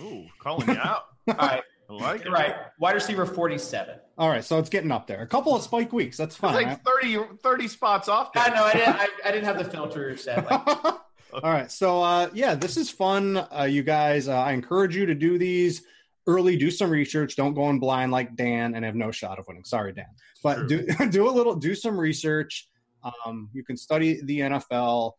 Ooh, 0.00 0.24
calling 0.38 0.68
you 0.68 0.78
out. 0.78 1.02
All 1.28 1.34
right. 1.34 1.62
I 1.88 1.92
like 1.92 2.22
it. 2.22 2.30
Right. 2.30 2.54
Wide 2.78 2.94
receiver 2.94 3.26
47. 3.26 3.96
All 4.16 4.28
right, 4.28 4.44
so 4.44 4.58
it's 4.58 4.70
getting 4.70 4.90
up 4.90 5.06
there. 5.06 5.20
A 5.20 5.26
couple 5.26 5.54
of 5.54 5.62
spike 5.62 5.92
weeks. 5.92 6.16
That's 6.16 6.34
fine. 6.34 6.54
like 6.54 6.82
30, 6.84 7.18
30 7.42 7.68
spots 7.68 8.08
off 8.08 8.32
there. 8.32 8.44
I 8.44 8.48
know. 8.48 8.64
I 8.64 8.72
didn't, 8.72 8.96
I, 8.96 9.08
I 9.26 9.32
didn't 9.32 9.44
have 9.44 9.58
the 9.58 9.64
filter 9.64 10.16
set. 10.16 10.50
Like. 10.50 10.66
All 10.86 11.00
right. 11.42 11.70
So, 11.70 12.02
uh, 12.02 12.30
yeah, 12.32 12.54
this 12.54 12.76
is 12.76 12.88
fun. 12.90 13.36
Uh, 13.36 13.66
you 13.68 13.82
guys, 13.82 14.28
uh, 14.28 14.36
I 14.36 14.52
encourage 14.52 14.96
you 14.96 15.04
to 15.06 15.14
do 15.14 15.36
these 15.36 15.82
early, 16.26 16.56
do 16.56 16.70
some 16.70 16.90
research. 16.90 17.36
Don't 17.36 17.54
go 17.54 17.70
in 17.70 17.78
blind 17.78 18.12
like 18.12 18.36
Dan 18.36 18.74
and 18.74 18.84
have 18.84 18.94
no 18.94 19.10
shot 19.10 19.38
of 19.38 19.46
winning. 19.46 19.64
Sorry, 19.64 19.92
Dan. 19.92 20.06
But 20.42 20.68
do 20.68 20.86
do 21.10 21.28
a 21.28 21.32
little, 21.32 21.54
do 21.54 21.74
some 21.74 21.98
research. 21.98 22.68
Um, 23.26 23.50
you 23.52 23.64
can 23.64 23.76
study 23.76 24.20
the 24.24 24.40
NFL. 24.40 25.12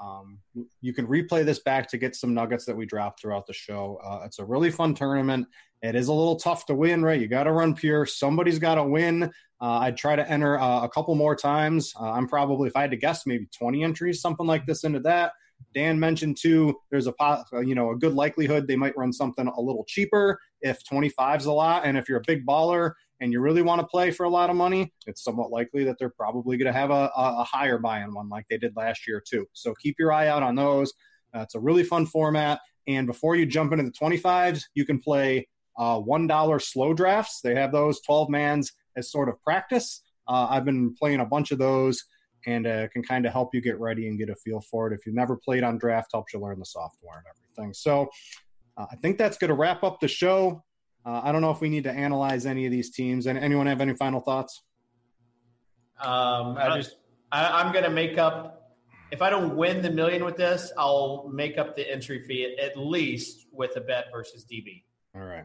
Um, 0.00 0.38
you 0.80 0.92
can 0.92 1.06
replay 1.06 1.44
this 1.44 1.60
back 1.60 1.88
to 1.90 1.98
get 1.98 2.16
some 2.16 2.34
nuggets 2.34 2.64
that 2.64 2.76
we 2.76 2.86
dropped 2.86 3.20
throughout 3.20 3.46
the 3.46 3.52
show. 3.52 4.00
Uh, 4.04 4.22
it's 4.24 4.38
a 4.38 4.44
really 4.44 4.70
fun 4.70 4.94
tournament. 4.94 5.46
It 5.82 5.94
is 5.94 6.08
a 6.08 6.12
little 6.12 6.36
tough 6.36 6.66
to 6.66 6.74
win, 6.74 7.02
right? 7.02 7.20
You 7.20 7.28
got 7.28 7.44
to 7.44 7.52
run 7.52 7.74
pure. 7.74 8.06
Somebody's 8.06 8.58
got 8.58 8.76
to 8.76 8.84
win. 8.84 9.24
Uh, 9.60 9.78
I'd 9.78 9.96
try 9.96 10.16
to 10.16 10.28
enter 10.28 10.58
uh, 10.58 10.84
a 10.84 10.88
couple 10.88 11.14
more 11.14 11.36
times. 11.36 11.92
Uh, 11.98 12.10
I'm 12.10 12.26
probably, 12.26 12.68
if 12.68 12.76
I 12.76 12.82
had 12.82 12.90
to 12.90 12.96
guess, 12.96 13.26
maybe 13.26 13.46
20 13.56 13.84
entries, 13.84 14.20
something 14.20 14.46
like 14.46 14.66
this 14.66 14.84
into 14.84 15.00
that. 15.00 15.32
Dan 15.74 15.98
mentioned 15.98 16.36
too, 16.40 16.74
there's 16.90 17.06
a 17.06 17.14
uh, 17.20 17.42
you 17.60 17.74
know 17.74 17.90
a 17.90 17.96
good 17.96 18.14
likelihood 18.14 18.66
they 18.66 18.76
might 18.76 18.96
run 18.96 19.12
something 19.12 19.46
a 19.46 19.60
little 19.60 19.84
cheaper 19.86 20.38
if 20.60 20.84
25 20.86 21.40
is 21.40 21.46
a 21.46 21.52
lot, 21.52 21.84
and 21.84 21.98
if 21.98 22.08
you're 22.08 22.18
a 22.18 22.24
big 22.26 22.46
baller 22.46 22.92
and 23.20 23.32
you 23.32 23.40
really 23.40 23.62
want 23.62 23.80
to 23.80 23.86
play 23.86 24.10
for 24.10 24.24
a 24.24 24.30
lot 24.30 24.50
of 24.50 24.56
money, 24.56 24.92
it's 25.06 25.22
somewhat 25.22 25.50
likely 25.50 25.84
that 25.84 25.96
they're 25.98 26.10
probably 26.10 26.56
going 26.56 26.72
to 26.72 26.78
have 26.78 26.90
a, 26.90 27.10
a, 27.14 27.44
higher 27.44 27.78
buy-in 27.78 28.12
one 28.12 28.28
like 28.28 28.44
they 28.50 28.58
did 28.58 28.74
last 28.76 29.06
year 29.06 29.22
too. 29.24 29.46
So 29.52 29.74
keep 29.74 29.96
your 29.98 30.12
eye 30.12 30.26
out 30.26 30.42
on 30.42 30.56
those. 30.56 30.92
Uh, 31.34 31.40
it's 31.40 31.54
a 31.54 31.60
really 31.60 31.84
fun 31.84 32.06
format, 32.06 32.60
and 32.86 33.06
before 33.06 33.36
you 33.36 33.46
jump 33.46 33.72
into 33.72 33.84
the 33.84 33.92
25s, 33.92 34.62
you 34.74 34.84
can 34.84 34.98
play 34.98 35.48
uh, 35.78 35.98
$1 36.00 36.62
slow 36.62 36.94
drafts. 36.94 37.40
They 37.40 37.54
have 37.54 37.72
those 37.72 38.00
12 38.02 38.28
mans 38.28 38.72
as 38.96 39.10
sort 39.10 39.28
of 39.28 39.40
practice. 39.42 40.02
Uh, 40.28 40.48
I've 40.50 40.64
been 40.64 40.94
playing 40.94 41.20
a 41.20 41.26
bunch 41.26 41.50
of 41.50 41.58
those 41.58 42.04
and 42.46 42.66
uh, 42.66 42.88
can 42.88 43.02
kind 43.02 43.26
of 43.26 43.32
help 43.32 43.54
you 43.54 43.60
get 43.60 43.78
ready 43.78 44.08
and 44.08 44.18
get 44.18 44.28
a 44.28 44.34
feel 44.34 44.60
for 44.60 44.86
it. 44.86 44.94
If 44.94 45.06
you've 45.06 45.14
never 45.14 45.36
played 45.36 45.62
on 45.62 45.78
draft, 45.78 46.10
helps 46.12 46.32
you 46.32 46.40
learn 46.40 46.58
the 46.58 46.64
software 46.64 47.18
and 47.18 47.26
everything. 47.28 47.74
So 47.74 48.08
uh, 48.76 48.86
I 48.90 48.96
think 48.96 49.18
that's 49.18 49.38
going 49.38 49.48
to 49.48 49.54
wrap 49.54 49.82
up 49.82 50.00
the 50.00 50.08
show. 50.08 50.62
Uh, 51.04 51.20
I 51.24 51.32
don't 51.32 51.42
know 51.42 51.50
if 51.50 51.60
we 51.60 51.68
need 51.68 51.84
to 51.84 51.92
analyze 51.92 52.46
any 52.46 52.66
of 52.66 52.72
these 52.72 52.90
teams. 52.90 53.26
And 53.26 53.38
anyone 53.38 53.66
have 53.66 53.80
any 53.80 53.94
final 53.94 54.20
thoughts? 54.20 54.62
Um, 56.00 56.56
I 56.58 56.76
just 56.76 56.96
I, 57.30 57.62
I'm 57.62 57.72
going 57.72 57.84
to 57.84 57.90
make 57.90 58.18
up. 58.18 58.58
If 59.10 59.20
I 59.20 59.28
don't 59.28 59.56
win 59.56 59.82
the 59.82 59.90
million 59.90 60.24
with 60.24 60.36
this, 60.36 60.72
I'll 60.78 61.28
make 61.30 61.58
up 61.58 61.76
the 61.76 61.90
entry 61.90 62.24
fee 62.24 62.56
at 62.58 62.78
least 62.78 63.46
with 63.52 63.76
a 63.76 63.80
bet 63.82 64.06
versus 64.10 64.46
DB. 64.50 64.84
All 65.14 65.22
right. 65.22 65.44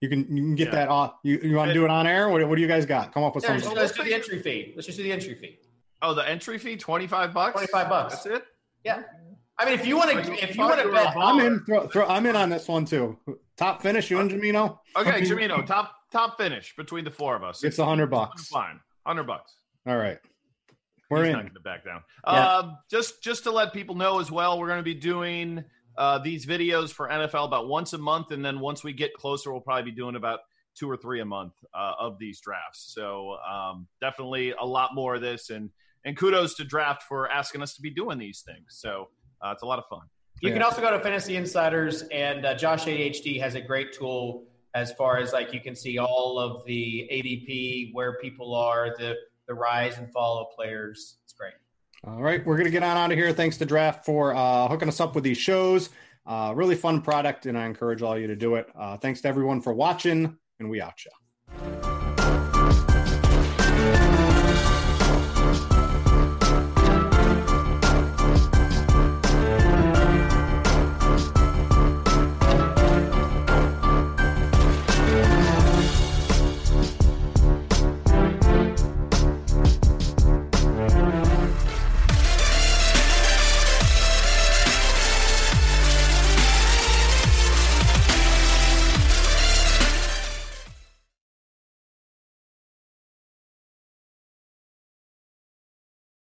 You 0.00 0.08
can 0.08 0.20
you 0.34 0.42
can 0.42 0.54
get 0.54 0.68
yeah. 0.68 0.74
that 0.76 0.88
off. 0.88 1.14
You, 1.24 1.40
you 1.42 1.56
want 1.56 1.68
to 1.68 1.74
do 1.74 1.84
it 1.84 1.90
on 1.90 2.06
air? 2.06 2.28
What, 2.28 2.46
what 2.48 2.54
do 2.54 2.62
you 2.62 2.68
guys 2.68 2.86
got? 2.86 3.12
Come 3.12 3.24
up 3.24 3.34
with 3.34 3.42
yeah, 3.44 3.58
something. 3.58 3.76
Let's 3.76 3.92
do 3.92 4.04
the 4.04 4.14
entry 4.14 4.40
fee. 4.40 4.72
Let's 4.76 4.86
just 4.86 4.98
do 4.98 5.02
the 5.02 5.10
entry 5.10 5.34
fee. 5.34 5.58
Oh, 6.02 6.14
the 6.14 6.28
entry 6.28 6.58
fee 6.58 6.76
twenty 6.76 7.06
five 7.06 7.32
bucks. 7.32 7.52
Twenty 7.52 7.68
five 7.68 7.88
bucks. 7.88 8.14
That's 8.22 8.26
it. 8.26 8.44
Yeah. 8.84 9.02
I 9.58 9.64
mean, 9.64 9.74
if 9.74 9.84
you 9.84 9.96
want 9.96 10.10
to, 10.10 10.32
if 10.42 10.56
you 10.56 10.62
want 10.62 10.80
to 10.80 10.88
bet, 10.92 11.16
I'm 11.16 11.40
in. 11.40 11.64
Throw, 11.64 11.88
throw, 11.88 12.06
I'm 12.06 12.26
in 12.26 12.36
on 12.36 12.48
this 12.48 12.68
one 12.68 12.84
too. 12.84 13.18
Top 13.56 13.82
finish, 13.82 14.08
you 14.10 14.20
and 14.20 14.30
Jamino. 14.30 14.78
Okay, 14.96 15.22
Jamino, 15.22 15.66
top 15.66 15.92
top 16.12 16.36
finish 16.38 16.74
between 16.76 17.04
the 17.04 17.10
four 17.10 17.34
of 17.34 17.42
us. 17.42 17.64
It's 17.64 17.78
a 17.80 17.84
hundred 17.84 18.08
bucks. 18.08 18.46
Fine, 18.46 18.78
hundred 19.04 19.24
bucks. 19.24 19.52
All 19.86 19.96
right. 19.96 20.18
We're 21.10 21.24
He's 21.24 21.28
in. 21.28 21.32
not 21.32 21.42
going 21.42 21.54
to 21.54 21.60
back 21.60 21.84
down. 21.84 22.02
Yeah. 22.26 22.32
Uh, 22.32 22.74
just 22.90 23.22
just 23.22 23.44
to 23.44 23.50
let 23.50 23.72
people 23.72 23.94
know 23.96 24.20
as 24.20 24.30
well, 24.30 24.60
we're 24.60 24.66
going 24.68 24.78
to 24.78 24.84
be 24.84 24.94
doing 24.94 25.64
uh, 25.96 26.18
these 26.18 26.46
videos 26.46 26.92
for 26.92 27.08
NFL 27.08 27.46
about 27.46 27.66
once 27.66 27.94
a 27.94 27.98
month, 27.98 28.30
and 28.30 28.44
then 28.44 28.60
once 28.60 28.84
we 28.84 28.92
get 28.92 29.12
closer, 29.14 29.50
we'll 29.50 29.60
probably 29.60 29.90
be 29.90 29.96
doing 29.96 30.14
about 30.14 30.40
two 30.76 30.88
or 30.88 30.96
three 30.96 31.20
a 31.20 31.24
month 31.24 31.54
uh, 31.74 31.94
of 31.98 32.18
these 32.18 32.40
drafts. 32.40 32.92
So 32.94 33.36
um, 33.38 33.88
definitely 34.00 34.52
a 34.52 34.64
lot 34.64 34.94
more 34.94 35.16
of 35.16 35.20
this, 35.20 35.50
and 35.50 35.70
and 36.08 36.16
kudos 36.16 36.54
to 36.54 36.64
Draft 36.64 37.02
for 37.02 37.30
asking 37.30 37.60
us 37.60 37.74
to 37.74 37.82
be 37.82 37.90
doing 37.90 38.16
these 38.18 38.40
things. 38.40 38.64
So 38.70 39.10
uh, 39.42 39.50
it's 39.52 39.62
a 39.62 39.66
lot 39.66 39.78
of 39.78 39.84
fun. 39.90 40.00
You 40.40 40.48
yeah. 40.48 40.54
can 40.54 40.62
also 40.62 40.80
go 40.80 40.90
to 40.90 40.98
Fantasy 41.00 41.36
Insiders, 41.36 42.02
and 42.02 42.46
uh, 42.46 42.54
Josh 42.54 42.86
ADHD 42.86 43.38
has 43.40 43.54
a 43.56 43.60
great 43.60 43.92
tool 43.92 44.44
as 44.74 44.92
far 44.92 45.18
as 45.18 45.34
like 45.34 45.52
you 45.52 45.60
can 45.60 45.76
see 45.76 45.98
all 45.98 46.38
of 46.38 46.64
the 46.64 47.08
ADP, 47.12 47.90
where 47.92 48.18
people 48.20 48.54
are, 48.54 48.94
the 48.98 49.16
the 49.48 49.54
rise 49.54 49.98
and 49.98 50.10
fall 50.10 50.38
of 50.38 50.46
players. 50.56 51.18
It's 51.24 51.32
great. 51.34 51.54
All 52.04 52.22
right, 52.22 52.44
we're 52.46 52.56
gonna 52.56 52.70
get 52.70 52.82
on 52.82 52.96
out 52.96 53.12
of 53.12 53.18
here. 53.18 53.32
Thanks 53.32 53.58
to 53.58 53.66
Draft 53.66 54.06
for 54.06 54.34
uh, 54.34 54.68
hooking 54.68 54.88
us 54.88 55.00
up 55.00 55.14
with 55.14 55.24
these 55.24 55.38
shows. 55.38 55.90
Uh, 56.24 56.52
really 56.56 56.76
fun 56.76 57.02
product, 57.02 57.44
and 57.44 57.58
I 57.58 57.66
encourage 57.66 58.00
all 58.00 58.16
you 58.16 58.28
to 58.28 58.36
do 58.36 58.54
it. 58.54 58.68
Uh, 58.78 58.96
thanks 58.96 59.20
to 59.22 59.28
everyone 59.28 59.60
for 59.60 59.74
watching, 59.74 60.38
and 60.58 60.70
we 60.70 60.80
out 60.80 61.04
you. 61.04 61.10